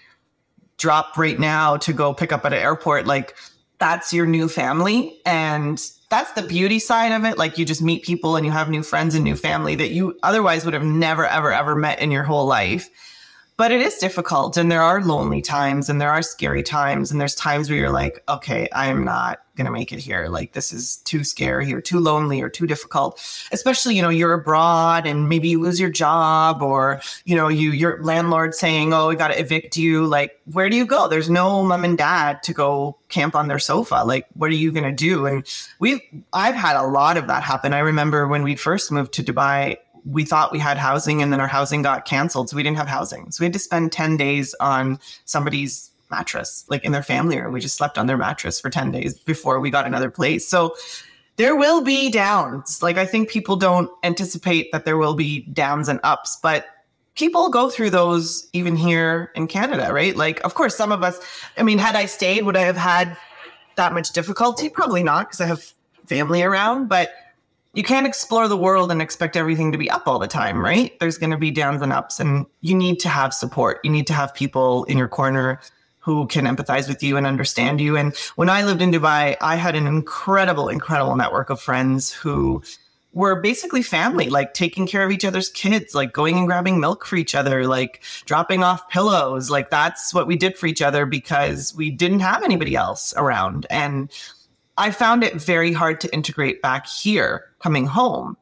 drop 0.76 1.16
right 1.16 1.37
now 1.37 1.76
to 1.79 1.92
go 1.92 2.14
pick 2.14 2.31
up 2.31 2.44
at 2.44 2.52
an 2.52 2.61
airport. 2.61 3.07
Like 3.07 3.35
that's 3.79 4.12
your 4.12 4.24
new 4.24 4.48
family. 4.48 5.20
And 5.26 5.85
that's 6.08 6.32
the 6.32 6.42
beauty 6.42 6.78
side 6.78 7.12
of 7.12 7.24
it. 7.24 7.38
Like 7.38 7.58
you 7.58 7.64
just 7.64 7.82
meet 7.82 8.04
people 8.04 8.36
and 8.36 8.46
you 8.46 8.52
have 8.52 8.70
new 8.70 8.82
friends 8.82 9.14
and 9.14 9.24
new 9.24 9.36
family 9.36 9.74
that 9.76 9.90
you 9.90 10.18
otherwise 10.22 10.64
would 10.64 10.74
have 10.74 10.84
never, 10.84 11.26
ever, 11.26 11.52
ever 11.52 11.74
met 11.74 12.00
in 12.00 12.10
your 12.10 12.22
whole 12.22 12.46
life. 12.46 12.88
But 13.58 13.72
it 13.72 13.80
is 13.80 13.96
difficult 13.96 14.58
and 14.58 14.70
there 14.70 14.82
are 14.82 15.02
lonely 15.02 15.40
times 15.40 15.88
and 15.88 15.98
there 15.98 16.10
are 16.10 16.22
scary 16.22 16.62
times. 16.62 17.10
And 17.10 17.18
there's 17.18 17.34
times 17.34 17.70
where 17.70 17.78
you're 17.78 17.90
like, 17.90 18.22
okay, 18.28 18.68
I'm 18.72 19.02
not 19.02 19.40
going 19.56 19.64
to 19.64 19.72
make 19.72 19.92
it 19.92 19.98
here. 19.98 20.28
Like 20.28 20.52
this 20.52 20.72
is 20.72 20.96
too 20.98 21.24
scary 21.24 21.72
or 21.72 21.80
too 21.80 21.98
lonely 21.98 22.42
or 22.42 22.50
too 22.50 22.66
difficult. 22.66 23.18
Especially, 23.52 23.96
you 23.96 24.02
know, 24.02 24.10
you're 24.10 24.34
abroad 24.34 25.06
and 25.06 25.30
maybe 25.30 25.48
you 25.48 25.60
lose 25.60 25.80
your 25.80 25.90
job 25.90 26.62
or, 26.62 27.00
you 27.24 27.34
know, 27.34 27.48
you, 27.48 27.70
your 27.70 28.02
landlord 28.02 28.54
saying, 28.54 28.92
oh, 28.92 29.08
we 29.08 29.16
got 29.16 29.28
to 29.28 29.40
evict 29.40 29.78
you. 29.78 30.06
Like, 30.06 30.38
where 30.52 30.68
do 30.68 30.76
you 30.76 30.84
go? 30.84 31.08
There's 31.08 31.30
no 31.30 31.62
mom 31.62 31.84
and 31.84 31.96
dad 31.96 32.42
to 32.42 32.52
go 32.52 32.98
camp 33.08 33.34
on 33.34 33.48
their 33.48 33.58
sofa. 33.58 34.02
Like, 34.06 34.26
what 34.34 34.50
are 34.50 34.54
you 34.54 34.70
going 34.70 34.84
to 34.84 34.92
do? 34.92 35.24
And 35.24 35.46
we've, 35.78 36.00
I've 36.34 36.54
had 36.54 36.76
a 36.76 36.86
lot 36.86 37.16
of 37.16 37.26
that 37.28 37.42
happen. 37.42 37.72
I 37.72 37.78
remember 37.78 38.28
when 38.28 38.42
we 38.42 38.56
first 38.56 38.92
moved 38.92 39.14
to 39.14 39.24
Dubai, 39.24 39.78
we 40.06 40.24
thought 40.24 40.52
we 40.52 40.58
had 40.58 40.78
housing 40.78 41.22
and 41.22 41.32
then 41.32 41.40
our 41.40 41.46
housing 41.46 41.82
got 41.82 42.04
canceled. 42.04 42.48
So 42.48 42.56
we 42.56 42.62
didn't 42.62 42.76
have 42.76 42.88
housing. 42.88 43.30
So 43.30 43.42
we 43.42 43.46
had 43.46 43.52
to 43.52 43.58
spend 43.58 43.92
10 43.92 44.16
days 44.16 44.54
on 44.60 44.98
somebody's 45.24 45.90
mattress, 46.10 46.64
like 46.68 46.84
in 46.84 46.92
their 46.92 47.02
family 47.02 47.40
room. 47.40 47.52
We 47.52 47.60
just 47.60 47.76
slept 47.76 47.98
on 47.98 48.06
their 48.06 48.16
mattress 48.16 48.60
for 48.60 48.70
10 48.70 48.92
days 48.92 49.18
before 49.18 49.58
we 49.58 49.70
got 49.70 49.86
another 49.86 50.10
place. 50.10 50.46
So 50.46 50.76
there 51.36 51.56
will 51.56 51.82
be 51.82 52.10
downs. 52.10 52.82
Like 52.82 52.96
I 52.96 53.06
think 53.06 53.28
people 53.28 53.56
don't 53.56 53.90
anticipate 54.02 54.70
that 54.72 54.84
there 54.84 54.96
will 54.96 55.14
be 55.14 55.40
downs 55.52 55.88
and 55.88 56.00
ups, 56.02 56.38
but 56.42 56.66
people 57.16 57.48
go 57.48 57.68
through 57.68 57.90
those 57.90 58.48
even 58.52 58.76
here 58.76 59.32
in 59.34 59.48
Canada, 59.48 59.92
right? 59.92 60.16
Like, 60.16 60.44
of 60.44 60.54
course, 60.54 60.76
some 60.76 60.92
of 60.92 61.02
us, 61.02 61.18
I 61.56 61.62
mean, 61.62 61.78
had 61.78 61.96
I 61.96 62.06
stayed, 62.06 62.44
would 62.44 62.56
I 62.56 62.62
have 62.62 62.76
had 62.76 63.16
that 63.76 63.92
much 63.92 64.12
difficulty? 64.12 64.68
Probably 64.68 65.02
not 65.02 65.26
because 65.26 65.40
I 65.40 65.46
have 65.46 65.72
family 66.06 66.42
around, 66.42 66.88
but 66.88 67.10
you 67.76 67.82
can't 67.82 68.06
explore 68.06 68.48
the 68.48 68.56
world 68.56 68.90
and 68.90 69.02
expect 69.02 69.36
everything 69.36 69.70
to 69.70 69.76
be 69.76 69.90
up 69.90 70.08
all 70.08 70.18
the 70.18 70.26
time, 70.26 70.58
right? 70.58 70.98
There's 70.98 71.18
going 71.18 71.30
to 71.30 71.36
be 71.36 71.50
downs 71.50 71.82
and 71.82 71.92
ups, 71.92 72.18
and 72.18 72.46
you 72.62 72.74
need 72.74 72.98
to 73.00 73.10
have 73.10 73.34
support. 73.34 73.80
You 73.84 73.90
need 73.90 74.06
to 74.06 74.14
have 74.14 74.34
people 74.34 74.84
in 74.84 74.96
your 74.96 75.08
corner 75.08 75.60
who 76.00 76.26
can 76.26 76.46
empathize 76.46 76.88
with 76.88 77.02
you 77.02 77.18
and 77.18 77.26
understand 77.26 77.78
you. 77.78 77.94
And 77.98 78.16
when 78.36 78.48
I 78.48 78.62
lived 78.62 78.80
in 78.80 78.92
Dubai, 78.92 79.36
I 79.42 79.56
had 79.56 79.76
an 79.76 79.86
incredible, 79.86 80.70
incredible 80.70 81.16
network 81.16 81.50
of 81.50 81.60
friends 81.60 82.10
who 82.10 82.62
were 83.12 83.42
basically 83.42 83.82
family, 83.82 84.30
like 84.30 84.54
taking 84.54 84.86
care 84.86 85.04
of 85.04 85.10
each 85.10 85.24
other's 85.26 85.50
kids, 85.50 85.94
like 85.94 86.14
going 86.14 86.38
and 86.38 86.46
grabbing 86.46 86.80
milk 86.80 87.04
for 87.04 87.16
each 87.16 87.34
other, 87.34 87.66
like 87.66 88.02
dropping 88.24 88.62
off 88.62 88.88
pillows. 88.88 89.50
Like 89.50 89.68
that's 89.68 90.14
what 90.14 90.26
we 90.26 90.36
did 90.36 90.56
for 90.56 90.66
each 90.66 90.80
other 90.80 91.04
because 91.04 91.74
we 91.74 91.90
didn't 91.90 92.20
have 92.20 92.42
anybody 92.42 92.74
else 92.74 93.12
around. 93.18 93.66
And 93.68 94.10
I 94.78 94.90
found 94.90 95.24
it 95.24 95.34
very 95.34 95.72
hard 95.72 96.00
to 96.02 96.12
integrate 96.12 96.60
back 96.62 96.86
here 96.86 97.46
coming 97.60 97.86
home 97.86 98.36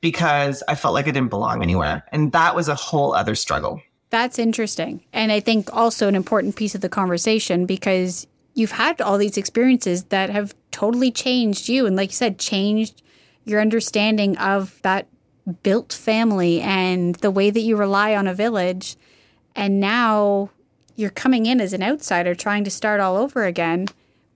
because 0.00 0.62
I 0.68 0.74
felt 0.74 0.94
like 0.94 1.06
I 1.06 1.10
didn't 1.10 1.30
belong 1.30 1.62
anywhere. 1.62 2.04
And 2.12 2.32
that 2.32 2.54
was 2.54 2.68
a 2.68 2.74
whole 2.74 3.14
other 3.14 3.34
struggle. 3.34 3.80
That's 4.10 4.38
interesting. 4.38 5.04
And 5.12 5.30
I 5.30 5.40
think 5.40 5.74
also 5.74 6.08
an 6.08 6.14
important 6.14 6.56
piece 6.56 6.74
of 6.74 6.80
the 6.80 6.88
conversation 6.88 7.64
because 7.66 8.26
you've 8.54 8.72
had 8.72 9.00
all 9.00 9.18
these 9.18 9.36
experiences 9.36 10.04
that 10.04 10.30
have 10.30 10.54
totally 10.70 11.10
changed 11.10 11.68
you. 11.68 11.86
And 11.86 11.96
like 11.96 12.10
you 12.10 12.14
said, 12.14 12.38
changed 12.38 13.02
your 13.44 13.60
understanding 13.60 14.36
of 14.38 14.80
that 14.82 15.06
built 15.62 15.92
family 15.92 16.60
and 16.60 17.14
the 17.16 17.30
way 17.30 17.50
that 17.50 17.60
you 17.60 17.76
rely 17.76 18.14
on 18.14 18.26
a 18.26 18.34
village. 18.34 18.96
And 19.54 19.80
now 19.80 20.50
you're 20.96 21.10
coming 21.10 21.46
in 21.46 21.60
as 21.60 21.72
an 21.72 21.82
outsider 21.82 22.34
trying 22.34 22.64
to 22.64 22.70
start 22.70 23.00
all 23.00 23.16
over 23.16 23.44
again 23.44 23.86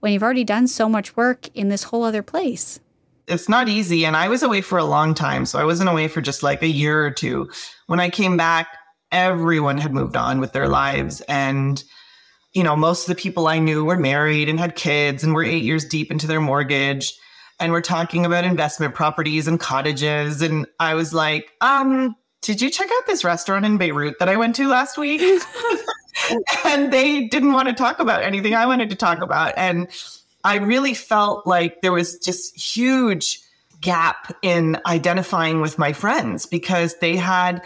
when 0.05 0.13
you've 0.13 0.21
already 0.21 0.43
done 0.43 0.67
so 0.67 0.87
much 0.87 1.17
work 1.17 1.49
in 1.55 1.69
this 1.69 1.81
whole 1.81 2.03
other 2.03 2.21
place? 2.21 2.79
It's 3.25 3.49
not 3.49 3.67
easy. 3.67 4.05
And 4.05 4.15
I 4.15 4.27
was 4.27 4.43
away 4.43 4.61
for 4.61 4.77
a 4.77 4.85
long 4.85 5.15
time. 5.15 5.47
So 5.47 5.57
I 5.57 5.63
wasn't 5.63 5.89
away 5.89 6.07
for 6.07 6.21
just 6.21 6.43
like 6.43 6.61
a 6.61 6.67
year 6.67 7.03
or 7.03 7.09
two. 7.09 7.49
When 7.87 7.99
I 7.99 8.11
came 8.11 8.37
back, 8.37 8.67
everyone 9.11 9.79
had 9.79 9.95
moved 9.95 10.15
on 10.15 10.39
with 10.39 10.53
their 10.53 10.67
lives. 10.67 11.21
And, 11.21 11.83
you 12.53 12.61
know, 12.61 12.75
most 12.75 13.09
of 13.09 13.15
the 13.15 13.19
people 13.19 13.47
I 13.47 13.57
knew 13.57 13.83
were 13.83 13.97
married 13.97 14.47
and 14.47 14.59
had 14.59 14.75
kids 14.75 15.23
and 15.23 15.33
were 15.33 15.43
eight 15.43 15.63
years 15.63 15.85
deep 15.85 16.11
into 16.11 16.27
their 16.27 16.39
mortgage. 16.39 17.11
And 17.59 17.71
we're 17.71 17.81
talking 17.81 18.27
about 18.27 18.43
investment 18.43 18.93
properties 18.93 19.47
and 19.47 19.59
cottages. 19.59 20.43
And 20.43 20.67
I 20.79 20.93
was 20.93 21.15
like, 21.15 21.49
um, 21.61 22.15
did 22.43 22.61
you 22.61 22.69
check 22.69 22.91
out 22.95 23.07
this 23.07 23.23
restaurant 23.23 23.65
in 23.65 23.79
Beirut 23.79 24.19
that 24.19 24.29
I 24.29 24.35
went 24.35 24.55
to 24.57 24.67
last 24.67 24.99
week? 24.99 25.19
and 26.65 26.91
they 26.91 27.25
didn't 27.27 27.53
want 27.53 27.67
to 27.67 27.73
talk 27.73 27.99
about 27.99 28.23
anything 28.23 28.55
I 28.55 28.65
wanted 28.65 28.89
to 28.89 28.95
talk 28.95 29.21
about. 29.21 29.53
And 29.57 29.87
I 30.43 30.57
really 30.57 30.93
felt 30.93 31.47
like 31.47 31.81
there 31.81 31.91
was 31.91 32.17
just 32.19 32.55
huge 32.55 33.41
gap 33.81 34.35
in 34.41 34.79
identifying 34.85 35.61
with 35.61 35.77
my 35.77 35.93
friends 35.93 36.45
because 36.45 36.97
they 36.99 37.15
had 37.15 37.63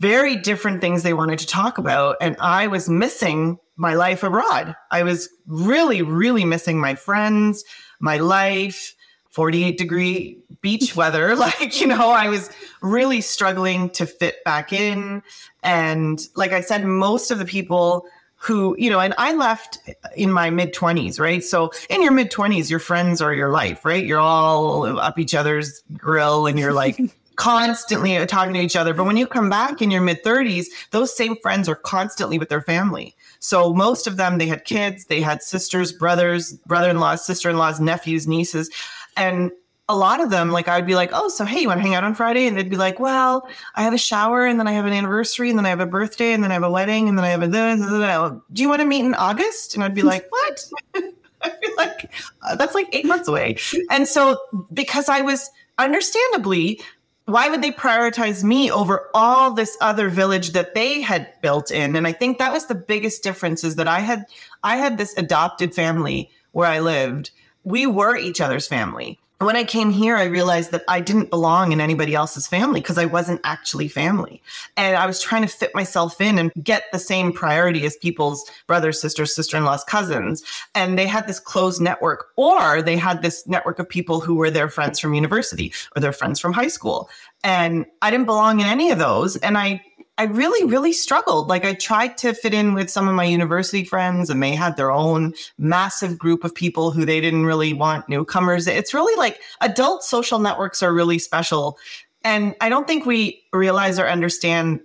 very 0.00 0.36
different 0.36 0.80
things 0.80 1.02
they 1.02 1.14
wanted 1.14 1.38
to 1.40 1.46
talk 1.46 1.78
about. 1.78 2.16
And 2.20 2.36
I 2.40 2.66
was 2.66 2.88
missing 2.88 3.58
my 3.76 3.94
life 3.94 4.22
abroad. 4.22 4.74
I 4.90 5.02
was 5.02 5.28
really, 5.46 6.02
really 6.02 6.44
missing 6.44 6.80
my 6.80 6.94
friends, 6.94 7.64
my 8.00 8.18
life, 8.18 8.94
48 9.38 9.78
degree 9.78 10.36
beach 10.62 10.96
weather. 10.96 11.36
Like, 11.38 11.80
you 11.80 11.86
know, 11.86 12.10
I 12.10 12.28
was 12.28 12.50
really 12.82 13.20
struggling 13.20 13.88
to 13.90 14.04
fit 14.04 14.42
back 14.42 14.72
in. 14.72 15.22
And 15.62 16.20
like 16.34 16.50
I 16.50 16.60
said, 16.60 16.84
most 16.84 17.30
of 17.30 17.38
the 17.38 17.44
people 17.44 18.04
who, 18.34 18.74
you 18.80 18.90
know, 18.90 18.98
and 18.98 19.14
I 19.16 19.34
left 19.34 19.78
in 20.16 20.32
my 20.32 20.50
mid 20.50 20.74
20s, 20.74 21.20
right? 21.20 21.44
So 21.44 21.70
in 21.88 22.02
your 22.02 22.10
mid 22.10 22.32
20s, 22.32 22.68
your 22.68 22.80
friends 22.80 23.22
are 23.22 23.32
your 23.32 23.50
life, 23.50 23.84
right? 23.84 24.04
You're 24.04 24.18
all 24.18 24.98
up 24.98 25.20
each 25.20 25.36
other's 25.36 25.84
grill 25.96 26.48
and 26.48 26.58
you're 26.58 26.72
like, 26.72 26.98
constantly 27.38 28.26
talking 28.26 28.52
to 28.52 28.60
each 28.60 28.74
other. 28.74 28.92
But 28.92 29.04
when 29.04 29.16
you 29.16 29.26
come 29.26 29.48
back 29.48 29.80
in 29.80 29.92
your 29.92 30.02
mid 30.02 30.24
30s, 30.24 30.66
those 30.90 31.16
same 31.16 31.36
friends 31.36 31.68
are 31.68 31.76
constantly 31.76 32.38
with 32.40 32.48
their 32.48 32.60
family. 32.60 33.14
So 33.38 33.72
most 33.72 34.08
of 34.08 34.16
them, 34.16 34.38
they 34.38 34.48
had 34.48 34.64
kids, 34.64 35.04
they 35.04 35.20
had 35.20 35.42
sisters, 35.42 35.92
brothers, 35.92 36.54
brother 36.66 36.90
in 36.90 36.98
laws, 36.98 37.24
sister 37.24 37.48
in 37.48 37.56
laws, 37.56 37.78
nephews, 37.78 38.26
nieces. 38.26 38.68
And 39.16 39.52
a 39.88 39.96
lot 39.96 40.20
of 40.20 40.30
them, 40.30 40.50
like 40.50 40.68
I 40.68 40.76
would 40.76 40.86
be 40.86 40.94
like, 40.94 41.10
oh, 41.12 41.28
so 41.28 41.44
hey, 41.44 41.60
you 41.60 41.68
want 41.68 41.78
to 41.78 41.82
hang 41.82 41.94
out 41.94 42.04
on 42.04 42.14
Friday? 42.14 42.46
And 42.46 42.56
they'd 42.56 42.68
be 42.68 42.76
like, 42.76 43.00
well, 43.00 43.48
I 43.74 43.82
have 43.82 43.94
a 43.94 43.98
shower 43.98 44.44
and 44.44 44.58
then 44.58 44.68
I 44.68 44.72
have 44.72 44.84
an 44.84 44.92
anniversary 44.92 45.48
and 45.48 45.58
then 45.58 45.64
I 45.64 45.70
have 45.70 45.80
a 45.80 45.86
birthday 45.86 46.32
and 46.32 46.44
then 46.44 46.50
I 46.50 46.54
have 46.54 46.62
a 46.62 46.70
wedding 46.70 47.08
and 47.08 47.16
then 47.16 47.24
I 47.24 47.28
have 47.28 47.42
a. 47.42 48.42
Do 48.52 48.62
you 48.62 48.68
want 48.68 48.80
to 48.80 48.86
meet 48.86 49.04
in 49.04 49.14
August? 49.14 49.74
And 49.74 49.82
I'd 49.82 49.94
be 49.94 50.02
like, 50.02 50.26
what? 50.30 50.68
I'd 51.42 51.60
be 51.60 51.68
like, 51.76 52.10
uh, 52.42 52.56
that's 52.56 52.74
like 52.74 52.88
eight 52.94 53.06
months 53.06 53.28
away. 53.28 53.56
And 53.90 54.06
so 54.06 54.38
because 54.72 55.08
I 55.08 55.22
was 55.22 55.50
understandably, 55.78 56.80
why 57.24 57.48
would 57.48 57.62
they 57.62 57.70
prioritize 57.70 58.42
me 58.42 58.70
over 58.70 59.08
all 59.14 59.52
this 59.52 59.76
other 59.80 60.08
village 60.08 60.50
that 60.50 60.74
they 60.74 61.00
had 61.00 61.30
built 61.40 61.70
in? 61.70 61.96
And 61.96 62.06
I 62.06 62.12
think 62.12 62.38
that 62.38 62.52
was 62.52 62.66
the 62.66 62.74
biggest 62.74 63.22
difference 63.22 63.64
is 63.64 63.76
that 63.76 63.88
I 63.88 64.00
had 64.00 64.26
I 64.64 64.76
had 64.76 64.98
this 64.98 65.16
adopted 65.16 65.74
family 65.74 66.30
where 66.52 66.68
I 66.68 66.80
lived 66.80 67.30
we 67.68 67.86
were 67.86 68.16
each 68.16 68.40
other's 68.40 68.66
family. 68.66 69.18
When 69.40 69.54
I 69.54 69.62
came 69.62 69.90
here, 69.90 70.16
I 70.16 70.24
realized 70.24 70.72
that 70.72 70.82
I 70.88 71.00
didn't 71.00 71.30
belong 71.30 71.70
in 71.70 71.80
anybody 71.80 72.12
else's 72.12 72.48
family 72.48 72.80
because 72.80 72.98
I 72.98 73.04
wasn't 73.04 73.40
actually 73.44 73.86
family. 73.86 74.42
And 74.76 74.96
I 74.96 75.06
was 75.06 75.22
trying 75.22 75.42
to 75.42 75.48
fit 75.48 75.72
myself 75.76 76.20
in 76.20 76.38
and 76.38 76.50
get 76.64 76.84
the 76.90 76.98
same 76.98 77.32
priority 77.32 77.86
as 77.86 77.96
people's 77.96 78.50
brothers, 78.66 79.00
sisters, 79.00 79.32
sister 79.32 79.56
in 79.56 79.64
laws, 79.64 79.84
cousins. 79.84 80.42
And 80.74 80.98
they 80.98 81.06
had 81.06 81.28
this 81.28 81.38
closed 81.38 81.80
network, 81.80 82.30
or 82.34 82.82
they 82.82 82.96
had 82.96 83.22
this 83.22 83.46
network 83.46 83.78
of 83.78 83.88
people 83.88 84.18
who 84.18 84.34
were 84.34 84.50
their 84.50 84.68
friends 84.68 84.98
from 84.98 85.14
university 85.14 85.72
or 85.94 86.00
their 86.00 86.12
friends 86.12 86.40
from 86.40 86.52
high 86.52 86.66
school. 86.66 87.08
And 87.44 87.86
I 88.02 88.10
didn't 88.10 88.26
belong 88.26 88.58
in 88.58 88.66
any 88.66 88.90
of 88.90 88.98
those. 88.98 89.36
And 89.36 89.56
I 89.56 89.80
I 90.18 90.24
really, 90.24 90.68
really 90.68 90.92
struggled. 90.92 91.48
Like 91.48 91.64
I 91.64 91.74
tried 91.74 92.18
to 92.18 92.34
fit 92.34 92.52
in 92.52 92.74
with 92.74 92.90
some 92.90 93.06
of 93.06 93.14
my 93.14 93.22
university 93.22 93.84
friends 93.84 94.28
and 94.28 94.42
they 94.42 94.52
had 94.52 94.76
their 94.76 94.90
own 94.90 95.32
massive 95.58 96.18
group 96.18 96.42
of 96.42 96.52
people 96.52 96.90
who 96.90 97.04
they 97.04 97.20
didn't 97.20 97.46
really 97.46 97.72
want 97.72 98.08
newcomers. 98.08 98.66
It's 98.66 98.92
really 98.92 99.16
like 99.16 99.40
adult 99.60 100.02
social 100.02 100.40
networks 100.40 100.82
are 100.82 100.92
really 100.92 101.20
special. 101.20 101.78
And 102.24 102.56
I 102.60 102.68
don't 102.68 102.88
think 102.88 103.06
we 103.06 103.40
realize 103.52 103.96
or 103.96 104.08
understand 104.08 104.80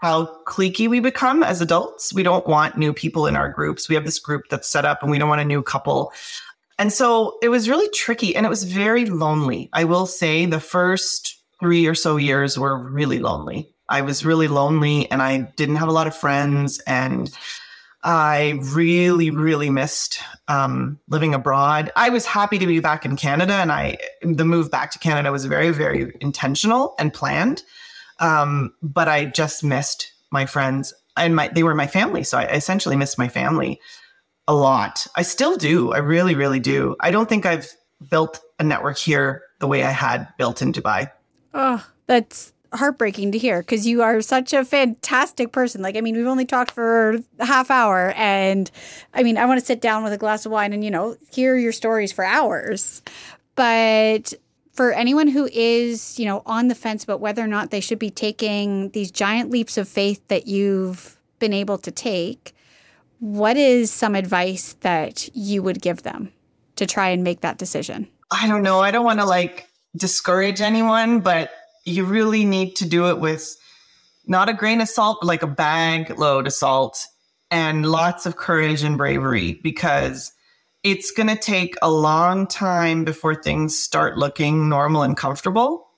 how 0.00 0.26
cliquey 0.46 0.88
we 0.88 0.98
become 0.98 1.44
as 1.44 1.60
adults. 1.60 2.12
We 2.12 2.24
don't 2.24 2.46
want 2.48 2.76
new 2.76 2.92
people 2.92 3.28
in 3.28 3.36
our 3.36 3.48
groups. 3.48 3.88
We 3.88 3.94
have 3.94 4.04
this 4.04 4.18
group 4.18 4.42
that's 4.50 4.68
set 4.68 4.84
up 4.84 5.00
and 5.00 5.12
we 5.12 5.18
don't 5.18 5.28
want 5.28 5.40
a 5.40 5.44
new 5.44 5.62
couple. 5.62 6.12
And 6.80 6.92
so 6.92 7.38
it 7.40 7.50
was 7.50 7.68
really 7.68 7.88
tricky 7.90 8.34
and 8.34 8.44
it 8.44 8.48
was 8.48 8.64
very 8.64 9.06
lonely. 9.06 9.70
I 9.72 9.84
will 9.84 10.06
say 10.06 10.44
the 10.44 10.58
first 10.58 11.40
three 11.60 11.86
or 11.86 11.94
so 11.94 12.16
years 12.16 12.58
were 12.58 12.76
really 12.76 13.20
lonely. 13.20 13.71
I 13.92 14.00
was 14.00 14.24
really 14.24 14.48
lonely 14.48 15.08
and 15.10 15.20
I 15.22 15.42
didn't 15.56 15.76
have 15.76 15.88
a 15.88 15.92
lot 15.92 16.06
of 16.06 16.16
friends. 16.16 16.80
And 16.86 17.30
I 18.02 18.58
really, 18.72 19.30
really 19.30 19.70
missed 19.70 20.18
um, 20.48 20.98
living 21.08 21.34
abroad. 21.34 21.92
I 21.94 22.08
was 22.08 22.26
happy 22.26 22.58
to 22.58 22.66
be 22.66 22.80
back 22.80 23.04
in 23.04 23.16
Canada, 23.16 23.54
and 23.54 23.70
I 23.70 23.98
the 24.22 24.44
move 24.44 24.72
back 24.72 24.90
to 24.92 24.98
Canada 24.98 25.30
was 25.30 25.44
very, 25.44 25.70
very 25.70 26.12
intentional 26.20 26.94
and 26.98 27.14
planned. 27.14 27.62
Um, 28.18 28.74
but 28.82 29.08
I 29.08 29.26
just 29.26 29.62
missed 29.62 30.12
my 30.32 30.46
friends 30.46 30.92
and 31.16 31.36
my 31.36 31.48
they 31.48 31.62
were 31.62 31.74
my 31.74 31.86
family, 31.86 32.24
so 32.24 32.38
I 32.38 32.46
essentially 32.46 32.96
missed 32.96 33.18
my 33.18 33.28
family 33.28 33.80
a 34.48 34.54
lot. 34.54 35.06
I 35.14 35.22
still 35.22 35.56
do. 35.56 35.92
I 35.92 35.98
really, 35.98 36.34
really 36.34 36.60
do. 36.60 36.96
I 36.98 37.12
don't 37.12 37.28
think 37.28 37.46
I've 37.46 37.70
built 38.10 38.40
a 38.58 38.64
network 38.64 38.98
here 38.98 39.42
the 39.60 39.68
way 39.68 39.84
I 39.84 39.90
had 39.90 40.26
built 40.38 40.60
in 40.60 40.72
Dubai. 40.72 41.10
Oh, 41.54 41.86
that's 42.06 42.51
heartbreaking 42.72 43.32
to 43.32 43.38
hear 43.38 43.60
because 43.60 43.86
you 43.86 44.02
are 44.02 44.20
such 44.20 44.52
a 44.52 44.64
fantastic 44.64 45.52
person. 45.52 45.82
Like, 45.82 45.96
I 45.96 46.00
mean, 46.00 46.16
we've 46.16 46.26
only 46.26 46.44
talked 46.44 46.70
for 46.70 47.18
a 47.38 47.46
half 47.46 47.70
hour, 47.70 48.12
and 48.16 48.70
I 49.14 49.22
mean, 49.22 49.38
I 49.38 49.46
want 49.46 49.60
to 49.60 49.66
sit 49.66 49.80
down 49.80 50.04
with 50.04 50.12
a 50.12 50.18
glass 50.18 50.46
of 50.46 50.52
wine 50.52 50.72
and, 50.72 50.84
you 50.84 50.90
know, 50.90 51.16
hear 51.30 51.56
your 51.56 51.72
stories 51.72 52.12
for 52.12 52.24
hours. 52.24 53.02
But 53.54 54.32
for 54.72 54.92
anyone 54.92 55.28
who 55.28 55.48
is, 55.52 56.18
you 56.18 56.24
know, 56.24 56.42
on 56.46 56.68
the 56.68 56.74
fence 56.74 57.04
about 57.04 57.20
whether 57.20 57.42
or 57.42 57.46
not 57.46 57.70
they 57.70 57.80
should 57.80 57.98
be 57.98 58.10
taking 58.10 58.88
these 58.90 59.10
giant 59.10 59.50
leaps 59.50 59.76
of 59.76 59.86
faith 59.86 60.26
that 60.28 60.46
you've 60.46 61.18
been 61.38 61.52
able 61.52 61.78
to 61.78 61.90
take, 61.90 62.54
what 63.18 63.56
is 63.56 63.90
some 63.90 64.14
advice 64.14 64.74
that 64.80 65.28
you 65.34 65.62
would 65.62 65.82
give 65.82 66.02
them 66.02 66.32
to 66.76 66.86
try 66.86 67.10
and 67.10 67.22
make 67.22 67.42
that 67.42 67.58
decision? 67.58 68.08
I 68.30 68.48
don't 68.48 68.62
know. 68.62 68.80
I 68.80 68.90
don't 68.90 69.04
want 69.04 69.20
to 69.20 69.26
like 69.26 69.68
discourage 69.94 70.62
anyone, 70.62 71.20
but 71.20 71.50
you 71.84 72.04
really 72.04 72.44
need 72.44 72.76
to 72.76 72.88
do 72.88 73.08
it 73.08 73.18
with 73.18 73.56
not 74.26 74.48
a 74.48 74.54
grain 74.54 74.80
of 74.80 74.88
salt, 74.88 75.18
but 75.20 75.26
like 75.26 75.42
a 75.42 75.48
bag 75.48 76.18
load 76.18 76.46
of 76.46 76.52
salt 76.52 77.06
and 77.50 77.86
lots 77.86 78.24
of 78.24 78.36
courage 78.36 78.82
and 78.82 78.96
bravery 78.96 79.54
because 79.62 80.32
it's 80.82 81.10
going 81.10 81.28
to 81.28 81.36
take 81.36 81.76
a 81.82 81.90
long 81.90 82.46
time 82.46 83.04
before 83.04 83.34
things 83.34 83.78
start 83.78 84.18
looking 84.18 84.68
normal 84.68 85.02
and 85.02 85.16
comfortable. 85.16 85.88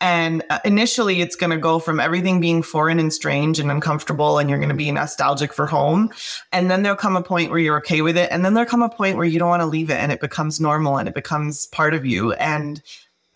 And 0.00 0.44
uh, 0.48 0.60
initially, 0.64 1.20
it's 1.20 1.34
going 1.34 1.50
to 1.50 1.56
go 1.56 1.80
from 1.80 1.98
everything 1.98 2.40
being 2.40 2.62
foreign 2.62 3.00
and 3.00 3.12
strange 3.12 3.58
and 3.58 3.68
uncomfortable, 3.68 4.38
and 4.38 4.48
you're 4.48 4.60
going 4.60 4.68
to 4.68 4.74
be 4.76 4.92
nostalgic 4.92 5.52
for 5.52 5.66
home. 5.66 6.10
And 6.52 6.70
then 6.70 6.84
there'll 6.84 6.96
come 6.96 7.16
a 7.16 7.22
point 7.22 7.50
where 7.50 7.58
you're 7.58 7.78
okay 7.78 8.00
with 8.00 8.16
it. 8.16 8.30
And 8.30 8.44
then 8.44 8.54
there'll 8.54 8.70
come 8.70 8.82
a 8.82 8.88
point 8.88 9.16
where 9.16 9.26
you 9.26 9.40
don't 9.40 9.48
want 9.48 9.62
to 9.62 9.66
leave 9.66 9.90
it 9.90 9.96
and 9.96 10.12
it 10.12 10.20
becomes 10.20 10.60
normal 10.60 10.98
and 10.98 11.08
it 11.08 11.14
becomes 11.14 11.66
part 11.66 11.94
of 11.94 12.06
you. 12.06 12.32
And 12.34 12.80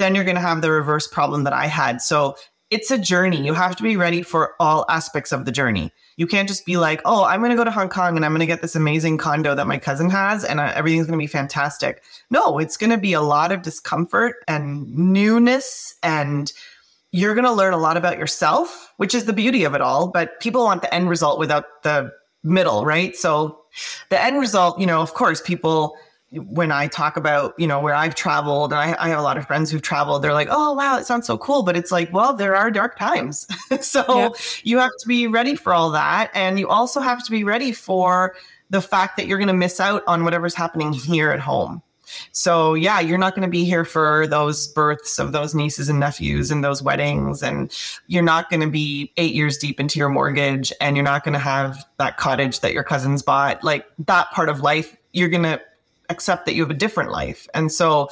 then 0.03 0.15
you're 0.15 0.25
going 0.25 0.37
to 0.37 0.41
have 0.41 0.61
the 0.61 0.71
reverse 0.71 1.07
problem 1.07 1.45
that 1.45 1.53
I 1.53 1.67
had. 1.67 2.03
So 2.03 2.37
it's 2.71 2.91
a 2.91 2.99
journey. 2.99 3.45
You 3.45 3.53
have 3.53 3.77
to 3.77 3.83
be 3.83 3.97
ready 3.97 4.23
for 4.23 4.55
all 4.59 4.87
aspects 4.89 5.31
of 5.31 5.45
the 5.45 5.53
journey. 5.53 5.93
You 6.17 6.27
can't 6.27 6.49
just 6.49 6.65
be 6.65 6.79
like, 6.79 7.03
oh, 7.05 7.25
I'm 7.25 7.41
going 7.41 7.51
to 7.51 7.57
go 7.57 7.65
to 7.65 7.71
Hong 7.71 7.91
Kong 7.91 8.17
and 8.17 8.25
I'm 8.25 8.33
going 8.33 8.41
to 8.41 8.47
get 8.47 8.63
this 8.63 8.75
amazing 8.75 9.19
condo 9.19 9.55
that 9.55 9.67
my 9.67 9.77
cousin 9.77 10.09
has 10.09 10.43
and 10.43 10.59
uh, 10.59 10.73
everything's 10.75 11.07
going 11.07 11.19
to 11.19 11.23
be 11.23 11.27
fantastic. 11.27 12.03
No, 12.31 12.59
it's 12.59 12.79
going 12.79 12.91
to 12.91 12.97
be 12.97 13.13
a 13.13 13.21
lot 13.21 13.53
of 13.53 13.61
discomfort 13.61 14.37
and 14.49 14.89
newness 14.97 15.97
and 16.03 16.51
you're 17.11 17.35
going 17.35 17.45
to 17.45 17.53
learn 17.53 17.75
a 17.75 17.79
lot 17.79 17.99
about 17.99 18.19
yourself, 18.19 18.95
which 18.97 19.15
is 19.15 19.27
the 19.27 19.35
beauty 19.35 19.65
of 19.65 19.75
it 19.75 19.83
all. 19.83 20.09
But 20.09 20.41
people 20.41 20.65
want 20.65 20.81
the 20.81 20.93
end 20.95 21.11
result 21.11 21.39
without 21.39 21.83
the 21.83 22.11
middle, 22.43 22.87
right? 22.87 23.15
So 23.15 23.61
the 24.09 24.23
end 24.23 24.41
result, 24.41 24.81
you 24.81 24.87
know, 24.87 25.03
of 25.03 25.13
course, 25.13 25.43
people 25.43 25.95
when 26.33 26.73
I 26.73 26.87
talk 26.87 27.17
about, 27.17 27.55
you 27.59 27.67
know, 27.67 27.81
where 27.81 27.95
I've 27.95 28.15
traveled, 28.15 28.73
and 28.73 28.81
I, 28.81 28.97
I, 28.99 29.09
have 29.11 29.19
a 29.19 29.23
lot 29.23 29.37
of 29.37 29.47
friends 29.47 29.71
who've 29.71 29.83
traveled, 29.83 30.23
they're 30.23 30.33
like, 30.33 30.49
oh, 30.51 30.73
wow, 30.73 30.97
it 30.97 31.05
sounds 31.05 31.27
so 31.27 31.37
cool. 31.37 31.63
But 31.63 31.77
it's 31.77 31.93
like, 31.93 32.13
well, 32.13 32.33
there 32.35 32.57
are 32.57 32.71
dark 32.71 32.99
times. 32.99 33.47
so 33.81 34.05
yeah. 34.09 34.29
you 34.63 34.79
have 34.79 34.93
to 35.01 35.09
be 35.09 35.27
ready 35.27 35.55
for 35.55 35.75
all 35.75 35.91
that. 35.91 36.31
And 36.35 36.59
you 36.59 36.69
also 36.69 37.01
have 37.01 37.23
to 37.25 37.31
be 37.31 37.45
ready 37.45 37.73
for 37.73 38.35
the 38.71 38.81
fact 38.81 39.19
that 39.19 39.27
you're 39.27 39.39
going 39.39 39.49
to 39.49 39.55
miss 39.55 39.79
out 39.79 40.03
on 40.07 40.25
whatever's 40.25 40.55
happening 40.55 40.95
here 40.95 41.31
at 41.31 41.41
home. 41.41 41.83
So, 42.33 42.75
yeah, 42.75 43.01
you're 43.01 43.19
not 43.19 43.35
going 43.35 43.47
to 43.47 43.51
be 43.51 43.65
here 43.65 43.85
for 43.85 44.27
those 44.27 44.69
births 44.69 45.19
of 45.19 45.33
those 45.33 45.55
nieces 45.55 45.89
and 45.89 46.01
nephews 46.01 46.51
and 46.51 46.65
those 46.65 46.83
weddings. 46.83 47.43
And 47.43 47.73
you're 48.07 48.23
not 48.23 48.51
going 48.51 48.61
to 48.61 48.71
be 48.71 49.13
eight 49.17 49.35
years 49.35 49.59
deep 49.59 49.81
into 49.81 49.99
your 49.99 50.09
mortgage 50.09 50.73
and 50.81 50.97
you're 50.97 51.05
not 51.05 51.25
going 51.25 51.35
to 51.35 51.39
have 51.39 51.85
that 51.99 52.17
cottage 52.17 52.61
that 52.61 52.73
your 52.73 52.85
cousins 52.85 53.23
bought. 53.23 53.63
Like 53.63 53.87
that 54.07 54.31
part 54.33 54.49
of 54.49 54.61
life, 54.61 54.97
you're 55.13 55.29
going 55.29 55.43
to 55.43 55.61
accept 56.09 56.47
that 56.47 56.55
you 56.55 56.63
have 56.63 56.71
a 56.71 56.75
different 56.75 57.11
life. 57.11 57.49
And 57.55 57.71
so 57.71 58.11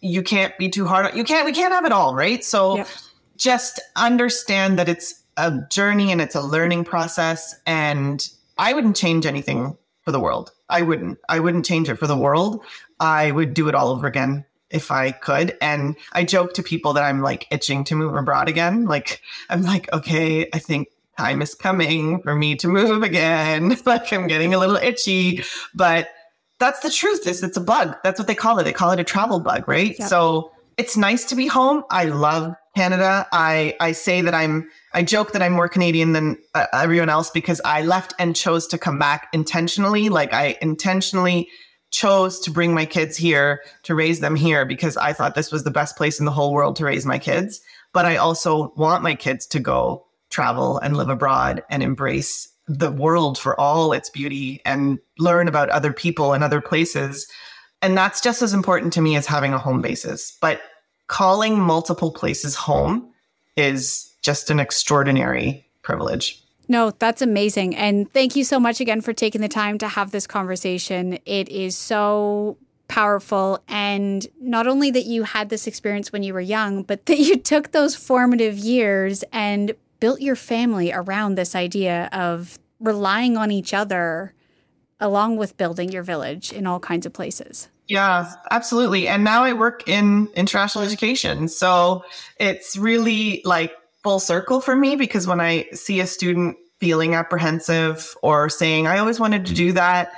you 0.00 0.22
can't 0.22 0.56
be 0.58 0.68
too 0.68 0.86
hard. 0.86 1.14
You 1.14 1.24
can't, 1.24 1.46
we 1.46 1.52
can't 1.52 1.72
have 1.72 1.84
it 1.84 1.92
all, 1.92 2.14
right? 2.14 2.44
So 2.44 2.76
yeah. 2.76 2.86
just 3.36 3.80
understand 3.96 4.78
that 4.78 4.88
it's 4.88 5.22
a 5.36 5.52
journey 5.70 6.12
and 6.12 6.20
it's 6.20 6.34
a 6.34 6.42
learning 6.42 6.84
process. 6.84 7.54
And 7.66 8.28
I 8.58 8.72
wouldn't 8.72 8.96
change 8.96 9.26
anything 9.26 9.76
for 10.02 10.12
the 10.12 10.20
world. 10.20 10.52
I 10.68 10.82
wouldn't. 10.82 11.18
I 11.28 11.40
wouldn't 11.40 11.64
change 11.64 11.88
it 11.88 11.96
for 11.96 12.06
the 12.06 12.16
world. 12.16 12.62
I 13.00 13.30
would 13.30 13.54
do 13.54 13.68
it 13.68 13.74
all 13.74 13.88
over 13.88 14.06
again 14.06 14.44
if 14.70 14.90
I 14.90 15.12
could. 15.12 15.56
And 15.60 15.96
I 16.12 16.24
joke 16.24 16.54
to 16.54 16.62
people 16.62 16.92
that 16.94 17.04
I'm 17.04 17.22
like 17.22 17.46
itching 17.50 17.84
to 17.84 17.94
move 17.94 18.14
abroad 18.14 18.48
again. 18.48 18.84
Like, 18.84 19.20
I'm 19.48 19.62
like, 19.62 19.90
okay, 19.92 20.48
I 20.52 20.58
think 20.58 20.88
time 21.16 21.42
is 21.42 21.54
coming 21.54 22.20
for 22.22 22.34
me 22.34 22.56
to 22.56 22.68
move 22.68 23.02
again. 23.02 23.76
like, 23.86 24.12
I'm 24.12 24.26
getting 24.26 24.52
a 24.52 24.58
little 24.58 24.76
itchy, 24.76 25.44
but 25.74 26.08
that's 26.64 26.80
the 26.80 26.90
truth 26.90 27.26
is 27.26 27.42
it's 27.42 27.58
a 27.58 27.60
bug 27.60 27.94
that's 28.02 28.18
what 28.18 28.26
they 28.26 28.34
call 28.34 28.58
it 28.58 28.64
they 28.64 28.72
call 28.72 28.90
it 28.90 28.98
a 28.98 29.04
travel 29.04 29.38
bug 29.38 29.68
right 29.68 29.98
yep. 29.98 30.08
so 30.08 30.50
it's 30.78 30.96
nice 30.96 31.24
to 31.26 31.36
be 31.36 31.46
home 31.46 31.84
i 31.90 32.04
love 32.04 32.54
canada 32.74 33.26
i 33.32 33.76
i 33.80 33.92
say 33.92 34.22
that 34.22 34.34
i'm 34.34 34.66
i 34.94 35.02
joke 35.02 35.32
that 35.32 35.42
i'm 35.42 35.52
more 35.52 35.68
canadian 35.68 36.14
than 36.14 36.38
uh, 36.54 36.64
everyone 36.72 37.10
else 37.10 37.30
because 37.30 37.60
i 37.66 37.82
left 37.82 38.14
and 38.18 38.34
chose 38.34 38.66
to 38.66 38.78
come 38.78 38.98
back 38.98 39.28
intentionally 39.34 40.08
like 40.08 40.32
i 40.32 40.56
intentionally 40.62 41.46
chose 41.90 42.40
to 42.40 42.50
bring 42.50 42.72
my 42.72 42.86
kids 42.86 43.14
here 43.14 43.60
to 43.82 43.94
raise 43.94 44.20
them 44.20 44.34
here 44.34 44.64
because 44.64 44.96
i 44.96 45.12
thought 45.12 45.34
this 45.34 45.52
was 45.52 45.64
the 45.64 45.70
best 45.70 45.98
place 45.98 46.18
in 46.18 46.24
the 46.24 46.32
whole 46.32 46.54
world 46.54 46.76
to 46.76 46.84
raise 46.86 47.04
my 47.04 47.18
kids 47.18 47.60
but 47.92 48.06
i 48.06 48.16
also 48.16 48.72
want 48.74 49.02
my 49.02 49.14
kids 49.14 49.46
to 49.46 49.60
go 49.60 50.02
travel 50.30 50.78
and 50.78 50.96
live 50.96 51.10
abroad 51.10 51.62
and 51.68 51.82
embrace 51.82 52.48
the 52.66 52.90
world 52.90 53.38
for 53.38 53.58
all 53.60 53.92
its 53.92 54.08
beauty 54.10 54.60
and 54.64 54.98
learn 55.18 55.48
about 55.48 55.68
other 55.70 55.92
people 55.92 56.32
and 56.32 56.42
other 56.42 56.60
places. 56.60 57.26
And 57.82 57.96
that's 57.96 58.20
just 58.20 58.40
as 58.42 58.54
important 58.54 58.92
to 58.94 59.00
me 59.00 59.16
as 59.16 59.26
having 59.26 59.52
a 59.52 59.58
home 59.58 59.82
basis. 59.82 60.36
But 60.40 60.62
calling 61.06 61.58
multiple 61.58 62.10
places 62.10 62.54
home 62.54 63.12
is 63.56 64.14
just 64.22 64.50
an 64.50 64.58
extraordinary 64.58 65.66
privilege. 65.82 66.42
No, 66.66 66.92
that's 66.92 67.20
amazing. 67.20 67.76
And 67.76 68.10
thank 68.12 68.36
you 68.36 68.44
so 68.44 68.58
much 68.58 68.80
again 68.80 69.02
for 69.02 69.12
taking 69.12 69.42
the 69.42 69.48
time 69.48 69.76
to 69.78 69.88
have 69.88 70.10
this 70.10 70.26
conversation. 70.26 71.18
It 71.26 71.50
is 71.50 71.76
so 71.76 72.56
powerful. 72.88 73.62
And 73.68 74.26
not 74.40 74.66
only 74.66 74.90
that 74.90 75.04
you 75.04 75.24
had 75.24 75.48
this 75.48 75.66
experience 75.66 76.12
when 76.12 76.22
you 76.22 76.32
were 76.32 76.40
young, 76.40 76.82
but 76.82 77.06
that 77.06 77.18
you 77.18 77.36
took 77.36 77.72
those 77.72 77.94
formative 77.94 78.58
years 78.58 79.24
and 79.32 79.72
built 80.04 80.20
your 80.20 80.36
family 80.36 80.92
around 80.92 81.34
this 81.34 81.54
idea 81.54 82.10
of 82.12 82.58
relying 82.78 83.38
on 83.38 83.50
each 83.50 83.72
other 83.72 84.34
along 85.00 85.38
with 85.38 85.56
building 85.56 85.90
your 85.90 86.02
village 86.02 86.52
in 86.52 86.66
all 86.66 86.78
kinds 86.78 87.06
of 87.06 87.12
places. 87.14 87.68
Yeah, 87.88 88.30
absolutely. 88.50 89.08
And 89.08 89.24
now 89.24 89.44
I 89.44 89.54
work 89.54 89.88
in 89.88 90.28
international 90.36 90.84
education. 90.84 91.48
So 91.48 92.04
it's 92.38 92.76
really 92.76 93.40
like 93.46 93.72
full 94.02 94.20
circle 94.20 94.60
for 94.60 94.76
me 94.76 94.94
because 94.94 95.26
when 95.26 95.40
I 95.40 95.64
see 95.72 96.00
a 96.00 96.06
student 96.06 96.58
feeling 96.80 97.14
apprehensive 97.14 98.14
or 98.22 98.50
saying, 98.50 98.86
I 98.86 98.98
always 98.98 99.18
wanted 99.18 99.46
to 99.46 99.54
do 99.54 99.72
that, 99.72 100.12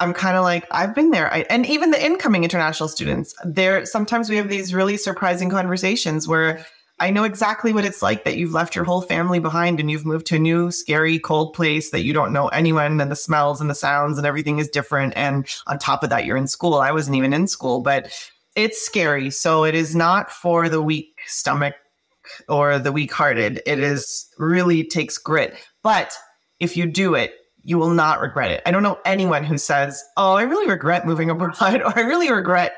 I'm 0.00 0.12
kind 0.12 0.36
of 0.36 0.42
like, 0.42 0.66
I've 0.70 0.94
been 0.94 1.12
there. 1.12 1.32
I, 1.32 1.46
and 1.48 1.64
even 1.64 1.92
the 1.92 2.04
incoming 2.04 2.44
international 2.44 2.90
students, 2.90 3.34
there 3.42 3.86
sometimes 3.86 4.28
we 4.28 4.36
have 4.36 4.50
these 4.50 4.74
really 4.74 4.98
surprising 4.98 5.48
conversations 5.48 6.28
where 6.28 6.66
I 7.00 7.10
know 7.10 7.24
exactly 7.24 7.72
what 7.72 7.84
it's 7.84 8.02
like 8.02 8.24
that 8.24 8.36
you've 8.36 8.52
left 8.52 8.76
your 8.76 8.84
whole 8.84 9.02
family 9.02 9.40
behind 9.40 9.80
and 9.80 9.90
you've 9.90 10.06
moved 10.06 10.26
to 10.26 10.36
a 10.36 10.38
new, 10.38 10.70
scary, 10.70 11.18
cold 11.18 11.52
place 11.52 11.90
that 11.90 12.04
you 12.04 12.12
don't 12.12 12.32
know 12.32 12.48
anyone 12.48 13.00
and 13.00 13.10
the 13.10 13.16
smells 13.16 13.60
and 13.60 13.68
the 13.68 13.74
sounds 13.74 14.16
and 14.16 14.26
everything 14.26 14.60
is 14.60 14.68
different. 14.68 15.12
And 15.16 15.46
on 15.66 15.78
top 15.78 16.04
of 16.04 16.10
that, 16.10 16.24
you're 16.24 16.36
in 16.36 16.46
school. 16.46 16.74
I 16.74 16.92
wasn't 16.92 17.16
even 17.16 17.32
in 17.32 17.48
school, 17.48 17.80
but 17.80 18.12
it's 18.54 18.80
scary. 18.80 19.30
So 19.30 19.64
it 19.64 19.74
is 19.74 19.96
not 19.96 20.30
for 20.30 20.68
the 20.68 20.82
weak 20.82 21.18
stomach 21.26 21.74
or 22.48 22.78
the 22.78 22.92
weak 22.92 23.12
hearted. 23.12 23.60
It 23.66 23.80
is 23.80 24.28
really 24.38 24.84
takes 24.84 25.18
grit. 25.18 25.56
But 25.82 26.12
if 26.60 26.76
you 26.76 26.86
do 26.86 27.14
it, 27.14 27.34
you 27.64 27.78
will 27.78 27.90
not 27.90 28.20
regret 28.20 28.50
it. 28.50 28.62
I 28.66 28.70
don't 28.70 28.82
know 28.82 28.98
anyone 29.06 29.42
who 29.42 29.56
says, 29.56 30.04
"Oh, 30.18 30.34
I 30.34 30.42
really 30.42 30.68
regret 30.68 31.06
moving 31.06 31.30
abroad," 31.30 31.82
or 31.82 31.98
"I 31.98 32.02
really 32.02 32.30
regret 32.30 32.74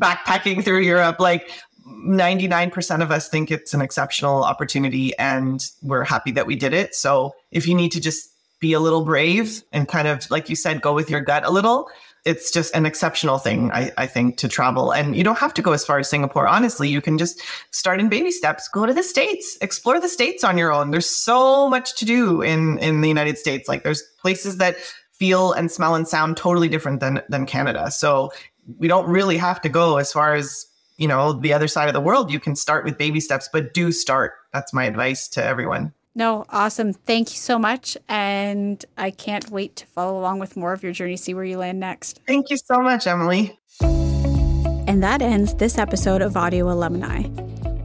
backpacking 0.00 0.62
through 0.62 0.80
Europe." 0.80 1.18
Like 1.20 1.50
99% 1.86 3.02
of 3.02 3.10
us 3.10 3.28
think 3.28 3.50
it's 3.50 3.74
an 3.74 3.82
exceptional 3.82 4.44
opportunity 4.44 5.16
and 5.18 5.70
we're 5.82 6.04
happy 6.04 6.30
that 6.32 6.46
we 6.46 6.56
did 6.56 6.72
it. 6.72 6.94
So 6.94 7.34
if 7.50 7.66
you 7.66 7.74
need 7.74 7.92
to 7.92 8.00
just 8.00 8.30
be 8.60 8.72
a 8.72 8.80
little 8.80 9.04
brave 9.04 9.62
and 9.72 9.86
kind 9.86 10.08
of, 10.08 10.30
like 10.30 10.48
you 10.48 10.56
said, 10.56 10.80
go 10.80 10.94
with 10.94 11.10
your 11.10 11.20
gut 11.20 11.44
a 11.44 11.50
little, 11.50 11.88
it's 12.24 12.50
just 12.50 12.74
an 12.74 12.86
exceptional 12.86 13.36
thing, 13.38 13.70
I, 13.72 13.92
I, 13.98 14.06
think, 14.06 14.38
to 14.38 14.48
travel. 14.48 14.92
And 14.92 15.14
you 15.14 15.22
don't 15.22 15.38
have 15.38 15.52
to 15.54 15.62
go 15.62 15.72
as 15.72 15.84
far 15.84 15.98
as 15.98 16.08
Singapore. 16.08 16.48
Honestly, 16.48 16.88
you 16.88 17.02
can 17.02 17.18
just 17.18 17.42
start 17.70 18.00
in 18.00 18.08
baby 18.08 18.30
steps, 18.30 18.66
go 18.68 18.86
to 18.86 18.94
the 18.94 19.02
States, 19.02 19.58
explore 19.60 20.00
the 20.00 20.08
States 20.08 20.42
on 20.42 20.56
your 20.56 20.72
own. 20.72 20.90
There's 20.90 21.08
so 21.08 21.68
much 21.68 21.94
to 21.96 22.06
do 22.06 22.40
in, 22.40 22.78
in 22.78 23.02
the 23.02 23.08
United 23.08 23.36
States. 23.36 23.68
Like 23.68 23.82
there's 23.82 24.02
places 24.22 24.56
that 24.56 24.76
feel 25.12 25.52
and 25.52 25.70
smell 25.70 25.94
and 25.94 26.08
sound 26.08 26.38
totally 26.38 26.68
different 26.68 27.00
than, 27.00 27.20
than 27.28 27.44
Canada. 27.44 27.90
So 27.90 28.32
we 28.78 28.88
don't 28.88 29.08
really 29.08 29.36
have 29.36 29.60
to 29.60 29.68
go 29.68 29.98
as 29.98 30.10
far 30.10 30.34
as 30.34 30.66
you 30.96 31.08
know 31.08 31.32
the 31.32 31.52
other 31.52 31.68
side 31.68 31.88
of 31.88 31.94
the 31.94 32.00
world 32.00 32.30
you 32.30 32.40
can 32.40 32.54
start 32.54 32.84
with 32.84 32.98
baby 32.98 33.20
steps 33.20 33.48
but 33.52 33.74
do 33.74 33.92
start. 33.92 34.34
That's 34.52 34.72
my 34.72 34.84
advice 34.84 35.28
to 35.28 35.44
everyone. 35.44 35.92
No 36.14 36.44
awesome. 36.50 36.92
Thank 36.92 37.30
you 37.30 37.38
so 37.38 37.58
much. 37.58 37.96
And 38.08 38.84
i 38.96 39.10
can't 39.10 39.50
wait 39.50 39.76
to 39.76 39.86
follow 39.86 40.18
along 40.18 40.38
with 40.38 40.56
more 40.56 40.72
of 40.72 40.82
your 40.82 40.92
journey 40.92 41.16
see 41.16 41.34
where 41.34 41.44
you 41.44 41.58
land 41.58 41.80
next. 41.80 42.20
Thank 42.26 42.50
you 42.50 42.56
so 42.56 42.80
much 42.80 43.06
emily. 43.06 43.58
And 43.80 45.02
that 45.02 45.22
ends 45.22 45.54
this 45.54 45.78
episode 45.78 46.22
of 46.22 46.36
audio 46.36 46.70
alumni. 46.70 47.22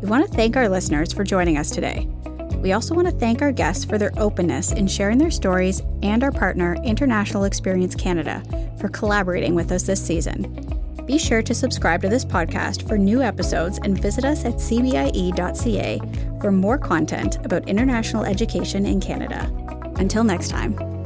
We 0.01 0.07
want 0.07 0.30
to 0.30 0.34
thank 0.34 0.55
our 0.55 0.70
listeners 0.70 1.12
for 1.12 1.24
joining 1.24 1.57
us 1.57 1.72
today. 1.72 2.07
We 2.57 2.74
also 2.74 2.93
want 2.93 3.07
to 3.07 3.14
thank 3.14 3.41
our 3.41 3.53
guests 3.53 3.86
for 3.86 3.97
their 3.97 4.12
openness 4.18 4.74
in 4.74 4.88
sharing 4.88 5.18
their 5.18 5.32
stories 5.32 5.82
and 6.03 6.24
our 6.24 6.32
partner 6.32 6.76
international 6.84 7.45
experience 7.45 7.95
canada 7.95 8.43
for 8.80 8.89
collaborating 8.89 9.55
with 9.55 9.72
us 9.72 9.84
this 9.84 10.05
season 10.05 10.43
be 11.10 11.18
sure 11.18 11.41
to 11.41 11.55
subscribe 11.55 12.03
to 12.03 12.07
this 12.07 12.24
podcast 12.24 12.88
for 12.88 12.95
new 12.95 13.24
episodes 13.24 13.80
and 13.80 13.99
visit 13.99 14.24
us 14.24 14.45
at 14.45 14.53
cbie.ca 14.53 15.99
for 16.39 16.51
more 16.51 16.78
content 16.78 17.43
about 17.43 17.68
international 17.68 18.26
education 18.26 18.86
in 18.86 19.01
Canada. 19.01 19.51
Until 19.95 20.24
next 20.24 20.49
time. 20.49 20.98